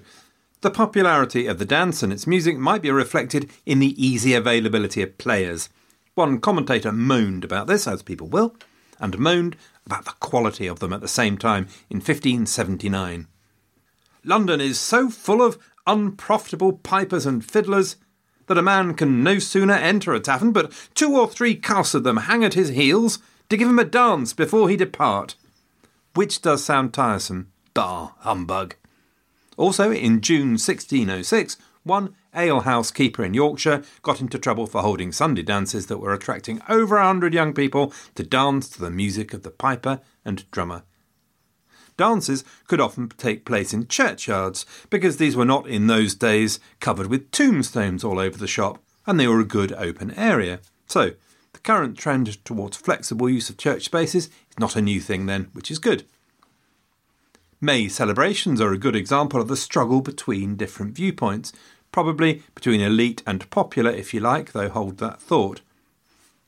the 0.62 0.70
popularity 0.70 1.46
of 1.46 1.58
the 1.58 1.66
dance 1.66 2.02
and 2.02 2.10
its 2.10 2.26
music 2.26 2.56
might 2.56 2.80
be 2.80 2.90
reflected 2.90 3.50
in 3.66 3.78
the 3.78 4.02
easy 4.02 4.32
availability 4.32 5.02
of 5.02 5.18
players. 5.18 5.68
One 6.14 6.40
commentator 6.40 6.90
moaned 6.90 7.44
about 7.44 7.66
this, 7.66 7.86
as 7.86 8.02
people 8.02 8.28
will, 8.28 8.56
and 8.98 9.18
moaned 9.18 9.56
about 9.84 10.06
the 10.06 10.14
quality 10.20 10.66
of 10.66 10.78
them 10.78 10.94
at 10.94 11.02
the 11.02 11.06
same 11.06 11.36
time 11.36 11.64
in 11.90 11.98
1579. 11.98 13.26
London 14.24 14.62
is 14.62 14.80
so 14.80 15.10
full 15.10 15.42
of 15.42 15.58
unprofitable 15.86 16.72
pipers 16.72 17.26
and 17.26 17.44
fiddlers 17.44 17.96
that 18.46 18.56
a 18.56 18.62
man 18.62 18.94
can 18.94 19.22
no 19.22 19.38
sooner 19.38 19.74
enter 19.74 20.14
a 20.14 20.20
tavern 20.20 20.50
but 20.50 20.72
two 20.94 21.14
or 21.14 21.28
three 21.28 21.54
casts 21.54 21.92
of 21.92 22.04
them 22.04 22.16
hang 22.16 22.42
at 22.42 22.54
his 22.54 22.70
heels 22.70 23.18
to 23.50 23.56
give 23.58 23.68
him 23.68 23.78
a 23.78 23.84
dance 23.84 24.32
before 24.32 24.70
he 24.70 24.76
depart 24.76 25.34
which 26.18 26.42
does 26.42 26.64
sound 26.64 26.92
tiresome. 26.92 27.46
Bah, 27.74 28.10
humbug. 28.18 28.74
Also, 29.56 29.92
in 29.92 30.20
June 30.20 30.58
1606, 30.58 31.56
one 31.84 32.12
alehouse 32.34 32.90
keeper 32.90 33.22
in 33.22 33.34
Yorkshire 33.34 33.84
got 34.02 34.20
into 34.20 34.36
trouble 34.36 34.66
for 34.66 34.82
holding 34.82 35.12
Sunday 35.12 35.44
dances 35.44 35.86
that 35.86 35.98
were 35.98 36.12
attracting 36.12 36.60
over 36.68 36.96
a 36.96 37.04
hundred 37.04 37.34
young 37.34 37.54
people 37.54 37.92
to 38.16 38.24
dance 38.24 38.68
to 38.68 38.80
the 38.80 38.90
music 38.90 39.32
of 39.32 39.44
the 39.44 39.50
piper 39.52 40.00
and 40.24 40.50
drummer. 40.50 40.82
Dances 41.96 42.42
could 42.66 42.80
often 42.80 43.10
take 43.10 43.44
place 43.44 43.72
in 43.72 43.86
churchyards 43.86 44.66
because 44.90 45.18
these 45.18 45.36
were 45.36 45.44
not 45.44 45.68
in 45.68 45.86
those 45.86 46.16
days 46.16 46.58
covered 46.80 47.06
with 47.06 47.30
tombstones 47.30 48.02
all 48.02 48.18
over 48.18 48.36
the 48.36 48.48
shop 48.48 48.82
and 49.06 49.20
they 49.20 49.28
were 49.28 49.38
a 49.38 49.44
good 49.44 49.72
open 49.74 50.10
area. 50.14 50.58
So, 50.88 51.12
the 51.52 51.60
current 51.60 51.98
trend 51.98 52.44
towards 52.44 52.76
flexible 52.76 53.28
use 53.28 53.50
of 53.50 53.56
church 53.56 53.84
spaces 53.84 54.26
is 54.26 54.58
not 54.58 54.76
a 54.76 54.82
new 54.82 55.00
thing 55.00 55.26
then, 55.26 55.48
which 55.52 55.70
is 55.70 55.78
good. 55.78 56.04
May 57.60 57.88
celebrations 57.88 58.60
are 58.60 58.72
a 58.72 58.78
good 58.78 58.94
example 58.94 59.40
of 59.40 59.48
the 59.48 59.56
struggle 59.56 60.00
between 60.00 60.56
different 60.56 60.94
viewpoints, 60.94 61.52
probably 61.90 62.42
between 62.54 62.80
elite 62.80 63.22
and 63.26 63.48
popular, 63.50 63.90
if 63.90 64.14
you 64.14 64.20
like, 64.20 64.52
though 64.52 64.68
hold 64.68 64.98
that 64.98 65.20
thought. 65.20 65.60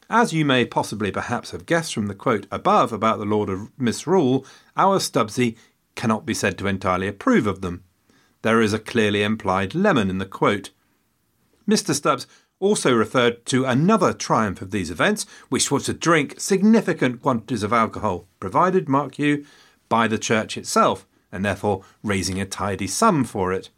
As 0.08 0.32
you 0.32 0.44
may 0.44 0.64
possibly 0.64 1.10
perhaps 1.10 1.52
have 1.52 1.66
guessed 1.66 1.94
from 1.94 2.06
the 2.06 2.14
quote 2.14 2.46
above 2.50 2.92
about 2.92 3.18
the 3.18 3.24
Lord 3.24 3.48
of 3.48 3.70
Misrule, 3.78 4.44
our 4.76 4.98
Stubbsy 4.98 5.56
cannot 5.94 6.26
be 6.26 6.34
said 6.34 6.58
to 6.58 6.66
entirely 6.66 7.08
approve 7.08 7.46
of 7.46 7.60
them. 7.60 7.84
There 8.42 8.60
is 8.60 8.72
a 8.72 8.78
clearly 8.78 9.22
implied 9.22 9.74
lemon 9.74 10.10
in 10.10 10.18
the 10.18 10.26
quote. 10.26 10.70
Mr. 11.68 11.94
Stubbs 11.94 12.26
also 12.60 12.94
referred 12.94 13.44
to 13.46 13.64
another 13.64 14.12
triumph 14.12 14.62
of 14.62 14.70
these 14.70 14.90
events, 14.90 15.26
which 15.48 15.70
was 15.70 15.86
to 15.86 15.92
drink 15.92 16.38
significant 16.38 17.20
quantities 17.20 17.64
of 17.64 17.72
alcohol, 17.72 18.28
provided, 18.38 18.88
mark 18.88 19.18
you, 19.18 19.44
by 19.88 20.06
the 20.06 20.18
church 20.18 20.56
itself, 20.56 21.06
and 21.32 21.44
therefore 21.44 21.82
raising 22.04 22.40
a 22.40 22.46
tidy 22.46 22.86
sum 22.86 23.24
for 23.24 23.52
it. 23.52 23.70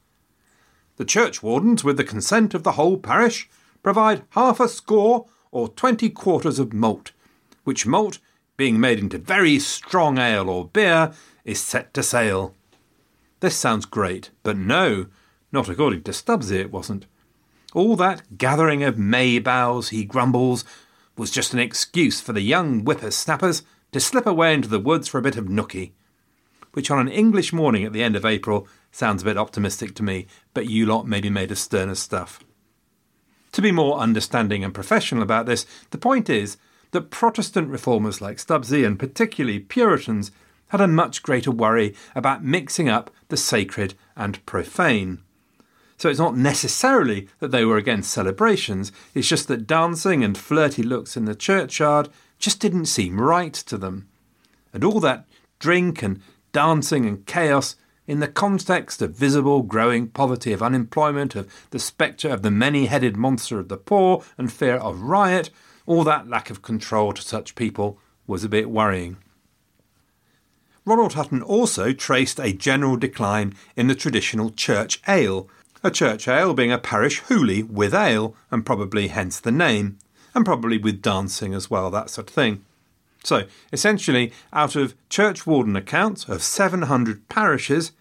The 0.97 1.03
The 1.03 1.09
churchwardens, 1.21 1.83
with 1.83 1.97
the 1.97 2.05
consent 2.05 2.55
of 2.55 2.63
the 2.63 2.79
whole 2.79 2.97
parish, 2.97 3.51
provide 3.83 4.23
half 4.31 4.61
a 4.61 4.69
score 4.69 5.27
or 5.51 5.69
twenty 5.69 6.09
quarters 6.09 6.61
of 6.61 6.73
malt, 6.73 7.11
which 7.65 7.85
malt, 7.85 8.21
being 8.57 8.79
made 8.79 9.01
into 9.01 9.19
very 9.19 9.59
strong 9.59 10.19
ale 10.19 10.49
or 10.49 10.69
beer, 10.69 11.13
is 11.45 11.61
set 11.61 11.93
to 11.95 12.05
sale. 12.05 12.55
This 13.41 13.57
sounds 13.57 13.85
great, 13.85 14.31
but 14.45 14.57
no, 14.57 15.07
not 15.51 15.69
according 15.69 16.05
to 16.05 16.13
Stubbsy 16.13 16.61
it 16.61 16.71
wasn't. 16.71 17.07
All 17.75 17.97
that 17.97 18.37
gathering 18.37 18.83
of 18.83 18.99
May 18.99 19.39
boughs, 19.39 19.89
he 19.89 20.05
grumbles, 20.05 20.65
was 21.17 21.31
just 21.31 21.53
an 21.53 21.59
excuse 21.59 22.21
for 22.21 22.33
the 22.33 22.41
young 22.41 22.85
whipper-snappers 22.85 23.63
to 23.93 24.01
slip 24.01 24.27
away 24.27 24.55
into 24.55 24.69
the 24.69 24.81
woods 24.81 25.09
for 25.09 25.19
a 25.19 25.23
bit 25.23 25.37
of 25.37 25.47
nookie. 25.47 25.93
Which 26.73 26.91
on 26.91 26.99
an 26.99 27.09
English 27.09 27.53
morning 27.53 27.85
at 27.85 27.93
the 27.93 28.03
end 28.03 28.17
of 28.17 28.25
April 28.25 28.67
sounds 28.91 29.23
a 29.23 29.25
bit 29.25 29.37
optimistic 29.37 29.95
to 29.97 30.03
me, 30.03 30.27
but 30.55 30.69
you 30.69 30.87
lot 30.87 31.07
may 31.07 31.21
be 31.21 31.31
made 31.31 31.51
of 31.51 31.59
sterner 31.59 31.95
stuff. 31.95 32.41
To 33.53 33.63
be 33.63 33.73
more 33.73 33.99
understanding 33.99 34.65
and 34.65 34.73
professional 34.73 35.23
about 35.23 35.47
this, 35.47 35.67
the 35.91 35.99
point 35.99 36.31
is 36.31 36.57
that 36.93 37.11
Protestant 37.11 37.69
reformers 37.69 38.21
like 38.21 38.39
Stubbsy 38.39 38.87
and 38.87 38.99
particularly 38.99 39.59
Puritans 39.59 40.31
had 40.69 40.81
a 40.81 40.89
much 40.89 41.23
greater 41.23 41.51
worry 41.51 41.95
about 42.15 42.45
mixing 42.45 42.89
up 42.89 43.11
the 43.29 43.37
sacred 43.37 43.95
and 44.17 44.45
profane. 44.47 45.23
So 46.03 46.09
it's 46.09 46.19
not 46.19 46.37
necessarily 46.37 47.29
that 47.39 47.53
they 47.53 47.65
were 47.65 47.77
against 47.77 48.11
celebrations, 48.11 48.91
it's 49.15 49.29
just 49.29 49.47
that 49.47 49.69
dancing 49.69 50.25
and 50.25 50.37
flirty 50.37 50.83
looks 50.83 51.17
in 51.17 51.27
the 51.27 51.35
churchyard 51.37 52.09
just 52.41 52.59
didn't 52.59 52.87
seem 52.87 53.21
right 53.21 53.53
to 53.55 53.79
them. 53.79 54.09
And 54.73 54.83
all 54.83 54.99
that 54.99 55.29
drink 55.61 56.03
and 56.03 56.21
dancing 56.51 57.07
and 57.07 57.25
chaos 57.25 57.77
in 58.09 58.19
the 58.19 58.27
context 58.27 59.01
of 59.01 59.15
visible 59.15 59.63
growing 59.63 60.09
poverty, 60.09 60.53
of 60.53 60.61
unemployment, 60.61 61.37
of 61.37 61.69
the 61.71 61.79
spectre 61.79 62.31
of 62.31 62.43
the 62.43 62.51
many 62.51 62.87
headed 62.87 63.17
monster 63.17 63.61
of 63.61 63.69
the 63.69 63.77
poor, 63.77 64.25
and 64.37 64.53
fear 64.53 64.79
of 64.79 65.03
riot, 65.03 65.51
all 65.87 66.03
that 66.03 66.27
lack 66.27 66.51
of 66.51 66.63
control 66.63 67.13
to 67.13 67.23
such 67.23 67.55
people 67.55 67.97
was 68.27 68.43
a 68.43 68.49
bit 68.49 68.71
worrying. 68.71 69.19
Ronald 70.85 71.13
Hutton 71.13 71.43
also 71.43 71.93
traced 71.93 72.41
a 72.41 72.53
general 72.53 72.97
decline 72.97 73.55
in 73.77 73.87
the 73.87 73.95
traditional 73.95 74.51
church 74.51 75.01
ale, 75.07 75.49
a 75.83 75.91
church 75.91 76.29
ale 76.29 76.55
being 76.55 76.73
a 76.73 76.79
parish 76.79 77.19
hooly 77.21 77.63
with 77.63 77.95
ale, 77.95 78.35
and 78.51 78.65
probably 78.65 79.09
hence 79.09 79.41
the 79.41 79.53
name, 79.53 79.99
and 80.35 80.45
probably 80.45 80.79
with 80.79 81.03
dancing 81.03 81.55
as 81.55 81.71
well, 81.71 81.91
that 81.91 82.11
sort 82.11 82.29
of 82.29 82.35
thing. 82.35 82.65
So, 83.25 83.45
essentially, 83.73 84.33
out 84.53 84.75
of 84.75 84.95
churchwarden 85.09 85.77
accounts 85.77 86.29
of 86.29 86.43
700 86.43 87.29
parishes, 87.29 87.93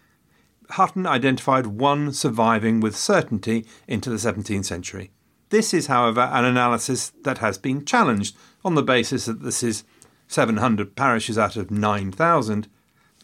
Hutton 0.71 1.05
identified 1.05 1.67
one 1.67 2.13
surviving 2.13 2.79
with 2.79 2.95
certainty 2.95 3.65
into 3.87 4.09
the 4.09 4.15
17th 4.15 4.65
century. 4.65 5.11
This 5.49 5.73
is, 5.73 5.87
however, 5.87 6.21
an 6.21 6.45
analysis 6.45 7.09
that 7.23 7.39
has 7.39 7.57
been 7.57 7.85
challenged 7.85 8.35
on 8.63 8.75
the 8.75 8.83
basis 8.83 9.25
that 9.25 9.43
this 9.43 9.61
is 9.61 9.83
700 10.27 10.95
parishes 10.95 11.37
out 11.37 11.57
of 11.57 11.69
9,000, 11.69 12.67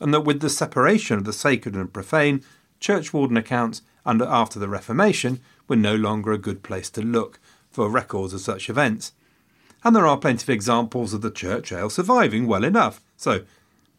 and 0.01 0.13
that 0.13 0.21
with 0.21 0.41
the 0.41 0.49
separation 0.49 1.17
of 1.17 1.23
the 1.23 1.33
sacred 1.33 1.73
and 1.73 1.91
profane, 1.91 2.43
churchwarden 2.81 3.39
accounts 3.39 3.81
under 4.07 4.25
after 4.25 4.57
the 4.57 4.67
Reformation 4.69 5.39
were 5.67 5.75
no 5.75 5.95
longer 5.95 6.31
a 6.31 6.37
good 6.37 6.63
place 6.63 6.89
to 6.91 7.01
look 7.01 7.39
for 7.69 7.89
records 7.89 8.33
of 8.33 8.41
such 8.41 8.69
events. 8.69 9.11
And 9.83 9.95
there 9.95 10.07
are 10.07 10.17
plenty 10.17 10.43
of 10.43 10.49
examples 10.49 11.13
of 11.13 11.21
the 11.21 11.29
church 11.29 11.71
ale 11.71 11.91
surviving 11.91 12.47
well 12.47 12.63
enough. 12.63 13.01
So, 13.15 13.43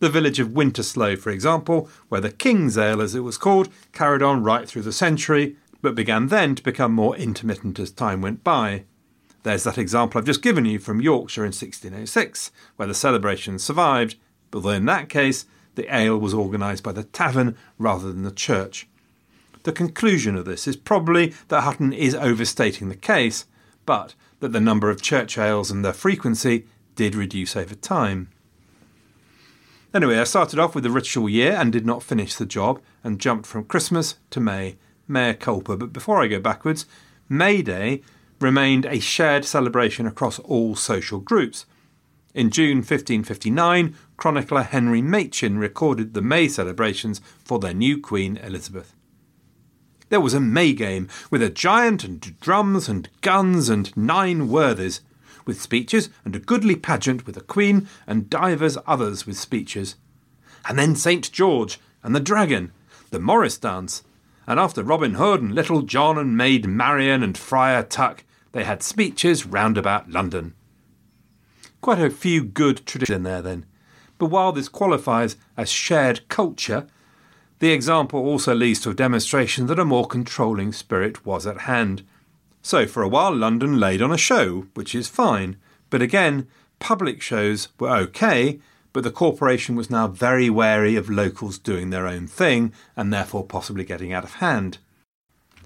the 0.01 0.09
village 0.09 0.41
of 0.41 0.49
Winterslow, 0.49 1.19
for 1.19 1.31
example, 1.31 1.89
where 2.09 2.21
the 2.21 2.31
King's 2.31 2.79
Ale, 2.79 3.01
as 3.01 3.15
it 3.15 3.21
was 3.21 3.39
called, 3.39 3.69
carried 3.93 4.23
on 4.23 4.43
right 4.43 4.69
through 4.69 4.83
the 4.83 4.93
century, 4.93 5.57
but 5.83 5.95
began 5.95 6.29
then 6.29 6.55
to 6.55 6.63
become 6.63 6.93
more 6.93 7.17
intermittent 7.17 7.79
as 7.79 7.91
time 7.91 8.21
went 8.21 8.43
by. 8.45 8.85
There's 9.43 9.65
that 9.65 9.79
example 9.79 10.19
I've 10.19 10.25
just 10.25 10.43
given 10.43 10.65
you 10.65 10.79
from 10.79 11.01
Yorkshire 11.01 11.43
in 11.43 11.53
1606, 11.53 12.51
where 12.77 12.89
the 12.89 12.95
celebration 12.95 13.59
survived, 13.59 14.17
although 14.53 14.71
in 14.71 14.87
that 14.87 15.09
case 15.09 15.47
the 15.75 15.95
ale 15.95 16.19
was 16.19 16.35
organised 16.35 16.83
by 16.83 16.93
the 16.93 17.05
tavern 17.05 17.57
rather 17.79 18.13
than 18.13 18.25
the 18.25 18.33
church. 18.33 18.88
The 19.69 19.75
conclusion 19.75 20.35
of 20.35 20.47
this 20.47 20.67
is 20.67 20.77
probably 20.77 21.35
that 21.49 21.61
Hutton 21.61 21.93
is 21.93 22.15
overstating 22.15 22.89
the 22.89 22.97
case, 22.97 23.45
but 23.85 24.15
that 24.41 24.53
the 24.53 24.63
number 24.63 24.89
of 24.89 25.03
church 25.03 25.37
ales 25.37 25.71
and 25.71 25.85
their 25.85 25.93
frequency 25.93 26.65
did 26.97 27.15
reduce 27.15 27.55
over 27.55 27.75
time. 27.75 28.31
Anyway, 29.93 30.19
I 30.19 30.25
started 30.25 30.59
off 30.59 30.75
with 30.75 30.85
the 30.85 30.91
ritual 30.91 31.29
year 31.29 31.53
and 31.53 31.71
did 31.71 31.85
not 31.85 32.03
finish 32.03 32.35
the 32.35 32.47
job 32.47 32.81
and 33.05 33.21
jumped 33.21 33.45
from 33.45 33.67
Christmas 33.67 34.15
to 34.31 34.41
May. 34.41 34.79
Mea 35.07 35.35
culpa. 35.35 35.77
But 35.77 35.93
before 35.93 36.23
I 36.23 36.29
go 36.29 36.41
backwards, 36.41 36.87
May 37.29 37.61
Day 37.61 38.01
remained 38.41 38.87
a 38.87 39.01
shared 39.01 39.45
celebration 39.45 40.07
across 40.07 40.39
all 40.39 40.77
social 40.77 41.21
groups. 41.21 41.67
In 42.33 42.49
June 42.49 42.79
1559, 42.79 43.95
chronicler 44.17 44.63
Henry 44.63 45.03
Machyn 45.03 45.59
recorded 45.59 46.15
the 46.15 46.23
May 46.23 46.49
celebrations 46.49 47.21
for 47.45 47.59
their 47.59 47.75
new 47.75 48.01
Queen 48.01 48.39
Elizabeth. 48.39 48.95
There 50.09 50.21
was 50.21 50.35
a 50.35 50.41
May 50.41 50.73
game 50.73 51.09
with 51.31 51.43
a 51.43 51.51
giant 51.51 52.05
and 52.05 52.41
drums 52.41 52.89
and 52.89 53.09
guns 53.21 53.69
and 53.69 53.95
nine 53.97 54.49
worthies, 54.49 55.03
with 55.45 55.61
speeches 55.61 56.11
and 56.25 56.37
a 56.37 56.39
goodly 56.41 56.77
pageant 56.77 57.27
with 57.27 57.37
a 57.37 57.43
queen 57.43 57.89
and 58.07 58.31
divers 58.31 58.79
others 58.87 59.27
with 59.27 59.37
speeches. 59.37 59.97
And 60.69 60.79
then 60.79 60.95
St. 60.95 61.31
George 61.33 61.79
and 62.03 62.15
the 62.15 62.21
dragon, 62.21 62.73
the 63.11 63.21
Morris 63.21 63.59
dance, 63.59 64.03
and 64.47 64.59
after 64.59 64.83
Robin 64.83 65.15
Hood 65.15 65.43
and 65.43 65.55
Little 65.55 65.83
John 65.83 66.17
and 66.17 66.37
Maid 66.37 66.67
Marian 66.67 67.23
and 67.23 67.37
Friar 67.37 67.83
Tuck, 67.83 68.25
they 68.53 68.65
had 68.65 68.83
speeches 68.83 69.45
round 69.45 69.77
about 69.77 70.11
London. 70.11 70.55
Quite 71.81 72.01
a 72.01 72.11
few 72.11 72.43
good 72.43 72.85
traditions 72.87 73.17
in 73.17 73.23
there 73.25 73.43
then. 73.43 73.67
But 74.17 74.27
while 74.27 74.53
this 74.53 74.69
qualifies 74.69 75.37
as 75.57 75.71
shared 75.71 76.29
culture, 76.29 76.87
the 77.59 77.73
example 77.73 78.21
also 78.21 78.55
leads 78.55 78.81
to 78.81 78.91
a 78.91 78.95
demonstration 78.95 79.67
that 79.67 79.79
a 79.79 79.85
more 79.85 80.07
controlling 80.07 80.73
spirit 80.73 81.27
was 81.27 81.47
at 81.47 81.63
hand. 81.63 82.03
So 82.63 82.87
for 82.87 83.03
a 83.03 83.09
while 83.09 83.35
London 83.35 83.81
laid 83.81 84.03
on 84.03 84.13
a 84.13 84.19
show, 84.19 84.67
which 84.75 84.95
is 84.95 85.09
fine, 85.09 85.57
but 85.91 86.03
again, 86.03 86.47
public 86.79 87.21
shows 87.21 87.69
were 87.79 87.91
okay, 87.91 88.61
but 88.93 89.05
the 89.05 89.11
corporation 89.11 89.77
was 89.77 89.91
now 89.91 90.09
very 90.09 90.51
wary 90.51 90.97
of 90.97 91.11
locals 91.11 91.59
doing 91.59 91.91
their 91.91 92.07
own 92.07 92.27
thing 92.27 92.73
and 92.97 93.13
therefore 93.13 93.45
possibly 93.45 93.85
getting 93.85 94.13
out 94.13 94.25
of 94.25 94.35
hand. 94.35 94.79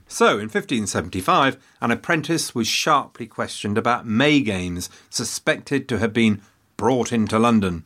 So, 0.07 0.33
in 0.33 0.51
1575, 0.51 1.57
an 1.81 1.91
apprentice 1.91 2.55
was 2.55 2.67
sharply 2.67 3.27
questioned 3.27 3.79
about 3.79 4.07
May 4.07 4.41
games 4.41 4.91
suspected 5.09 5.89
to 5.89 5.99
have 5.99 6.13
been 6.13 6.43
brought 6.77 7.13
into 7.13 7.39
London. 7.39 7.85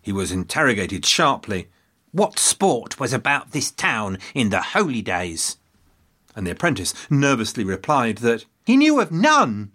He 0.00 0.12
was 0.12 0.30
interrogated 0.30 1.04
sharply. 1.04 1.68
What 2.12 2.38
sport 2.38 2.98
was 2.98 3.12
about 3.12 3.52
this 3.52 3.70
town 3.70 4.18
in 4.34 4.50
the 4.50 4.62
holy 4.62 5.02
days? 5.02 5.58
And 6.34 6.46
the 6.46 6.52
apprentice 6.52 6.94
nervously 7.10 7.64
replied 7.64 8.18
that 8.18 8.44
he 8.64 8.76
knew 8.76 9.00
of 9.00 9.12
none, 9.12 9.72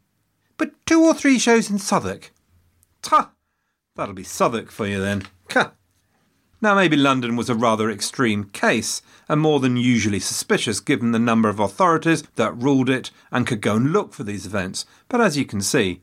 but 0.57 0.73
two 0.85 1.01
or 1.01 1.13
three 1.13 1.37
shows 1.37 1.69
in 1.69 1.77
Southwark. 1.77 2.31
Tah! 3.01 3.29
That'll 3.95 4.15
be 4.15 4.23
Southwark 4.23 4.71
for 4.71 4.87
you 4.87 4.99
then. 4.99 5.23
Ka. 5.49 5.73
Now, 6.61 6.75
maybe 6.75 6.95
London 6.95 7.35
was 7.35 7.49
a 7.49 7.55
rather 7.55 7.91
extreme 7.91 8.45
case, 8.45 9.01
and 9.27 9.41
more 9.41 9.59
than 9.59 9.75
usually 9.75 10.21
suspicious 10.21 10.79
given 10.79 11.11
the 11.11 11.19
number 11.19 11.49
of 11.49 11.59
authorities 11.59 12.23
that 12.35 12.55
ruled 12.55 12.89
it 12.89 13.11
and 13.31 13.45
could 13.45 13.59
go 13.59 13.75
and 13.75 13.91
look 13.91 14.13
for 14.13 14.23
these 14.23 14.45
events. 14.45 14.85
But 15.09 15.19
as 15.19 15.37
you 15.37 15.45
can 15.45 15.61
see, 15.61 16.01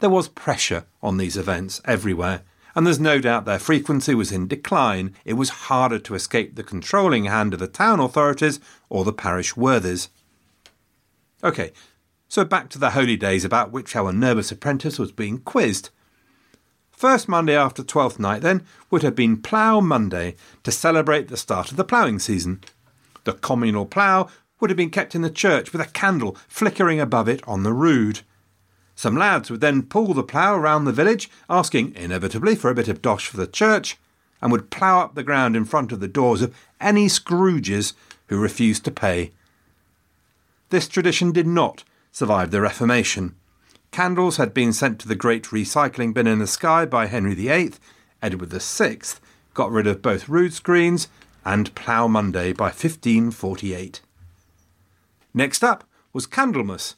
there 0.00 0.10
was 0.10 0.28
pressure 0.28 0.84
on 1.02 1.16
these 1.16 1.36
events 1.36 1.80
everywhere, 1.86 2.42
and 2.74 2.86
there's 2.86 3.00
no 3.00 3.20
doubt 3.20 3.44
their 3.44 3.58
frequency 3.58 4.14
was 4.14 4.32
in 4.32 4.48
decline. 4.48 5.14
It 5.24 5.34
was 5.34 5.48
harder 5.48 5.98
to 5.98 6.14
escape 6.14 6.54
the 6.54 6.62
controlling 6.62 7.24
hand 7.24 7.54
of 7.54 7.60
the 7.60 7.68
town 7.68 8.00
authorities 8.00 8.60
or 8.88 9.04
the 9.04 9.12
parish 9.12 9.56
worthies. 9.56 10.08
OK, 11.42 11.72
so 12.28 12.44
back 12.44 12.68
to 12.70 12.78
the 12.78 12.90
holy 12.90 13.16
days 13.16 13.44
about 13.44 13.72
which 13.72 13.94
our 13.94 14.12
nervous 14.12 14.50
apprentice 14.52 14.98
was 14.98 15.12
being 15.12 15.38
quizzed. 15.38 15.90
First 16.90 17.28
Monday 17.28 17.56
after 17.56 17.82
Twelfth 17.82 18.20
Night, 18.20 18.42
then, 18.42 18.64
would 18.90 19.02
have 19.02 19.16
been 19.16 19.42
Plough 19.42 19.80
Monday 19.80 20.36
to 20.62 20.70
celebrate 20.70 21.28
the 21.28 21.36
start 21.36 21.70
of 21.70 21.76
the 21.76 21.84
ploughing 21.84 22.20
season. 22.20 22.60
The 23.24 23.32
communal 23.32 23.86
plough 23.86 24.28
would 24.60 24.70
have 24.70 24.76
been 24.76 24.90
kept 24.90 25.16
in 25.16 25.22
the 25.22 25.30
church 25.30 25.72
with 25.72 25.80
a 25.80 25.86
candle 25.86 26.36
flickering 26.46 27.00
above 27.00 27.28
it 27.28 27.42
on 27.46 27.64
the 27.64 27.72
rood. 27.72 28.20
Some 29.02 29.16
lads 29.16 29.50
would 29.50 29.60
then 29.60 29.82
pull 29.82 30.14
the 30.14 30.22
plough 30.22 30.56
round 30.56 30.86
the 30.86 30.92
village, 30.92 31.28
asking 31.50 31.92
inevitably 31.96 32.54
for 32.54 32.70
a 32.70 32.74
bit 32.76 32.86
of 32.86 33.02
dosh 33.02 33.26
for 33.26 33.36
the 33.36 33.48
church, 33.48 33.98
and 34.40 34.52
would 34.52 34.70
plough 34.70 35.00
up 35.00 35.16
the 35.16 35.24
ground 35.24 35.56
in 35.56 35.64
front 35.64 35.90
of 35.90 35.98
the 35.98 36.06
doors 36.06 36.40
of 36.40 36.54
any 36.80 37.06
Scrooges 37.08 37.94
who 38.28 38.38
refused 38.38 38.84
to 38.84 38.92
pay. 38.92 39.32
This 40.70 40.86
tradition 40.86 41.32
did 41.32 41.48
not 41.48 41.82
survive 42.12 42.52
the 42.52 42.60
Reformation. 42.60 43.34
Candles 43.90 44.36
had 44.36 44.54
been 44.54 44.72
sent 44.72 45.00
to 45.00 45.08
the 45.08 45.16
great 45.16 45.46
recycling 45.46 46.14
bin 46.14 46.28
in 46.28 46.38
the 46.38 46.46
sky 46.46 46.84
by 46.84 47.06
Henry 47.06 47.34
VIII. 47.34 47.72
Edward 48.22 48.50
VI 48.50 48.98
got 49.52 49.72
rid 49.72 49.88
of 49.88 50.00
both 50.00 50.28
rood 50.28 50.54
screens 50.54 51.08
and 51.44 51.74
Plough 51.74 52.06
Monday 52.06 52.52
by 52.52 52.66
1548. 52.66 54.00
Next 55.34 55.64
up 55.64 55.82
was 56.12 56.28
Candlemas. 56.28 56.94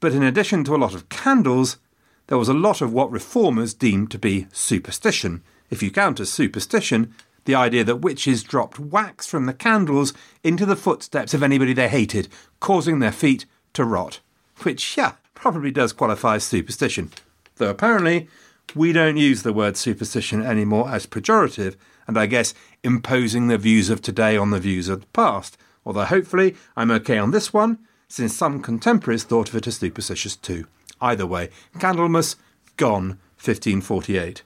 But 0.00 0.12
in 0.12 0.22
addition 0.22 0.64
to 0.64 0.74
a 0.74 0.78
lot 0.78 0.94
of 0.94 1.08
candles, 1.08 1.78
there 2.26 2.38
was 2.38 2.48
a 2.48 2.54
lot 2.54 2.80
of 2.80 2.92
what 2.92 3.10
reformers 3.10 3.74
deemed 3.74 4.10
to 4.10 4.18
be 4.18 4.46
superstition. 4.52 5.42
If 5.70 5.82
you 5.82 5.90
count 5.90 6.20
as 6.20 6.30
superstition, 6.30 7.14
the 7.44 7.54
idea 7.54 7.84
that 7.84 7.96
witches 7.96 8.42
dropped 8.42 8.78
wax 8.78 9.26
from 9.26 9.46
the 9.46 9.54
candles 9.54 10.12
into 10.42 10.66
the 10.66 10.76
footsteps 10.76 11.32
of 11.32 11.42
anybody 11.42 11.72
they 11.72 11.88
hated, 11.88 12.28
causing 12.60 12.98
their 12.98 13.12
feet 13.12 13.46
to 13.72 13.84
rot. 13.84 14.20
Which, 14.62 14.96
yeah, 14.96 15.12
probably 15.34 15.70
does 15.70 15.92
qualify 15.92 16.36
as 16.36 16.44
superstition. 16.44 17.10
Though 17.56 17.70
apparently, 17.70 18.28
we 18.74 18.92
don't 18.92 19.16
use 19.16 19.42
the 19.42 19.52
word 19.52 19.76
superstition 19.76 20.44
anymore 20.44 20.90
as 20.90 21.06
pejorative, 21.06 21.76
and 22.06 22.18
I 22.18 22.26
guess 22.26 22.54
imposing 22.82 23.46
the 23.46 23.58
views 23.58 23.90
of 23.90 24.02
today 24.02 24.36
on 24.36 24.50
the 24.50 24.60
views 24.60 24.88
of 24.88 25.00
the 25.00 25.06
past. 25.08 25.56
Although 25.84 26.04
hopefully 26.04 26.56
I'm 26.76 26.90
okay 26.90 27.18
on 27.18 27.30
this 27.30 27.52
one, 27.52 27.78
since 28.08 28.36
some 28.36 28.62
contemporaries 28.62 29.24
thought 29.24 29.48
of 29.48 29.56
it 29.56 29.66
as 29.66 29.76
superstitious 29.76 30.36
too. 30.36 30.66
Either 31.00 31.26
way, 31.26 31.50
Candlemas, 31.78 32.36
gone, 32.76 33.18
1548. 33.38 34.42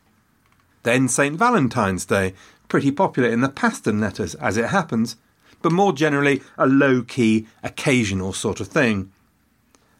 Then 0.82 1.08
St. 1.08 1.36
Valentine's 1.36 2.04
Day, 2.04 2.34
pretty 2.68 2.90
popular 2.90 3.28
in 3.28 3.40
the 3.40 3.48
Paston 3.48 4.00
letters, 4.00 4.34
as 4.36 4.56
it 4.56 4.66
happens, 4.66 5.16
but 5.62 5.72
more 5.72 5.92
generally 5.92 6.42
a 6.56 6.66
low 6.66 7.02
key, 7.02 7.46
occasional 7.62 8.32
sort 8.32 8.60
of 8.60 8.68
thing. 8.68 9.12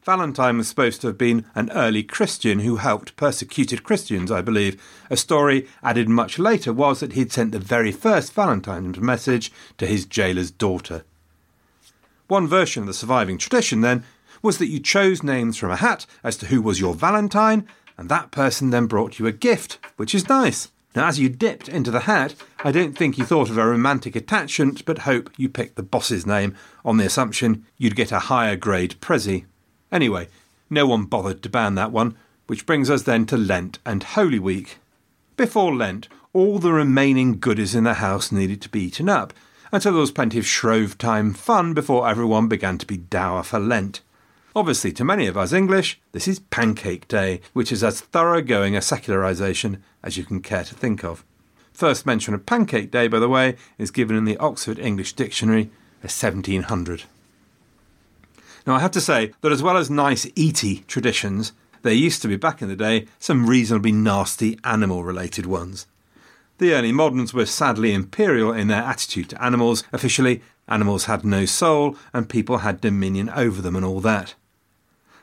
Valentine 0.03 0.57
was 0.57 0.69
supposed 0.69 1.03
to 1.03 1.09
have 1.09 1.19
been 1.19 1.45
an 1.55 1.71
early 1.73 2.03
Christian 2.03 2.61
who 2.61 2.77
helped 2.77 3.17
persecuted 3.17 3.85
Christians, 3.85 4.33
I 4.33 4.41
believe. 4.41 4.81
A 5.11 5.17
story 5.17 5.69
added 5.83 6.09
much 6.09 6.39
later 6.39 6.73
was 6.73 7.01
that 7.01 7.13
he'd 7.13 7.31
sent 7.31 7.53
the 7.53 7.59
very 7.59 7.93
first 7.93 8.33
Valentine's 8.33 8.99
message 8.99 9.53
to 9.77 9.87
his 9.87 10.07
jailer's 10.07 10.51
daughter. 10.51 11.05
One 12.31 12.47
version 12.47 12.85
of 12.85 12.87
the 12.87 12.95
surviving 12.95 13.39
tradition, 13.39 13.81
then, 13.81 14.05
was 14.41 14.59
that 14.59 14.69
you 14.69 14.79
chose 14.79 15.25
names 15.25 15.57
from 15.57 15.73
a 15.73 15.77
hat 15.77 16.07
as 16.23 16.37
to 16.37 16.47
who 16.47 16.63
was 16.63 16.79
your 16.79 16.95
Valentine, 16.95 17.67
and 17.99 18.09
that 18.09 18.31
person 18.31 18.71
then 18.71 18.87
brought 18.87 19.19
you 19.19 19.27
a 19.27 19.33
gift, 19.33 19.81
which 19.97 20.15
is 20.15 20.29
nice. 20.29 20.71
Now, 20.95 21.09
as 21.09 21.19
you 21.19 21.29
dipped 21.29 21.69
into 21.69 21.91
the 21.91 22.07
hat, 22.07 22.37
I 22.63 22.71
don't 22.71 22.97
think 22.97 23.19
you 23.19 23.25
thought 23.25 23.51
of 23.51 23.59
a 23.59 23.67
romantic 23.67 24.15
attachment, 24.15 24.85
but 24.85 24.99
hope 24.99 25.33
you 25.37 25.49
picked 25.49 25.75
the 25.75 25.83
boss's 25.83 26.25
name 26.25 26.55
on 26.85 26.99
the 26.99 27.05
assumption 27.05 27.67
you'd 27.79 27.97
get 27.97 28.13
a 28.13 28.21
higher 28.21 28.55
grade 28.55 28.95
Prezi. 29.01 29.47
Anyway, 29.91 30.29
no 30.71 30.87
one 30.87 31.07
bothered 31.07 31.43
to 31.43 31.49
ban 31.49 31.75
that 31.75 31.91
one, 31.91 32.17
which 32.47 32.65
brings 32.65 32.89
us 32.89 33.03
then 33.03 33.27
to 33.27 33.37
Lent 33.37 33.81
and 33.85 34.05
Holy 34.05 34.39
Week. 34.39 34.79
Before 35.37 35.75
Lent, 35.75 36.07
all 36.33 36.61
the 36.61 36.73
remaining 36.73 37.41
goodies 37.41 37.75
in 37.75 37.83
the 37.83 37.95
house 37.95 38.31
needed 38.31 38.63
to 38.63 38.69
be 38.69 38.83
eaten 38.83 39.09
up, 39.09 39.33
and 39.73 39.83
so 39.83 39.91
there 39.91 40.01
was 40.01 40.11
plenty 40.11 40.39
of 40.39 40.47
Shrove 40.47 40.99
time 40.99 41.33
fun 41.33 41.75
before 41.75 42.09
everyone 42.09 42.49
began 42.49 42.79
to 42.79 42.87
be 42.87 42.97
dour 42.97 43.43
for 43.43 43.59
Lent. 43.59 44.01
Obviously, 44.55 44.91
to 44.93 45.05
many 45.05 45.27
of 45.27 45.37
us 45.37 45.53
English, 45.53 46.01
this 46.11 46.27
is 46.27 46.41
Pancake 46.41 47.07
Day, 47.07 47.41
which 47.53 47.71
is 47.71 47.85
as 47.85 48.01
thoroughgoing 48.01 48.77
a 48.77 48.83
secularisation 48.83 49.83
as 50.03 50.17
you 50.17 50.25
can 50.25 50.41
care 50.41 50.65
to 50.65 50.75
think 50.75 51.05
of. 51.05 51.25
First 51.73 52.05
mention 52.05 52.35
of 52.35 52.47
Pancake 52.47 52.91
Day, 52.91 53.07
by 53.07 53.21
the 53.21 53.29
way, 53.29 53.57
is 53.79 53.93
given 53.93 54.17
in 54.17 54.25
the 54.25 54.37
Oxford 54.39 54.79
English 54.79 55.13
Dictionary 55.13 55.71
as 56.03 56.21
1700. 56.21 57.05
Now, 58.67 58.75
I 58.75 58.81
have 58.81 58.91
to 58.91 59.01
say 59.01 59.33
that 59.41 59.53
as 59.53 59.63
well 59.63 59.77
as 59.77 59.89
nice 59.89 60.27
eaty 60.35 60.85
traditions, 60.89 61.53
there 61.83 61.93
used 61.93 62.21
to 62.23 62.29
be 62.29 62.37
back 62.37 62.61
in 62.61 62.69
the 62.69 62.77
day 62.77 63.07
some 63.19 63.47
reasonably 63.47 63.93
nasty 63.93 64.59
animal 64.65 65.05
related 65.05 65.47
ones. 65.47 65.87
The 66.61 66.75
early 66.75 66.93
moderns 66.93 67.33
were 67.33 67.47
sadly 67.47 67.95
imperial 67.95 68.53
in 68.53 68.69
their 68.69 68.83
attitude 68.83 69.31
to 69.31 69.43
animals. 69.43 69.83
Officially, 69.95 70.43
animals 70.69 71.07
had 71.07 71.25
no 71.25 71.47
soul 71.47 71.97
and 72.13 72.29
people 72.29 72.59
had 72.59 72.83
dominion 72.83 73.31
over 73.31 73.63
them 73.63 73.77
and 73.77 73.85
all 73.85 74.01
that. 74.01 74.35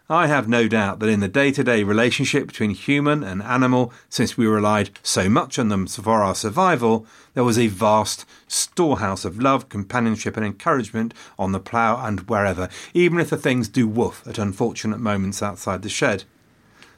I 0.09 0.25
have 0.25 0.49
no 0.49 0.67
doubt 0.67 0.97
that 0.97 1.09
in 1.09 1.19
the 1.19 1.27
day 1.27 1.51
to 1.51 1.63
day 1.63 1.83
relationship 1.83 2.47
between 2.47 2.71
human 2.71 3.23
and 3.23 3.43
animal, 3.43 3.93
since 4.09 4.35
we 4.35 4.47
relied 4.47 4.89
so 5.03 5.29
much 5.29 5.59
on 5.59 5.69
them 5.69 5.85
for 5.85 6.23
our 6.23 6.33
survival, 6.33 7.05
there 7.35 7.43
was 7.43 7.59
a 7.59 7.67
vast 7.67 8.25
storehouse 8.47 9.23
of 9.23 9.39
love, 9.39 9.69
companionship, 9.69 10.37
and 10.37 10.45
encouragement 10.45 11.13
on 11.37 11.51
the 11.51 11.59
plough 11.59 12.03
and 12.03 12.21
wherever, 12.21 12.67
even 12.95 13.19
if 13.19 13.29
the 13.29 13.37
things 13.37 13.67
do 13.67 13.87
woof 13.87 14.25
at 14.25 14.39
unfortunate 14.39 14.99
moments 14.99 15.43
outside 15.43 15.83
the 15.83 15.89
shed. 15.89 16.23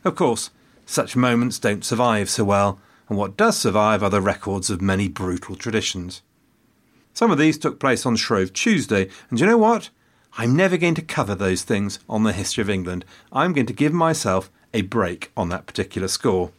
Of 0.06 0.16
course, 0.16 0.50
such 0.86 1.18
moments 1.18 1.60
don't 1.60 1.84
survive 1.84 2.30
so 2.30 2.46
well, 2.46 2.80
and 3.10 3.18
what 3.18 3.36
does 3.36 3.58
survive 3.58 4.04
are 4.04 4.10
the 4.10 4.22
records 4.22 4.70
of 4.70 4.82
many 4.82 5.08
brutal 5.08 5.56
traditions. 5.56 6.22
Some 7.14 7.32
of 7.32 7.40
these 7.40 7.58
took 7.58 7.80
place 7.80 8.06
on 8.06 8.16
Shrove 8.16 8.54
Tuesday, 8.54 9.10
and 9.30 9.40
you 9.40 9.46
know 9.46 9.58
what? 9.58 9.90
I'm 10.38 10.56
never 10.56 10.78
going 10.78 10.94
to 10.96 11.02
cover 11.02 11.34
those 11.34 11.64
things 11.64 12.00
on 12.08 12.24
the 12.24 12.34
history 12.34 12.62
of 12.62 12.70
England. 12.70 13.04
I'm 13.34 13.52
going 13.52 13.66
to 13.66 13.74
give 13.74 13.92
myself 13.92 14.52
a 14.74 14.84
break 14.84 15.32
on 15.36 15.50
that 15.50 15.66
particular 15.66 16.08
score. 16.08 16.52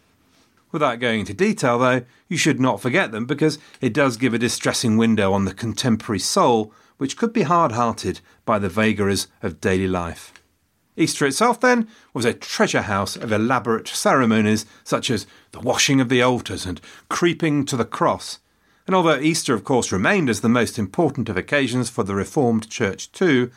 Without 0.73 1.01
going 1.01 1.21
into 1.21 1.35
detail, 1.35 1.79
though, 1.79 2.03
you 2.29 2.37
should 2.37 2.61
not 2.61 2.81
forget 2.81 3.13
them 3.13 3.27
because 3.27 3.59
it 3.81 3.95
does 3.95 4.17
give 4.17 4.35
a 4.35 4.39
distressing 4.39 4.97
window 4.97 5.33
on 5.33 5.45
the 5.45 5.55
contemporary 5.55 6.19
soul, 6.19 6.73
which 6.99 7.17
could 7.17 7.33
be 7.33 7.43
hard 7.43 7.73
hearted 7.73 8.21
by 8.45 8.59
the 8.59 8.69
vagaries 8.69 9.29
of 9.43 9.61
daily 9.61 9.89
life. 9.89 10.33
Easter 11.01 11.27
itself, 11.27 11.61
then, 11.61 11.89
was 12.13 12.25
a 12.25 12.35
treasure 12.35 12.83
house 12.83 13.17
of 13.17 13.33
elaborate 13.33 13.89
ceremonies 13.89 14.67
such 14.85 15.11
as 15.11 15.27
the 15.53 15.61
washing 15.61 16.01
of 16.01 16.09
the 16.09 16.23
altars 16.23 16.67
and 16.67 16.81
creeping 17.09 17.65
to 17.65 17.77
the 17.77 17.85
cross, 17.85 18.39
and 18.87 18.97
although 18.97 19.21
Easter, 19.21 19.55
of 19.55 19.63
course, 19.63 19.93
remained 19.93 20.29
as 20.29 20.41
the 20.41 20.49
most 20.49 20.79
important 20.79 21.29
of 21.29 21.37
occasions 21.37 21.89
for 21.89 22.03
the 22.03 22.15
Reformed 22.15 22.69
Church 22.69 23.13
too, 23.13 23.51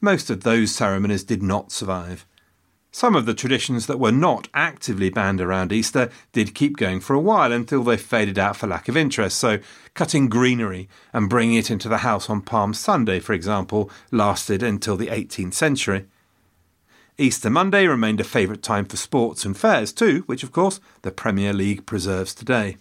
most 0.00 0.28
of 0.28 0.42
those 0.42 0.74
ceremonies 0.74 1.22
did 1.22 1.40
not 1.40 1.70
survive. 1.70 2.26
Some 2.90 3.14
of 3.14 3.24
the 3.24 3.32
traditions 3.32 3.86
that 3.86 4.00
were 4.00 4.12
not 4.12 4.48
actively 4.52 5.08
banned 5.08 5.40
around 5.40 5.72
Easter 5.72 6.10
did 6.32 6.54
keep 6.54 6.76
going 6.76 6.98
for 6.98 7.14
a 7.14 7.20
while 7.20 7.52
until 7.52 7.84
they 7.84 7.96
faded 7.96 8.38
out 8.38 8.56
for 8.56 8.66
lack 8.66 8.88
of 8.88 8.96
interest. 8.96 9.38
So, 9.38 9.60
cutting 9.94 10.28
greenery 10.28 10.88
and 11.12 11.30
bringing 11.30 11.54
it 11.54 11.70
into 11.70 11.88
the 11.88 11.98
house 11.98 12.28
on 12.28 12.42
Palm 12.42 12.74
Sunday, 12.74 13.20
for 13.20 13.32
example, 13.32 13.88
lasted 14.10 14.62
until 14.62 14.96
the 14.96 15.06
18th 15.06 15.54
century. 15.54 16.06
Easter 17.18 17.50
Monday 17.50 17.86
remained 17.86 18.20
a 18.20 18.24
favourite 18.24 18.62
time 18.62 18.86
for 18.86 18.96
sports 18.96 19.44
and 19.44 19.56
fairs 19.56 19.92
too, 19.92 20.22
which, 20.26 20.42
of 20.42 20.50
course, 20.50 20.80
the 21.02 21.10
Premier 21.10 21.52
League 21.52 21.84
preserves 21.84 22.34
today. 22.34 22.76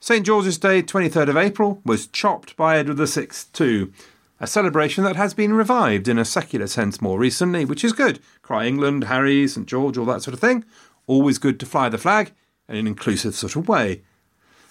St 0.00 0.26
George's 0.26 0.58
Day, 0.58 0.82
23rd 0.82 1.28
of 1.28 1.36
April, 1.36 1.80
was 1.84 2.06
chopped 2.06 2.56
by 2.56 2.76
Edward 2.76 2.98
VI 2.98 3.28
too, 3.52 3.92
a 4.38 4.46
celebration 4.46 5.04
that 5.04 5.16
has 5.16 5.32
been 5.32 5.54
revived 5.54 6.08
in 6.08 6.18
a 6.18 6.24
secular 6.24 6.66
sense 6.66 7.00
more 7.00 7.18
recently, 7.18 7.64
which 7.64 7.84
is 7.84 7.92
good. 7.92 8.18
Cry 8.42 8.66
England, 8.66 9.04
Harry, 9.04 9.46
St 9.46 9.66
George, 9.66 9.96
all 9.96 10.04
that 10.06 10.22
sort 10.22 10.34
of 10.34 10.40
thing. 10.40 10.64
Always 11.06 11.38
good 11.38 11.60
to 11.60 11.66
fly 11.66 11.88
the 11.88 11.98
flag 11.98 12.32
in 12.68 12.74
an 12.74 12.86
inclusive 12.88 13.36
sort 13.36 13.54
of 13.54 13.68
way. 13.68 14.02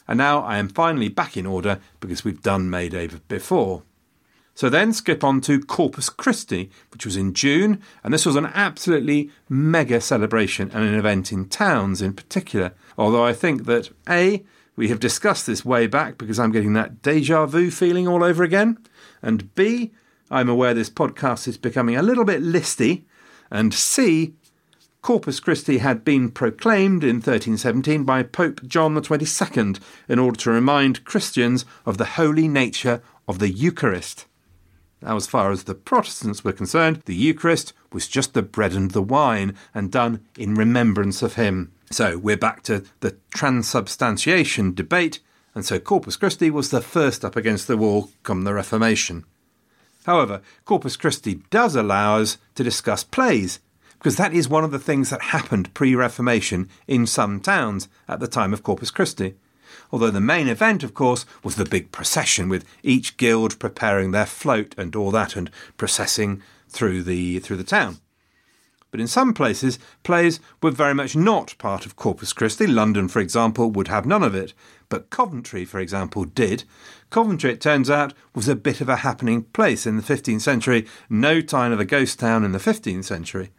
And 0.08 0.18
now 0.18 0.42
I 0.42 0.58
am 0.58 0.68
finally 0.68 1.08
back 1.08 1.38
in 1.38 1.46
order 1.46 1.80
because 2.02 2.26
we've 2.26 2.42
done 2.42 2.70
May 2.70 2.90
Day 2.90 3.08
before. 3.30 3.84
So 4.54 4.70
then 4.70 4.94
skip 4.94 5.24
on 5.24 5.42
to 5.42 5.62
Corpus 5.62 6.10
Christi, 6.10 6.70
which 6.92 7.06
was 7.06 7.16
in 7.16 7.34
June, 7.34 7.82
and 8.04 8.14
this 8.14 8.26
was 8.26 8.36
an 8.36 8.48
absolutely 8.48 9.32
mega 9.50 10.02
celebration 10.02 10.70
and 10.72 10.84
an 10.84 10.96
event 10.96 11.32
in 11.32 11.48
towns 11.48 12.02
in 12.02 12.14
particular. 12.14 12.74
Although 12.98 13.26
I 13.26 13.34
think 13.34 13.66
that 13.66 13.90
A, 14.10 14.44
we 14.76 14.90
have 14.90 15.00
discussed 15.00 15.48
this 15.48 15.66
way 15.66 15.88
back 15.88 16.18
because 16.18 16.40
I'm 16.40 16.52
getting 16.52 16.74
that 16.74 17.02
deja 17.02 17.46
vu 17.46 17.72
feeling 17.72 18.08
all 18.08 18.24
over 18.24 18.44
again. 18.44 18.78
And 19.22 19.54
B, 19.56 19.92
I'm 20.30 20.50
aware 20.50 20.74
this 20.74 20.90
podcast 20.90 21.48
is 21.48 21.58
becoming 21.58 21.96
a 21.96 22.02
little 22.02 22.26
bit 22.26 22.42
listy. 22.42 23.04
And 23.50 23.74
C, 23.74 24.34
Corpus 25.02 25.40
Christi 25.40 25.80
had 25.80 26.06
been 26.06 26.30
proclaimed 26.30 27.04
in 27.04 27.18
1317 27.18 28.04
by 28.04 28.24
Pope 28.24 28.66
John 28.66 29.02
XXII 29.02 29.76
in 30.08 30.20
order 30.20 30.40
to 30.40 30.52
remind 30.52 31.06
Christians 31.06 31.66
of 31.86 31.98
the 31.98 32.06
holy 32.06 32.48
nature 32.48 33.02
of 33.28 33.40
the 33.40 33.50
Eucharist. 33.50 34.26
Now, 35.02 35.16
as 35.16 35.28
far 35.28 35.52
as 35.52 35.64
the 35.64 35.74
Protestants 35.74 36.44
were 36.44 36.52
concerned, 36.52 37.02
the 37.06 37.16
Eucharist 37.16 37.74
was 37.92 38.08
just 38.08 38.34
the 38.34 38.44
bread 38.44 38.74
and 38.74 38.92
the 38.92 39.02
wine 39.02 39.56
and 39.74 39.92
done 39.92 40.24
in 40.38 40.54
remembrance 40.54 41.22
of 41.24 41.36
Him. 41.36 41.72
So 41.90 42.18
we're 42.18 42.38
back 42.38 42.62
to 42.64 42.86
the 43.00 43.18
transubstantiation 43.34 44.74
debate, 44.74 45.20
and 45.56 45.66
so 45.66 45.80
Corpus 45.80 46.16
Christi 46.16 46.52
was 46.52 46.70
the 46.70 46.82
first 46.82 47.26
up 47.26 47.36
against 47.36 47.68
the 47.68 47.78
wall 47.78 48.12
come 48.24 48.44
the 48.44 48.54
Reformation. 48.54 49.26
However, 50.06 50.42
Corpus 50.66 50.96
Christi 50.96 51.42
does 51.50 51.76
allow 51.76 52.18
us 52.18 52.38
to 52.56 52.64
discuss 52.64 53.04
plays, 53.04 53.60
because 53.98 54.18
that 54.18 54.34
is 54.34 54.48
one 54.48 54.64
of 54.64 54.72
the 54.72 54.80
things 54.80 55.10
that 55.10 55.22
happened 55.22 55.74
pre 55.74 55.96
Reformation 55.96 56.70
in 56.88 57.06
some 57.06 57.40
towns 57.40 57.88
at 58.08 58.20
the 58.20 58.28
time 58.28 58.54
of 58.54 58.64
Corpus 58.64 58.92
Christi. 58.92 59.36
Although 59.92 60.12
the 60.12 60.22
main 60.22 60.48
event, 60.48 60.84
of 60.84 60.94
course, 60.94 61.26
was 61.44 61.56
the 61.56 61.66
big 61.66 61.92
procession 61.92 62.50
with 62.50 62.66
each 62.84 63.18
guild 63.18 63.60
preparing 63.60 64.12
their 64.12 64.26
float 64.26 64.76
and 64.78 64.96
all 64.96 65.12
that 65.12 65.36
and 65.36 65.50
processing 65.78 66.42
through 66.70 67.04
the 67.04 67.40
through 67.40 67.58
the 67.58 67.64
town. 67.64 68.00
But 68.92 69.00
in 69.00 69.08
some 69.08 69.34
places, 69.34 69.80
plays 70.04 70.42
were 70.62 70.72
very 70.72 70.94
much 70.94 71.16
not 71.16 71.58
part 71.58 71.86
of 71.86 71.96
Corpus 71.96 72.34
Christi. 72.34 72.68
London, 72.68 73.08
for 73.08 73.20
example, 73.20 73.72
would 73.72 73.88
have 73.88 74.06
none 74.06 74.24
of 74.24 74.36
it. 74.36 74.54
but 74.90 75.10
Coventry, 75.10 75.64
for 75.64 75.80
example, 75.80 76.26
did. 76.26 76.66
Coventry, 77.10 77.52
it 77.54 77.62
turns 77.62 77.90
out, 77.90 78.14
was 78.36 78.50
a 78.50 78.56
bit 78.56 78.82
of 78.82 78.90
a 78.90 78.98
happening 78.98 79.44
place 79.44 79.88
in 79.88 79.96
the 79.96 80.04
15th 80.04 80.42
century, 80.42 80.86
no 81.10 81.40
sign 81.40 81.72
of 81.72 81.80
a 81.80 81.86
ghost 81.86 82.20
town 82.20 82.44
in 82.44 82.52
the 82.52 82.60
15th 82.60 83.06
century. 83.06 83.52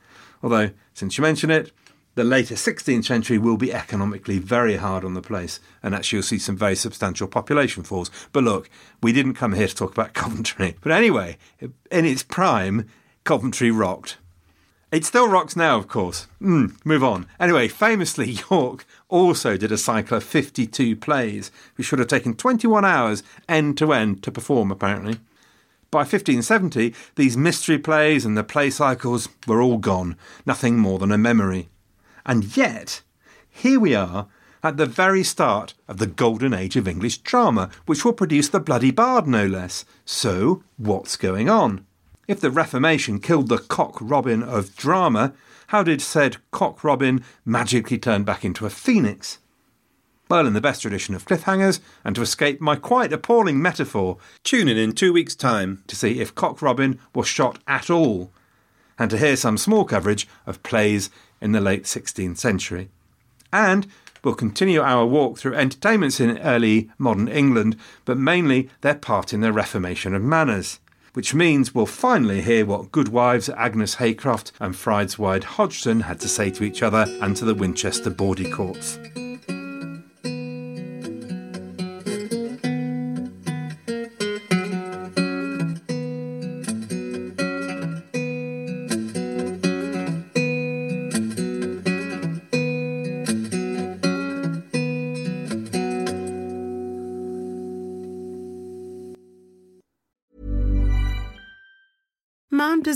Although, 0.43 0.71
since 0.93 1.17
you 1.17 1.23
mention 1.23 1.51
it, 1.51 1.73
the 2.15 2.25
later 2.25 2.55
16th 2.55 3.05
century 3.05 3.39
will 3.39 3.57
be 3.57 3.73
economically 3.73 4.39
very 4.39 4.77
hard 4.77 5.05
on 5.05 5.15
the 5.15 5.23
place, 5.23 5.61
and 5.83 5.95
actually 5.95 6.19
you'll 6.19 6.25
see 6.25 6.39
some 6.39 6.57
very 6.57 6.77
substantial 6.77 7.27
population 7.27 7.83
falls. 7.83 8.11
But 8.33 8.45
look, 8.45 8.69
we 9.03 9.13
didn't 9.13 9.35
come 9.35 9.55
here 9.55 9.69
to 9.69 9.75
talk 9.75 9.93
about 9.93 10.15
Coventry. 10.15 10.77
But 10.81 10.93
anyway, 10.93 11.39
in 11.61 12.05
its 12.05 12.23
prime, 12.23 12.89
Coventry 13.25 13.71
rocked. 13.71 14.19
It 14.91 15.07
still 15.07 15.27
rocks 15.27 15.57
now, 15.57 15.79
of 15.79 15.89
course. 15.89 16.27
Mm, 16.43 16.77
move 16.85 17.03
on. 17.03 17.27
Anyway, 17.41 17.69
famously, 17.69 18.31
York 18.51 18.85
also 19.09 19.57
did 19.57 19.73
a 19.73 19.79
cycle 19.79 20.19
of 20.19 20.25
52 20.25 20.97
plays, 20.97 21.51
which 21.77 21.87
should 21.87 21.99
have 21.99 22.09
taken 22.09 22.35
21 22.35 22.85
hours 22.85 23.23
end 23.49 23.79
to 23.79 23.95
end 23.95 24.23
to 24.23 24.31
perform, 24.31 24.71
apparently. 24.71 25.19
By 25.91 26.01
1570, 26.01 26.95
these 27.17 27.39
mystery 27.39 27.79
plays 27.79 28.27
and 28.27 28.37
the 28.37 28.45
play 28.45 28.69
cycles 28.69 29.31
were 29.47 29.63
all 29.63 29.79
gone, 29.79 30.17
nothing 30.45 30.79
more 30.79 30.99
than 30.99 31.13
a 31.13 31.19
memory. 31.19 31.71
And 32.25 32.57
yet, 32.57 33.03
here 33.49 33.81
we 33.81 33.95
are 33.95 34.29
at 34.63 34.77
the 34.77 34.87
very 34.87 35.25
start 35.25 35.75
of 35.89 35.99
the 35.99 36.07
golden 36.07 36.55
age 36.55 36.77
of 36.77 36.87
English 36.87 37.19
drama, 37.19 37.71
which 37.87 38.05
will 38.05 38.13
produce 38.13 38.49
the 38.49 38.61
Bloody 38.61 38.91
Bard, 38.91 39.27
no 39.27 39.47
less. 39.47 39.85
So, 40.05 40.63
what's 40.77 41.17
going 41.17 41.51
on? 41.51 41.85
If 42.29 42.41
the 42.41 42.51
Reformation 42.51 43.19
killed 43.19 43.49
the 43.49 43.59
cock 43.59 43.99
robin 44.01 44.43
of 44.43 44.77
drama, 44.77 45.35
how 45.69 45.83
did 45.83 46.01
said 46.01 46.37
cock 46.51 46.85
robin 46.85 47.25
magically 47.45 47.99
turn 47.99 48.23
back 48.23 48.45
into 48.45 48.67
a 48.67 48.71
phoenix? 48.71 49.39
Well, 50.29 50.47
in 50.47 50.55
the 50.55 50.61
best 50.61 50.83
tradition 50.83 51.15
of 51.15 51.27
cliffhangers, 51.27 51.81
and 52.05 52.15
to 52.17 52.23
escape 52.23 52.61
my 52.61 52.77
quite 52.77 53.13
appalling 53.13 53.61
metaphor, 53.61 54.17
tune 54.45 54.69
in 54.69 54.79
in 54.79 54.93
two 54.93 55.13
weeks' 55.13 55.35
time 55.35 55.83
to 55.89 55.97
see 55.97 56.21
if 56.21 56.35
Cock 56.35 56.63
Robin 56.63 56.99
was 57.15 57.27
shot 57.27 57.59
at 57.67 57.91
all, 57.91 58.31
and 58.99 59.11
to 59.11 59.19
hear 59.19 59.37
some 59.37 59.59
small 59.59 59.85
coverage 59.85 60.29
of 60.47 60.63
plays 60.63 61.11
in 61.43 61.53
the 61.53 61.61
late 61.61 61.85
16th 61.85 62.39
century. 62.39 62.89
And 63.53 63.87
we'll 64.25 64.35
continue 64.35 64.81
our 64.81 65.05
walk 65.05 65.39
through 65.39 65.55
entertainments 65.55 66.21
in 66.21 66.39
early 66.39 66.91
modern 66.97 67.29
England, 67.29 67.77
but 68.07 68.17
mainly 68.17 68.71
their 68.81 68.95
part 68.95 69.35
in 69.35 69.43
the 69.43 69.53
reformation 69.53 70.15
of 70.15 70.23
manners 70.23 70.79
which 71.15 71.35
means 71.35 71.75
we'll 71.75 71.87
finally 71.87 72.41
hear 72.41 72.65
what 72.65 72.93
good 72.93 73.09
wives 73.09 73.49
Agnes 73.51 73.97
Haycroft 73.97 74.53
and 74.61 74.75
Frideswide 74.75 75.45
Hodgson 75.45 76.01
had 76.01 76.21
to 76.21 76.29
say 76.29 76.51
to 76.51 76.65
each 76.65 76.83
other 76.83 77.07
and 77.21 77.37
to 77.37 77.45
the 77.45 77.55
Winchester 77.55 78.11
Bawdy 78.11 78.51
Courts. 78.51 78.99